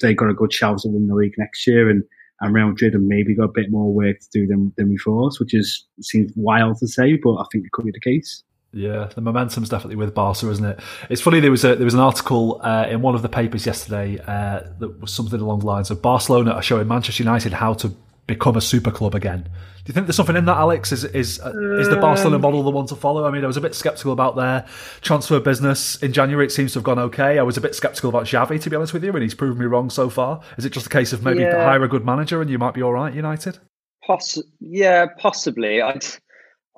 they've 0.00 0.16
got 0.16 0.30
a 0.30 0.34
good 0.34 0.50
chance 0.50 0.82
to 0.82 0.88
win 0.88 1.06
the 1.06 1.14
league 1.14 1.34
next 1.38 1.66
year, 1.66 1.90
and 1.90 2.02
and 2.40 2.54
Real 2.54 2.68
Madrid 2.68 2.92
have 2.92 3.02
maybe 3.02 3.34
got 3.34 3.44
a 3.44 3.52
bit 3.52 3.70
more 3.70 3.92
work 3.92 4.18
to 4.20 4.28
do 4.32 4.46
than 4.46 4.72
than 4.76 4.90
we 4.90 4.98
thought, 4.98 5.38
which 5.40 5.54
is 5.54 5.86
seems 6.02 6.32
wild 6.36 6.78
to 6.78 6.86
say, 6.86 7.16
but 7.22 7.36
I 7.36 7.44
think 7.50 7.64
it 7.64 7.72
could 7.72 7.86
be 7.86 7.92
the 7.92 8.00
case. 8.00 8.42
Yeah, 8.72 9.08
the 9.14 9.20
momentum's 9.20 9.68
definitely 9.68 9.96
with 9.96 10.14
Barca, 10.14 10.50
isn't 10.50 10.64
it? 10.64 10.80
It's 11.08 11.22
funny. 11.22 11.40
There 11.40 11.50
was 11.50 11.64
a 11.64 11.76
there 11.76 11.84
was 11.84 11.94
an 11.94 12.00
article 12.00 12.60
uh, 12.62 12.86
in 12.88 13.00
one 13.00 13.14
of 13.14 13.22
the 13.22 13.28
papers 13.28 13.64
yesterday 13.64 14.18
uh, 14.26 14.60
that 14.78 15.00
was 15.00 15.12
something 15.12 15.40
along 15.40 15.60
the 15.60 15.66
lines 15.66 15.90
of 15.90 16.02
Barcelona 16.02 16.52
are 16.52 16.62
showing 16.62 16.86
Manchester 16.86 17.22
United 17.22 17.54
how 17.54 17.74
to 17.74 17.94
become 18.26 18.56
a 18.56 18.60
super 18.60 18.90
club 18.90 19.14
again. 19.14 19.42
Do 19.42 19.90
you 19.90 19.94
think 19.94 20.06
there's 20.06 20.16
something 20.16 20.34
in 20.34 20.46
that, 20.46 20.56
Alex? 20.56 20.90
Is 20.90 21.04
is 21.04 21.40
uh, 21.40 21.52
is 21.78 21.88
the 21.88 21.96
Barcelona 21.96 22.40
model 22.40 22.64
the 22.64 22.70
one 22.70 22.86
to 22.88 22.96
follow? 22.96 23.24
I 23.24 23.30
mean, 23.30 23.44
I 23.44 23.46
was 23.46 23.56
a 23.56 23.60
bit 23.60 23.74
skeptical 23.74 24.12
about 24.12 24.34
their 24.34 24.66
transfer 25.00 25.38
business 25.38 25.96
in 26.02 26.12
January. 26.12 26.44
It 26.44 26.50
seems 26.50 26.72
to 26.72 26.80
have 26.80 26.84
gone 26.84 26.98
okay. 26.98 27.38
I 27.38 27.42
was 27.42 27.56
a 27.56 27.60
bit 27.60 27.74
skeptical 27.74 28.10
about 28.10 28.24
Xavi, 28.24 28.60
to 28.60 28.68
be 28.68 28.74
honest 28.74 28.92
with 28.92 29.04
you, 29.04 29.12
and 29.12 29.22
he's 29.22 29.34
proven 29.34 29.58
me 29.58 29.66
wrong 29.66 29.88
so 29.88 30.10
far. 30.10 30.42
Is 30.58 30.64
it 30.64 30.70
just 30.70 30.86
a 30.86 30.90
case 30.90 31.12
of 31.12 31.22
maybe 31.22 31.40
yeah. 31.40 31.64
hire 31.64 31.84
a 31.84 31.88
good 31.88 32.04
manager 32.04 32.42
and 32.42 32.50
you 32.50 32.58
might 32.58 32.74
be 32.74 32.82
all 32.82 32.92
right, 32.92 33.14
United? 33.14 33.58
Poss- 34.04 34.42
yeah, 34.60 35.06
possibly. 35.18 35.80
I'd 35.80 36.04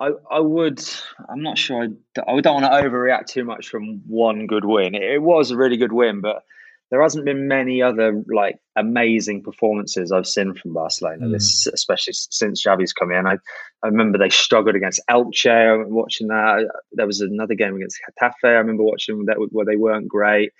I, 0.00 0.10
I 0.30 0.40
would. 0.40 0.82
I'm 1.28 1.42
not 1.42 1.58
sure. 1.58 1.82
I, 1.82 2.20
I 2.20 2.40
don't 2.40 2.62
want 2.62 2.64
to 2.64 2.88
overreact 2.88 3.26
too 3.26 3.44
much 3.44 3.68
from 3.68 4.02
one 4.06 4.46
good 4.46 4.64
win. 4.64 4.94
It, 4.94 5.02
it, 5.02 5.22
was 5.22 5.50
a 5.50 5.56
really 5.56 5.76
good 5.76 5.92
win, 5.92 6.20
but 6.20 6.42
there 6.90 7.02
hasn't 7.02 7.24
been 7.24 7.48
many 7.48 7.82
other 7.82 8.22
like 8.32 8.58
amazing 8.76 9.42
performances 9.42 10.12
I've 10.12 10.26
seen 10.26 10.54
from 10.54 10.72
Barcelona. 10.72 11.26
Mm. 11.26 11.32
This, 11.32 11.66
especially 11.66 12.14
since 12.14 12.64
Xavi's 12.64 12.92
come 12.92 13.12
in. 13.12 13.26
I, 13.26 13.38
I 13.82 13.88
remember 13.88 14.18
they 14.18 14.30
struggled 14.30 14.76
against 14.76 15.00
Elche. 15.10 15.86
Watching 15.88 16.28
that, 16.28 16.68
there 16.92 17.06
was 17.06 17.20
another 17.20 17.54
game 17.54 17.74
against 17.74 17.98
Getafe. 18.20 18.32
I 18.44 18.48
remember 18.50 18.84
watching 18.84 19.24
that 19.26 19.36
where 19.50 19.66
they 19.66 19.76
weren't 19.76 20.08
great. 20.08 20.52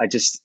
I 0.00 0.06
just 0.06 0.44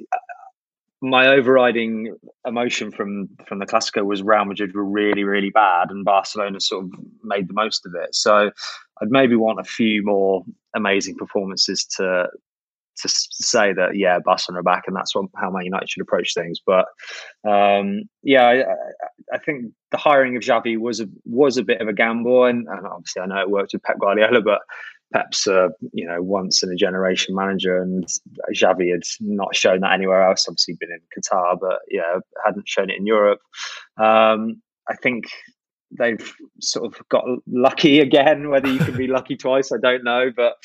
my 1.02 1.28
overriding 1.28 2.16
emotion 2.46 2.92
from 2.92 3.30
from 3.48 3.60
the 3.60 3.66
Clasico 3.66 4.06
was 4.06 4.24
Real 4.24 4.46
Madrid 4.46 4.74
were 4.74 4.86
really 4.86 5.24
really 5.24 5.50
bad, 5.50 5.92
and 5.92 6.06
Barcelona 6.06 6.60
sort 6.60 6.86
of 6.86 6.92
made 7.24 7.48
the 7.48 7.54
most 7.54 7.86
of 7.86 7.94
it. 7.96 8.16
So 8.16 8.52
I'd 9.02 9.12
maybe 9.12 9.36
want 9.36 9.60
a 9.60 9.64
few 9.64 10.04
more 10.04 10.44
amazing 10.76 11.16
performances 11.16 11.86
to 11.98 12.30
to 12.98 13.10
say 13.10 13.74
that 13.74 13.98
yeah, 13.98 14.20
Barcelona 14.20 14.62
are 14.62 14.64
back, 14.64 14.84
and 14.88 14.96
that's 14.96 15.14
what, 15.14 15.26
how 15.36 15.52
Man 15.52 15.66
United 15.66 15.90
should 15.90 16.02
approach 16.02 16.34
things. 16.34 16.60
But 16.66 16.86
um, 17.48 18.04
yeah, 18.24 18.46
I, 18.48 19.36
I, 19.36 19.38
think 19.40 19.74
the 19.92 19.98
hiring 19.98 20.38
of 20.38 20.44
Xavi 20.44 20.78
was 20.78 21.02
a 21.02 21.08
was 21.26 21.58
a 21.58 21.64
bit 21.64 21.82
of 21.82 21.88
a 21.88 21.94
gamble, 21.94 22.46
and, 22.46 22.68
and 22.68 22.88
obviously 22.88 23.22
I 23.22 23.26
know 23.26 23.42
it 23.42 23.50
worked 23.50 23.74
with 23.74 23.84
Pep 23.84 24.00
Guardiola, 24.00 24.42
but 24.42 24.62
Pep's 25.14 25.48
a 25.48 25.70
you 25.94 26.06
know 26.06 26.22
once 26.22 26.64
in 26.64 26.72
a 26.72 26.76
generation 26.76 27.36
manager, 27.36 27.82
and 27.82 28.08
Xavi 28.54 28.92
had 28.92 29.04
not 29.20 29.56
shown 29.56 29.82
that 29.82 29.94
anywhere 29.94 30.28
else. 30.28 30.46
Obviously, 30.48 30.76
been 30.80 30.90
in 30.92 31.00
Qatar, 31.16 31.58
but 31.60 31.80
yeah, 31.90 32.20
hadn't 32.46 32.68
shown 32.68 32.90
it 32.90 32.98
in 32.98 33.06
Europe. 33.06 33.40
Um, 33.98 34.62
I 34.90 34.96
think 34.96 35.26
they've 35.92 36.34
sort 36.60 36.86
of 36.86 37.08
got 37.10 37.26
lucky 37.48 38.00
again. 38.00 38.50
Whether 38.50 38.72
you 38.72 38.80
can 38.80 38.98
be 38.98 39.08
lucky 39.08 39.36
twice, 39.38 39.72
I 39.72 39.78
don't 39.78 40.04
know, 40.04 40.32
but 40.36 40.56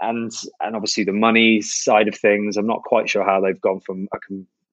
and 0.00 0.30
and 0.60 0.76
obviously 0.76 1.04
the 1.04 1.12
money 1.12 1.60
side 1.60 2.08
of 2.08 2.14
things, 2.14 2.56
I'm 2.56 2.66
not 2.66 2.82
quite 2.84 3.08
sure 3.08 3.24
how 3.24 3.40
they've 3.40 3.60
gone 3.60 3.80
from 3.80 4.08
a 4.14 4.18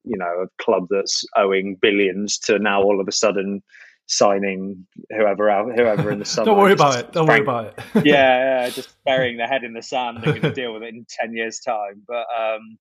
you 0.04 0.18
know 0.18 0.44
a 0.46 0.64
club 0.64 0.88
that's 0.90 1.26
owing 1.36 1.78
billions 1.82 2.38
to 2.40 2.60
now 2.60 2.82
all 2.82 3.00
of 3.00 3.08
a 3.08 3.12
sudden 3.12 3.62
signing 4.08 4.88
whoever 5.12 5.50
out 5.50 5.68
whoever 5.76 6.12
in 6.12 6.20
the 6.20 6.26
summer. 6.26 6.46
Don't 6.46 6.58
worry 6.58 6.74
about 6.74 6.98
it. 6.98 7.12
Don't 7.12 7.28
worry 7.28 7.42
about 7.42 7.66
it. 7.66 7.80
yeah, 8.06 8.64
yeah, 8.64 8.70
just 8.70 8.96
burying 9.06 9.38
their 9.38 9.48
head 9.48 9.64
in 9.64 9.74
the 9.74 9.82
sand. 9.82 10.20
They're 10.22 10.34
going 10.34 10.42
to 10.42 10.52
deal 10.52 10.74
with 10.74 10.84
it 10.84 10.94
in 10.94 11.06
ten 11.08 11.34
years' 11.34 11.60
time. 11.60 12.04
But 12.08 12.26
um, 12.38 12.78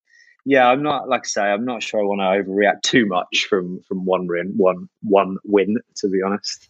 yeah, 0.48 0.68
I'm 0.68 0.82
not 0.82 1.08
like 1.08 1.22
I 1.24 1.28
say, 1.28 1.42
I'm 1.42 1.64
not 1.64 1.82
sure 1.82 2.00
I 2.00 2.04
want 2.04 2.20
to 2.20 2.50
overreact 2.50 2.82
too 2.82 3.04
much 3.04 3.46
from 3.50 3.80
from 3.88 4.04
one 4.04 4.28
win, 4.28 4.54
one 4.56 4.88
one 5.02 5.38
win. 5.44 5.76
To 5.96 6.08
be 6.08 6.22
honest, 6.22 6.68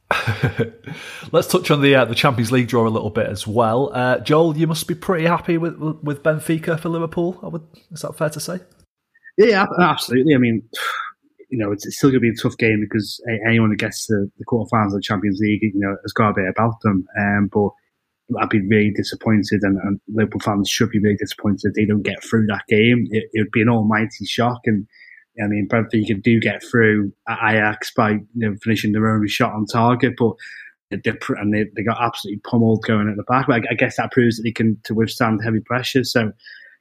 let's 1.32 1.46
touch 1.46 1.70
on 1.70 1.82
the 1.82 1.94
uh, 1.94 2.06
the 2.06 2.14
Champions 2.14 2.50
League 2.50 2.68
draw 2.68 2.86
a 2.86 2.90
little 2.90 3.10
bit 3.10 3.26
as 3.26 3.46
well. 3.46 3.90
Uh, 3.92 4.18
Joel, 4.20 4.56
you 4.56 4.66
must 4.66 4.88
be 4.88 4.94
pretty 4.94 5.26
happy 5.26 5.58
with 5.58 5.78
with 6.02 6.22
Benfica 6.22 6.80
for 6.80 6.88
Liverpool. 6.88 7.38
I 7.42 7.48
would, 7.48 7.66
is 7.92 8.00
that 8.00 8.16
fair 8.16 8.30
to 8.30 8.40
say? 8.40 8.60
Yeah, 9.36 9.66
absolutely. 9.78 10.34
I 10.34 10.38
mean, 10.38 10.62
you 11.48 11.58
know, 11.58 11.72
it's, 11.72 11.86
still 11.96 12.10
going 12.10 12.20
to 12.20 12.20
be 12.20 12.30
a 12.30 12.42
tough 12.42 12.56
game 12.56 12.80
because 12.80 13.22
anyone 13.46 13.70
who 13.70 13.76
gets 13.76 14.06
to 14.06 14.26
the 14.38 14.44
quarterfinals 14.44 14.86
of 14.86 14.92
the 14.94 15.00
Champions 15.02 15.38
League, 15.40 15.62
you 15.62 15.72
know, 15.74 15.96
has 16.02 16.12
got 16.12 16.30
a 16.30 16.34
bit 16.34 16.48
about 16.48 16.80
them. 16.82 17.06
Um, 17.18 17.48
but 17.52 17.70
I'd 18.40 18.48
be 18.48 18.60
really 18.60 18.90
disappointed, 18.90 19.60
and, 19.62 19.78
and, 19.78 20.00
Liverpool 20.08 20.40
fans 20.40 20.68
should 20.68 20.90
be 20.90 20.98
really 20.98 21.16
disappointed 21.16 21.60
if 21.64 21.74
they 21.74 21.84
don't 21.84 22.02
get 22.02 22.22
through 22.24 22.46
that 22.46 22.64
game. 22.68 23.06
It, 23.10 23.24
it 23.32 23.42
would 23.42 23.52
be 23.52 23.62
an 23.62 23.68
almighty 23.68 24.24
shock, 24.24 24.60
and 24.64 24.86
I 25.42 25.46
mean, 25.46 25.68
Benfica 25.68 26.20
do 26.22 26.40
get 26.40 26.62
through 26.64 27.12
Ajax 27.28 27.92
by 27.94 28.10
you 28.10 28.22
know, 28.34 28.56
finishing 28.62 28.92
their 28.92 29.08
only 29.08 29.28
shot 29.28 29.52
on 29.52 29.66
target, 29.66 30.14
but 30.18 30.34
and 30.90 31.52
they, 31.52 31.66
they 31.74 31.82
got 31.82 32.00
absolutely 32.00 32.40
pummeled 32.48 32.84
going 32.86 33.08
at 33.08 33.16
the 33.16 33.24
back. 33.24 33.46
But 33.46 33.64
I, 33.64 33.72
I 33.72 33.74
guess 33.74 33.96
that 33.96 34.12
proves 34.12 34.36
that 34.36 34.44
they 34.44 34.52
can 34.52 34.78
to 34.84 34.94
withstand 34.94 35.40
heavy 35.42 35.60
pressure. 35.60 36.04
So 36.04 36.20
you 36.20 36.32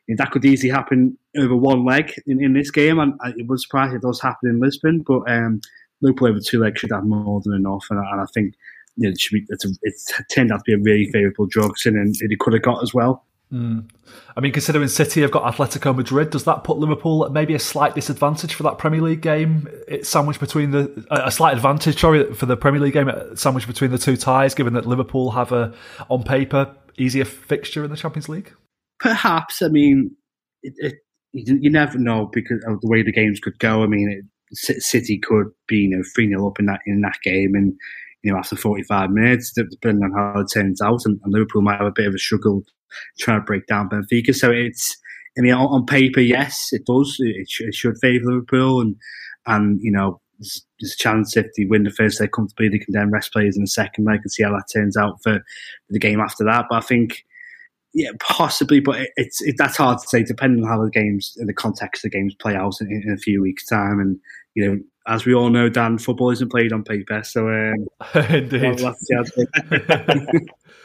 that 0.07 0.31
could 0.31 0.45
easily 0.45 0.71
happen 0.71 1.17
over 1.37 1.55
one 1.55 1.85
leg 1.85 2.13
in, 2.27 2.43
in 2.43 2.53
this 2.53 2.71
game, 2.71 2.99
and 2.99 3.13
it 3.37 3.47
was 3.47 3.63
surprised 3.63 3.93
it 3.93 4.01
does 4.01 4.21
happen 4.21 4.49
in 4.49 4.59
Lisbon. 4.59 5.03
But 5.05 5.29
um, 5.29 5.61
Liverpool 6.01 6.29
over 6.29 6.39
two 6.39 6.59
legs 6.59 6.79
should 6.79 6.91
have 6.91 7.05
more 7.05 7.41
than 7.43 7.53
enough, 7.53 7.85
and, 7.89 7.99
and 7.99 8.21
I 8.21 8.25
think 8.33 8.53
you 8.97 9.07
know, 9.07 9.11
it 9.11 9.19
should 9.19 9.33
be, 9.33 9.45
it's, 9.49 9.65
a, 9.65 10.23
turned 10.33 10.51
out 10.51 10.57
to 10.57 10.63
be 10.63 10.73
a 10.73 10.77
really 10.77 11.11
favourable 11.11 11.47
draw, 11.47 11.69
and 11.85 12.15
it 12.19 12.39
could 12.39 12.53
have 12.53 12.61
got 12.61 12.83
as 12.83 12.93
well. 12.93 13.25
Mm. 13.51 13.89
I 14.35 14.41
mean, 14.41 14.51
considering 14.51 14.87
City 14.87 15.21
have 15.21 15.31
got 15.31 15.53
Atletico 15.53 15.95
Madrid, 15.95 16.31
does 16.31 16.45
that 16.45 16.63
put 16.63 16.77
Liverpool 16.77 17.25
at 17.25 17.31
maybe 17.31 17.53
a 17.53 17.59
slight 17.59 17.93
disadvantage 17.93 18.53
for 18.53 18.63
that 18.63 18.77
Premier 18.77 19.01
League 19.01 19.21
game? 19.21 19.67
It's 19.87 20.09
sandwiched 20.09 20.39
between 20.39 20.71
the 20.71 21.05
a 21.11 21.31
slight 21.31 21.53
advantage, 21.53 21.99
sorry, 21.99 22.33
for 22.33 22.45
the 22.45 22.57
Premier 22.57 22.81
League 22.81 22.93
game, 22.93 23.11
sandwiched 23.35 23.67
between 23.67 23.91
the 23.91 23.97
two 23.97 24.17
ties, 24.17 24.55
given 24.55 24.73
that 24.73 24.85
Liverpool 24.85 25.31
have 25.31 25.51
a 25.51 25.73
on 26.09 26.23
paper 26.23 26.75
easier 26.97 27.25
fixture 27.25 27.83
in 27.83 27.91
the 27.91 27.97
Champions 27.97 28.29
League. 28.29 28.51
Perhaps. 28.99 29.61
I 29.61 29.67
mean, 29.67 30.11
it, 30.63 30.73
it, 30.77 30.93
you 31.33 31.69
never 31.69 31.97
know 31.97 32.29
because 32.31 32.63
of 32.67 32.79
the 32.81 32.87
way 32.87 33.03
the 33.03 33.11
games 33.11 33.39
could 33.39 33.59
go. 33.59 33.83
I 33.83 33.87
mean, 33.87 34.09
it, 34.09 34.25
City 34.53 35.17
could 35.17 35.47
be 35.67 35.77
you 35.77 35.97
know 35.97 36.03
three 36.13 36.29
0 36.29 36.47
up 36.47 36.59
in 36.59 36.67
that 36.67 36.79
in 36.85 37.01
that 37.01 37.17
game, 37.23 37.55
and 37.55 37.73
you 38.25 38.31
know, 38.31 38.39
after 38.39 38.55
45 38.55 39.11
minutes, 39.11 39.53
depending 39.53 40.03
on 40.03 40.11
how 40.11 40.41
it 40.41 40.47
turns 40.51 40.81
out. 40.81 41.05
And, 41.05 41.19
and 41.23 41.31
Liverpool 41.31 41.61
might 41.61 41.77
have 41.77 41.85
a 41.85 41.91
bit 41.91 42.07
of 42.07 42.15
a 42.15 42.17
struggle 42.17 42.63
trying 43.19 43.39
to 43.39 43.45
break 43.45 43.67
down 43.67 43.87
Benfica. 43.87 44.33
So 44.33 44.49
it's, 44.49 44.97
I 45.37 45.41
mean, 45.41 45.53
on, 45.53 45.67
on 45.67 45.85
paper, 45.85 46.21
yes, 46.21 46.69
it 46.71 46.87
does. 46.87 47.15
It, 47.19 47.47
sh- 47.47 47.61
it 47.61 47.75
should 47.75 47.99
favour 47.99 48.25
Liverpool. 48.25 48.81
And, 48.81 48.95
and 49.45 49.79
you 49.79 49.91
know, 49.91 50.19
there's, 50.39 50.65
a 50.81 50.97
chance 50.97 51.37
if 51.37 51.45
they 51.55 51.65
win 51.65 51.83
the 51.83 51.91
first 51.91 52.19
leg 52.19 52.31
comfortably, 52.31 52.67
they 52.67 52.79
can 52.79 52.93
then 52.93 53.11
rest 53.11 53.31
players 53.31 53.55
in 53.55 53.63
the 53.63 53.67
second 53.67 54.05
leg 54.05 54.21
and 54.23 54.31
see 54.31 54.41
how 54.41 54.49
that 54.53 54.65
turns 54.73 54.97
out 54.97 55.21
for 55.21 55.43
the 55.91 55.99
game 55.99 56.19
after 56.19 56.43
that. 56.45 56.65
But 56.67 56.77
I 56.77 56.81
think, 56.81 57.23
yeah, 57.95 58.11
possibly, 58.19 58.81
but 58.81 58.99
it, 58.99 59.09
it's 59.15 59.41
it, 59.41 59.55
that's 59.57 59.77
hard 59.77 59.99
to 59.99 60.07
say. 60.07 60.21
Depending 60.21 60.63
on 60.63 60.69
how 60.69 60.83
the 60.83 60.91
games, 60.91 61.35
in 61.39 61.47
the 61.47 61.53
context 61.53 62.03
of 62.03 62.11
the 62.11 62.17
games 62.17 62.35
play 62.35 62.53
out 62.53 62.81
in, 62.81 62.91
in, 62.91 63.13
a 63.13 63.17
few 63.17 63.41
weeks' 63.41 63.65
time, 63.65 64.01
and 64.01 64.19
you 64.53 64.69
know, 64.69 64.79
as 65.07 65.25
we 65.25 65.33
all 65.33 65.49
know, 65.49 65.69
Dan, 65.69 65.97
football 65.97 66.29
isn't 66.31 66.51
played 66.51 66.73
on 66.73 66.83
paper. 66.83 67.23
So, 67.23 67.47
um, 67.47 67.87
indeed. 68.29 68.81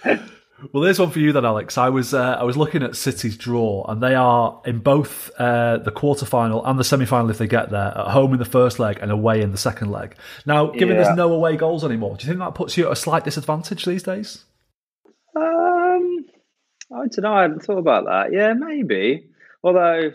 Well, 0.74 0.82
there's 0.82 0.98
one 0.98 1.10
for 1.10 1.20
you 1.20 1.32
then, 1.32 1.46
Alex. 1.46 1.78
I 1.78 1.88
was 1.88 2.12
uh, 2.12 2.36
I 2.38 2.42
was 2.42 2.54
looking 2.54 2.82
at 2.82 2.94
City's 2.94 3.34
draw, 3.34 3.82
and 3.88 4.02
they 4.02 4.14
are 4.14 4.60
in 4.66 4.80
both 4.80 5.30
uh, 5.38 5.78
the 5.78 5.90
quarterfinal 5.90 6.68
and 6.68 6.78
the 6.78 6.84
semi-final 6.84 7.30
if 7.30 7.38
they 7.38 7.46
get 7.46 7.70
there, 7.70 7.96
at 7.96 8.08
home 8.08 8.34
in 8.34 8.38
the 8.38 8.44
first 8.44 8.78
leg 8.78 8.98
and 9.00 9.10
away 9.10 9.40
in 9.40 9.52
the 9.52 9.56
second 9.56 9.90
leg. 9.90 10.14
Now, 10.44 10.66
given 10.66 10.96
yeah. 10.96 11.04
there's 11.04 11.16
no 11.16 11.32
away 11.32 11.56
goals 11.56 11.82
anymore, 11.82 12.14
do 12.18 12.26
you 12.26 12.28
think 12.28 12.40
that 12.40 12.54
puts 12.54 12.76
you 12.76 12.84
at 12.84 12.92
a 12.92 12.96
slight 12.96 13.24
disadvantage 13.24 13.86
these 13.86 14.02
days? 14.02 14.44
Um, 15.34 15.79
I 16.92 17.06
don't 17.06 17.18
know. 17.18 17.32
I 17.32 17.42
hadn't 17.42 17.62
thought 17.62 17.78
about 17.78 18.04
that. 18.06 18.32
Yeah, 18.32 18.52
maybe. 18.54 19.28
Although 19.62 20.12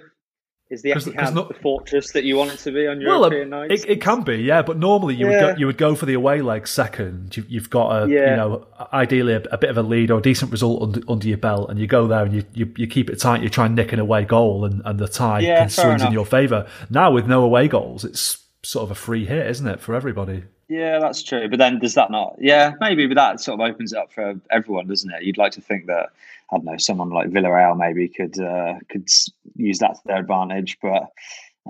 is 0.69 0.81
the 0.81 0.91
Etihad 0.91 1.35
not, 1.35 1.47
the 1.47 1.53
fortress 1.53 2.11
that 2.13 2.23
you 2.23 2.35
want 2.35 2.51
it 2.51 2.57
to 2.59 2.71
be 2.71 2.87
on 2.87 2.97
uh, 2.97 3.01
European 3.01 3.51
well, 3.51 3.67
nights? 3.67 3.83
It, 3.83 3.89
it, 3.91 4.01
can 4.01 4.23
be, 4.23 4.37
yeah. 4.37 4.63
But 4.63 4.77
normally 4.79 5.13
you 5.13 5.29
yeah. 5.29 5.45
would 5.45 5.53
go, 5.53 5.59
you 5.59 5.65
would 5.67 5.77
go 5.77 5.93
for 5.93 6.07
the 6.07 6.15
away 6.15 6.41
leg 6.41 6.67
second. 6.67 7.37
You, 7.37 7.59
have 7.59 7.69
got 7.69 8.03
a 8.03 8.09
yeah. 8.09 8.31
you 8.31 8.35
know 8.35 8.67
ideally 8.91 9.33
a, 9.33 9.41
a, 9.51 9.57
bit 9.59 9.69
of 9.69 9.77
a 9.77 9.83
lead 9.83 10.09
or 10.09 10.19
a 10.19 10.21
decent 10.23 10.51
result 10.51 10.81
under, 10.81 11.01
under, 11.07 11.27
your 11.27 11.37
belt, 11.37 11.69
and 11.69 11.79
you 11.79 11.85
go 11.85 12.07
there 12.07 12.23
and 12.23 12.33
you, 12.33 12.43
you, 12.53 12.73
you 12.77 12.87
keep 12.87 13.11
it 13.11 13.19
tight. 13.19 13.43
You 13.43 13.49
try 13.49 13.67
and 13.67 13.75
nick 13.75 13.93
an 13.93 13.99
away 13.99 14.25
goal, 14.25 14.65
and, 14.65 14.81
and 14.85 14.97
the 14.97 15.07
tie 15.07 15.41
yeah, 15.41 15.59
can 15.59 15.69
swings 15.69 16.01
in 16.01 16.11
your 16.11 16.25
favour. 16.25 16.67
Now 16.89 17.11
with 17.11 17.27
no 17.27 17.43
away 17.43 17.67
goals, 17.67 18.03
it's 18.03 18.43
sort 18.63 18.83
of 18.83 18.91
a 18.91 18.95
free 18.95 19.25
hit, 19.25 19.45
isn't 19.47 19.67
it, 19.67 19.79
for 19.79 19.93
everybody? 19.93 20.45
Yeah, 20.67 20.99
that's 20.99 21.21
true. 21.21 21.47
But 21.47 21.59
then 21.59 21.79
does 21.79 21.93
that 21.93 22.11
not? 22.11 22.35
Yeah, 22.39 22.73
maybe, 22.79 23.05
but 23.07 23.15
that 23.15 23.39
sort 23.39 23.59
of 23.59 23.69
opens 23.69 23.93
it 23.93 23.99
up 23.99 24.11
for 24.11 24.35
everyone, 24.51 24.87
doesn't 24.87 25.11
it? 25.11 25.23
You'd 25.23 25.37
like 25.37 25.51
to 25.53 25.61
think 25.61 25.85
that 25.87 26.09
I 26.51 26.57
don't 26.57 26.65
know 26.65 26.77
someone 26.77 27.09
like 27.09 27.29
Villarreal 27.29 27.77
maybe 27.77 28.07
could 28.07 28.39
uh, 28.39 28.75
could 28.89 29.07
use 29.55 29.79
that 29.79 29.95
to 29.95 30.01
their 30.05 30.17
advantage, 30.17 30.77
but 30.81 31.09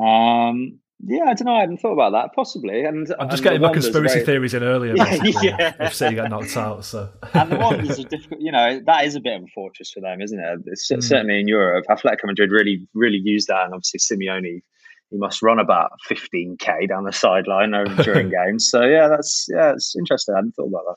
um, 0.01 0.79
yeah, 1.03 1.25
I 1.25 1.33
don't 1.33 1.45
know. 1.45 1.55
I 1.55 1.59
hadn't 1.59 1.77
thought 1.77 1.93
about 1.93 2.13
that. 2.13 2.33
Possibly, 2.33 2.85
and 2.85 3.13
I'm 3.19 3.29
just 3.29 3.39
and 3.39 3.43
getting 3.43 3.61
my 3.61 3.73
conspiracy 3.73 4.15
very... 4.15 4.25
theories 4.25 4.53
in 4.53 4.63
earlier. 4.63 4.95
Yeah. 5.41 5.73
If 5.79 5.93
City 5.93 6.15
got 6.15 6.29
knocked 6.29 6.55
out, 6.55 6.85
so 6.85 7.09
and 7.33 7.51
the 7.51 7.57
Wanderers 7.57 7.99
are 7.99 8.03
difficult. 8.03 8.39
You 8.39 8.51
know, 8.51 8.79
that 8.85 9.03
is 9.03 9.15
a 9.15 9.19
bit 9.19 9.35
of 9.35 9.43
a 9.43 9.47
fortress 9.47 9.91
for 9.91 9.99
them, 9.99 10.21
isn't 10.21 10.39
it? 10.39 10.59
It's 10.67 10.89
mm. 10.89 11.03
certainly 11.03 11.39
in 11.41 11.47
Europe. 11.49 11.85
Atletico 11.89 12.25
Madrid 12.25 12.51
really, 12.51 12.87
really 12.93 13.19
used 13.21 13.49
that, 13.49 13.65
and 13.65 13.73
obviously 13.73 13.99
Simeone 13.99 14.61
he 15.11 15.17
must 15.17 15.41
run 15.41 15.59
about 15.59 15.91
15k 16.09 16.87
down 16.89 17.03
the 17.03 17.13
sideline 17.13 17.71
during 18.03 18.29
games. 18.29 18.69
So 18.69 18.81
yeah, 18.81 19.07
that's 19.07 19.47
yeah, 19.49 19.71
it's 19.71 19.95
interesting. 19.97 20.35
I 20.35 20.39
hadn't 20.39 20.53
thought 20.53 20.67
about 20.67 20.83
that. 20.87 20.95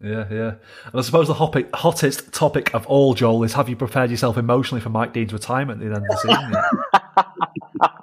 Yeah, 0.00 0.26
yeah. 0.30 0.54
And 0.84 0.94
I 0.94 1.00
suppose 1.00 1.26
the 1.26 1.34
hopping, 1.34 1.66
hottest 1.74 2.32
topic 2.32 2.72
of 2.72 2.86
all, 2.86 3.14
Joel, 3.14 3.42
is 3.42 3.54
have 3.54 3.68
you 3.68 3.74
prepared 3.74 4.12
yourself 4.12 4.36
emotionally 4.36 4.80
for 4.80 4.90
Mike 4.90 5.12
Dean's 5.12 5.32
retirement 5.32 5.82
at 5.82 5.88
the 5.88 5.94
end 5.96 6.04
of 6.04 6.08
the 6.08 6.16
season? 6.16 6.54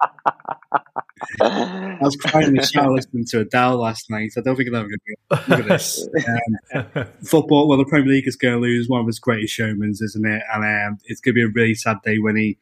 I 1.41 1.97
was 2.01 2.15
crying 2.17 2.47
in 2.49 2.53
the 2.55 2.65
shower 2.65 2.91
listening 2.91 3.25
to 3.29 3.41
Adele 3.41 3.77
last 3.77 4.09
night. 4.09 4.33
I 4.37 4.41
don't 4.41 4.55
think 4.55 4.69
I'm 4.69 4.75
ever 4.75 4.87
going 4.87 4.99
to 4.99 5.49
look 5.49 5.59
at 5.59 5.67
this. 5.67 6.07
Um, 6.73 7.05
football, 7.23 7.67
well, 7.67 7.77
the 7.77 7.85
Premier 7.85 8.13
League 8.13 8.27
is 8.27 8.35
going 8.35 8.55
to 8.55 8.59
lose 8.59 8.89
one 8.89 8.99
of 9.01 9.07
its 9.07 9.19
greatest 9.19 9.57
showmans, 9.57 10.01
isn't 10.01 10.25
it? 10.25 10.41
And 10.53 10.63
um, 10.63 10.97
it's 11.05 11.21
going 11.21 11.35
to 11.35 11.39
be 11.39 11.43
a 11.43 11.47
really 11.47 11.75
sad 11.75 11.97
day 12.03 12.17
when 12.17 12.35
he 12.35 12.57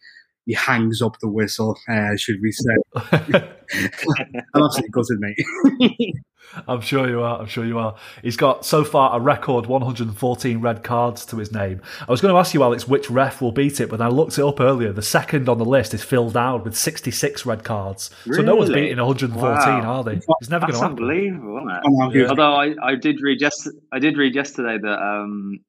he 0.45 0.53
hangs 0.53 1.01
up 1.01 1.17
the 1.19 1.29
whistle, 1.29 1.77
uh, 1.89 2.15
should 2.17 2.37
we 2.41 2.51
say? 2.51 2.73
I'm 2.95 4.63
absolutely 4.63 4.89
gutted, 4.91 5.19
mate. 5.19 6.15
I'm 6.67 6.81
sure 6.81 7.09
you 7.09 7.21
are. 7.21 7.39
I'm 7.39 7.47
sure 7.47 7.65
you 7.65 7.79
are. 7.79 7.95
He's 8.21 8.37
got 8.37 8.65
so 8.65 8.83
far 8.83 9.17
a 9.17 9.19
record 9.19 9.65
114 9.65 10.59
red 10.59 10.83
cards 10.83 11.25
to 11.27 11.37
his 11.37 11.51
name. 11.51 11.81
I 12.01 12.11
was 12.11 12.21
going 12.21 12.33
to 12.33 12.37
ask 12.37 12.53
you, 12.53 12.61
Alex, 12.61 12.87
which 12.87 13.09
ref 13.09 13.41
will 13.41 13.51
beat 13.51 13.79
it, 13.79 13.89
but 13.89 14.01
I 14.01 14.07
looked 14.07 14.37
it 14.37 14.43
up 14.43 14.59
earlier. 14.59 14.91
The 14.91 15.01
second 15.01 15.49
on 15.49 15.57
the 15.57 15.65
list 15.65 15.93
is 15.93 16.03
Phil 16.03 16.29
Dowd 16.29 16.65
with 16.65 16.75
66 16.75 17.45
red 17.45 17.63
cards. 17.63 18.11
Really? 18.25 18.37
So 18.37 18.45
no 18.45 18.55
one's 18.55 18.69
beating 18.69 18.97
114, 18.97 19.39
wow. 19.41 19.81
are 19.81 20.03
they? 20.03 20.19
It's 20.41 20.49
never 20.49 20.67
going 20.67 20.73
to 20.73 20.79
happen. 20.79 20.97
Unbelievable, 20.97 21.57
isn't 21.57 22.13
it? 22.13 22.21
Yeah. 22.21 22.27
Although 22.27 22.53
I, 22.53 22.75
I 22.83 22.95
did 22.95 23.21
read 23.21 23.39
just 23.39 23.69
I 23.91 23.99
did 23.99 24.17
read 24.17 24.35
yesterday 24.35 24.77
that 24.77 24.99
um, 25.01 25.59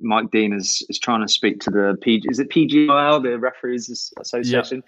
Mike 0.00 0.30
Dean 0.30 0.52
is, 0.52 0.84
is 0.88 0.98
trying 0.98 1.20
to 1.20 1.32
speak 1.32 1.60
to 1.60 1.70
the 1.70 1.96
PG, 2.00 2.28
is 2.30 2.38
it 2.38 2.50
PGL, 2.50 3.22
the 3.22 3.38
referees 3.38 4.12
association? 4.20 4.82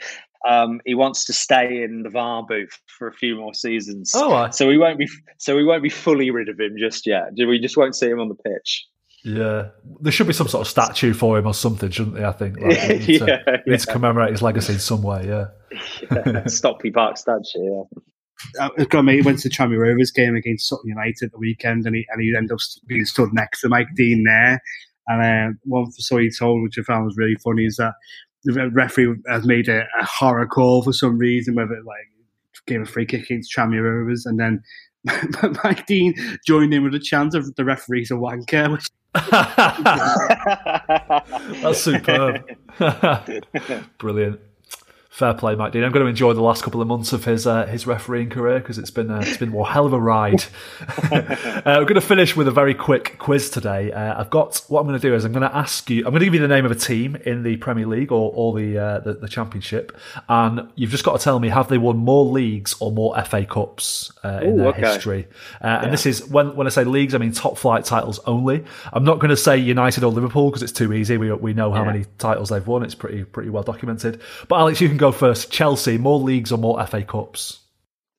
Um, 0.47 0.81
he 0.85 0.95
wants 0.95 1.25
to 1.25 1.33
stay 1.33 1.83
in 1.83 2.03
the 2.03 2.11
VAR 2.11 2.45
booth 2.47 2.79
for 2.87 3.09
a 3.09 3.13
few 3.13 3.37
more 3.37 3.55
seasons. 3.55 4.13
Oh, 4.15 4.51
so 4.51 4.69
we 4.69 4.77
won't 4.77 4.99
be 4.99 5.09
so 5.39 5.57
we 5.57 5.65
won't 5.65 5.83
be 5.83 5.89
fully 5.89 6.31
rid 6.31 6.51
of 6.51 6.61
him 6.61 6.77
just 6.79 7.07
yet. 7.07 7.31
We 7.37 7.59
just 7.59 7.77
won't 7.77 7.97
see 7.97 8.09
him 8.11 8.21
on 8.21 8.29
the 8.29 8.35
pitch. 8.35 8.87
Yeah, 9.25 9.69
there 10.01 10.13
should 10.13 10.27
be 10.27 10.35
some 10.35 10.49
sort 10.49 10.61
of 10.61 10.69
statue 10.71 11.15
for 11.15 11.39
him 11.39 11.47
or 11.47 11.55
something, 11.55 11.91
shouldn't 11.91 12.17
there? 12.17 12.27
I 12.27 12.33
think. 12.33 12.61
Like, 12.61 12.73
yeah, 12.79 12.99
to, 12.99 13.43
yeah. 13.47 13.57
need 13.67 13.81
to 13.81 13.87
commemorate 13.87 14.33
his 14.33 14.43
legacy 14.43 14.75
in 14.75 14.79
some 14.79 15.03
way. 15.03 15.27
Yeah. 15.27 15.47
yeah 16.25 16.47
Stockley 16.47 16.91
Park 16.91 17.17
statue. 17.17 17.65
Yeah. 17.65 18.01
I've 18.61 18.89
got 18.89 19.05
went 19.05 19.39
to 19.41 19.49
the 19.49 19.55
Tranmere 19.55 19.79
Rovers 19.79 20.11
game 20.11 20.35
against 20.35 20.69
Sutton 20.69 20.89
United 20.89 21.31
the 21.33 21.39
weekend, 21.39 21.87
and 21.87 21.95
he 21.95 22.07
and 22.11 22.21
he 22.21 22.35
ended 22.37 22.53
up 22.53 22.59
being 22.87 23.05
stood 23.05 23.33
next 23.33 23.61
to 23.61 23.69
Mike 23.69 23.89
Dean 23.95 24.25
there. 24.25 24.61
And 25.07 25.55
uh, 25.55 25.57
one 25.65 25.91
story 25.93 26.25
he 26.25 26.31
told, 26.31 26.63
which 26.63 26.79
I 26.79 26.83
found 26.83 27.05
was 27.05 27.17
really 27.17 27.37
funny, 27.37 27.67
is 27.67 27.77
that 27.77 27.93
the 28.45 28.71
referee 28.71 29.17
has 29.29 29.47
made 29.47 29.69
a, 29.69 29.87
a 30.01 30.05
horror 30.05 30.47
call 30.47 30.83
for 30.83 30.93
some 30.93 31.19
reason, 31.19 31.55
whether 31.55 31.75
it 31.75 31.85
like 31.85 32.09
gave 32.67 32.81
a 32.81 32.87
free 32.87 33.07
kick 33.07 33.25
against 33.25 33.55
Tranmere 33.55 33.83
Rovers, 33.83 34.27
and 34.27 34.41
then 34.41 34.63
Mike 35.65 35.87
Dean 35.87 36.15
joined 36.47 36.73
in 36.73 36.83
with 36.83 36.95
a 36.95 36.99
chant 36.99 37.35
of 37.35 37.55
the 37.57 37.65
referee's 37.65 38.11
a 38.11 38.15
wanker. 38.15 38.73
Which... 38.73 38.89
That's 41.63 41.81
superb. 41.81 42.43
Brilliant. 43.99 44.41
Fair 45.15 45.33
play, 45.33 45.55
Mike 45.55 45.71
Dean. 45.71 45.85
I'm 45.85 45.93
going 45.93 46.05
to 46.05 46.11
enjoy 46.11 46.33
the 46.33 46.43
last 46.43 46.65
couple 46.65 46.83
of 46.83 46.89
months 46.89 47.13
of 47.13 47.25
his 47.25 47.47
uh, 47.47 47.67
his 47.67 47.87
refereeing 47.87 48.31
career 48.31 48.59
because 48.59 48.79
it's 48.79 48.91
been 48.91 49.13
uh, 49.13 49.21
it's 49.21 49.37
been 49.37 49.53
one 49.53 49.71
hell 49.71 49.87
of 49.87 49.93
a 49.93 50.01
ride. 50.01 50.45
uh, 51.13 51.63
we're 51.65 51.85
going 51.85 51.95
to 51.95 52.01
finish 52.01 52.35
with 52.35 52.49
a 52.49 52.51
very 52.51 52.75
quick 52.75 53.17
quiz 53.21 53.49
today. 53.49 53.93
Uh, 53.93 54.19
I've 54.21 54.31
got 54.31 54.65
what 54.67 54.81
I'm 54.81 54.89
going 54.89 54.99
to 54.99 55.09
do 55.09 55.15
is 55.15 55.25
I'm 55.25 55.31
going 55.31 55.49
to 55.49 55.57
ask 55.57 55.89
you. 55.89 55.99
I'm 55.99 56.11
going 56.11 56.19
to 56.19 56.25
give 56.25 56.35
you 56.35 56.41
the 56.41 56.49
name 56.49 56.65
of 56.65 56.73
a 56.73 56.75
team 56.75 57.15
in 57.15 57.45
the 57.45 57.57
Premier 57.59 57.87
League 57.87 58.11
or, 58.11 58.33
or 58.35 58.59
the, 58.59 58.77
uh, 58.77 58.99
the, 58.99 59.13
the 59.13 59.29
Championship, 59.29 59.97
and 60.29 60.69
you've 60.75 60.91
just 60.91 61.05
got 61.05 61.17
to 61.17 61.23
tell 61.23 61.39
me 61.39 61.49
have 61.49 61.69
they 61.69 61.79
won 61.79 61.99
more 61.99 62.25
leagues 62.25 62.75
or 62.81 62.91
more 62.91 63.17
FA 63.23 63.47
Cups 63.47 64.11
uh, 64.25 64.41
in 64.43 64.55
Ooh, 64.55 64.57
their 64.57 64.69
okay. 64.71 64.81
history. 64.81 65.29
Yeah. 65.61 65.85
And 65.85 65.93
this 65.93 66.07
is 66.07 66.27
when 66.27 66.57
when 66.57 66.67
I 66.67 66.71
say 66.71 66.83
leagues, 66.83 67.15
I 67.15 67.19
mean 67.19 67.31
top 67.31 67.57
flight 67.57 67.85
titles 67.85 68.19
only. 68.27 68.65
I'm 68.93 69.05
not 69.05 69.21
going 69.21 69.31
to 69.31 69.37
say 69.37 69.59
United 69.59 70.03
or 70.03 70.11
Liverpool 70.11 70.51
because 70.51 70.65
it's 70.65 70.73
too 70.73 70.93
easy. 70.93 71.19
We 71.19 71.33
we 71.35 71.55
know 71.55 71.71
how 71.71 71.83
yeah. 71.83 71.93
many 71.93 72.07
titles 72.19 72.49
they've 72.49 72.67
won. 72.67 72.83
It's 72.83 72.97
pretty 72.97 73.23
pretty 73.23 73.51
well 73.51 73.63
documented. 73.63 74.21
But 74.49 74.57
Alex, 74.57 74.81
you 74.81 74.89
can 74.89 74.97
go 75.04 75.04
go 75.05 75.13
first. 75.13 75.51
Chelsea, 75.51 75.99
more 75.99 76.19
leagues 76.19 76.51
or 76.51 76.57
more 76.57 76.85
FA 76.87 77.03
Cups? 77.03 77.61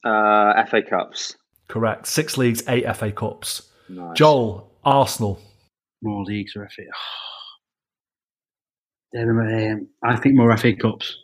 Uh, 0.03 0.63
FA 0.65 0.83
Cups. 0.87 1.35
Correct. 1.67 2.05
Six 2.05 2.37
leagues, 2.37 2.61
eight 2.67 2.85
FA 2.95 3.11
Cups. 3.11 3.71
Nice. 3.89 4.15
Joel, 4.15 4.71
Arsenal. 4.83 5.41
More 6.03 6.23
leagues 6.23 6.55
or 6.55 6.69
FA? 6.69 6.83
Um, 9.17 9.87
I 10.03 10.17
think 10.17 10.35
more 10.35 10.55
FA 10.57 10.75
Cups. 10.75 11.17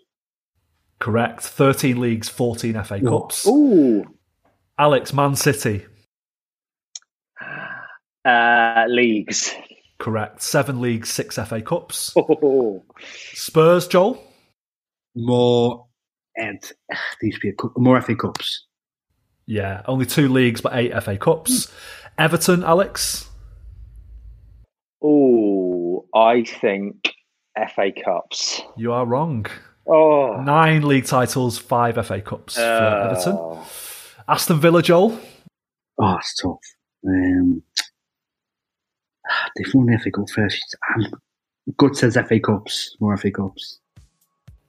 Correct. 1.00 1.42
13 1.42 2.00
leagues, 2.00 2.30
14 2.30 2.82
FA 2.86 3.02
Cups. 3.02 3.46
Ooh. 3.46 4.06
Alex, 4.80 5.14
Man 5.14 5.36
City. 5.36 5.86
Uh, 8.24 8.86
leagues. 8.88 9.52
Correct. 9.98 10.44
Seven 10.44 10.80
leagues, 10.80 11.10
six 11.10 11.38
FA 11.38 11.62
Cups. 11.62 12.14
Oh. 12.18 12.84
Spurs, 13.34 13.88
Joel 13.88 14.24
more 15.16 15.88
and 16.38 16.60
uh, 16.92 16.98
these 17.22 17.38
be 17.40 17.54
more 17.78 18.02
FA 18.02 18.16
Cups. 18.16 18.66
Yeah, 19.46 19.82
only 19.86 20.06
two 20.06 20.30
leagues, 20.30 20.62
but 20.62 20.74
eight 20.76 20.92
FA 21.04 21.18
Cups. 21.18 21.72
Everton, 22.18 22.64
Alex. 22.64 23.30
Oh, 25.04 26.06
I 26.14 26.44
think 26.44 27.14
FA 27.76 27.92
Cups. 27.92 28.62
You 28.78 28.94
are 28.94 29.06
wrong. 29.06 29.46
Oh, 29.88 30.42
nine 30.42 30.84
league 30.84 31.06
titles, 31.06 31.58
five 31.58 32.06
FA 32.06 32.22
Cups 32.22 32.56
for 32.56 32.62
uh, 32.62 33.10
Everton. 33.10 33.60
Aston 34.28 34.60
Villa, 34.60 34.82
Joel. 34.82 35.20
Oh, 36.00 36.16
it's 36.18 36.36
tough. 36.36 36.60
Um, 37.06 37.64
they've 39.56 39.74
won 39.74 39.98
FA 40.00 40.12
Cup 40.12 40.30
first. 40.30 40.76
I'm 40.96 41.12
good 41.78 41.96
says 41.96 42.18
FA 42.28 42.40
Cups, 42.40 42.96
more 43.00 43.18
FA 43.18 43.32
Cups. 43.32 43.80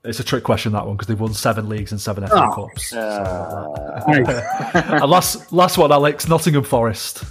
It's 0.05 0.19
a 0.19 0.23
trick 0.23 0.43
question 0.43 0.73
that 0.73 0.85
one 0.85 0.97
because 0.97 1.07
they've 1.07 1.19
won 1.19 1.33
seven 1.33 1.69
leagues 1.69 1.91
and 1.91 2.01
seven 2.01 2.27
FA 2.27 2.45
oh. 2.45 2.67
Cups. 2.67 2.91
Uh, 2.91 4.03
and 5.01 5.09
last 5.09 5.53
last 5.53 5.77
one, 5.77 5.93
Alex, 5.93 6.27
Nottingham 6.27 6.63
Forest. 6.63 7.23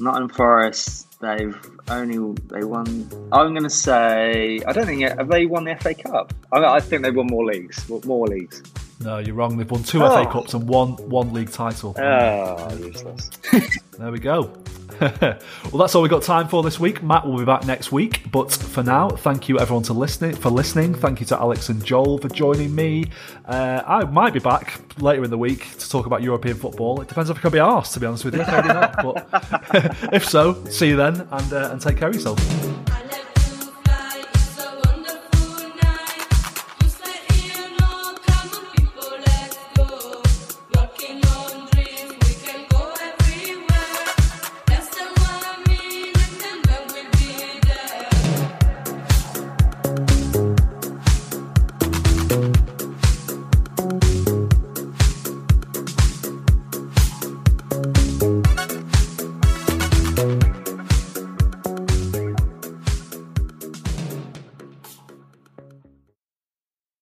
Nottingham 0.00 0.30
Forest. 0.30 1.06
They've 1.20 1.56
only 1.88 2.34
they 2.46 2.64
won. 2.64 3.08
I'm 3.30 3.52
going 3.52 3.62
to 3.62 3.70
say 3.70 4.60
I 4.66 4.72
don't 4.72 4.86
think 4.86 5.02
have 5.02 5.28
they 5.28 5.46
won 5.46 5.64
the 5.64 5.76
FA 5.76 5.94
Cup. 5.94 6.34
I, 6.52 6.64
I 6.64 6.80
think 6.80 7.02
they've 7.02 7.14
won 7.14 7.28
more 7.28 7.44
leagues. 7.44 7.88
More 7.88 8.26
leagues. 8.26 8.62
No, 9.00 9.18
you're 9.18 9.34
wrong. 9.34 9.56
They've 9.56 9.70
won 9.70 9.82
two 9.82 10.02
oh. 10.02 10.24
FA 10.24 10.30
Cups 10.30 10.54
and 10.54 10.68
one 10.68 10.92
one 11.08 11.32
league 11.32 11.50
title. 11.50 11.94
Oh, 11.98 12.76
useless. 12.76 13.30
there 13.98 14.12
we 14.12 14.18
go. 14.18 14.52
well, 15.00 15.38
that's 15.78 15.94
all 15.94 16.02
we've 16.02 16.10
got 16.10 16.22
time 16.22 16.46
for 16.46 16.62
this 16.62 16.78
week. 16.78 17.02
Matt 17.02 17.26
will 17.26 17.38
be 17.38 17.44
back 17.46 17.64
next 17.64 17.90
week. 17.90 18.30
But 18.30 18.52
for 18.52 18.82
now, 18.82 19.08
thank 19.08 19.48
you 19.48 19.58
everyone 19.58 19.82
to 19.84 19.94
listening 19.94 20.36
for 20.36 20.50
listening. 20.50 20.94
Thank 20.94 21.20
you 21.20 21.26
to 21.26 21.38
Alex 21.38 21.70
and 21.70 21.82
Joel 21.82 22.18
for 22.18 22.28
joining 22.28 22.74
me. 22.74 23.06
Uh, 23.46 23.82
I 23.86 24.04
might 24.04 24.34
be 24.34 24.40
back 24.40 24.78
later 25.00 25.24
in 25.24 25.30
the 25.30 25.38
week 25.38 25.78
to 25.78 25.88
talk 25.88 26.04
about 26.04 26.22
European 26.22 26.56
football. 26.56 27.00
It 27.00 27.08
depends 27.08 27.30
if 27.30 27.38
I 27.38 27.40
can 27.40 27.52
be 27.52 27.58
asked, 27.58 27.94
to 27.94 28.00
be 28.00 28.06
honest 28.06 28.26
with 28.26 28.34
you. 28.34 28.44
Maybe 28.46 28.68
not. 28.68 29.02
But 29.02 29.26
if 30.12 30.26
so, 30.28 30.62
see 30.66 30.88
you 30.88 30.96
then 30.96 31.26
and, 31.30 31.52
uh, 31.52 31.70
and 31.72 31.80
take 31.80 31.96
care 31.96 32.08
of 32.08 32.14
yourself. 32.14 33.09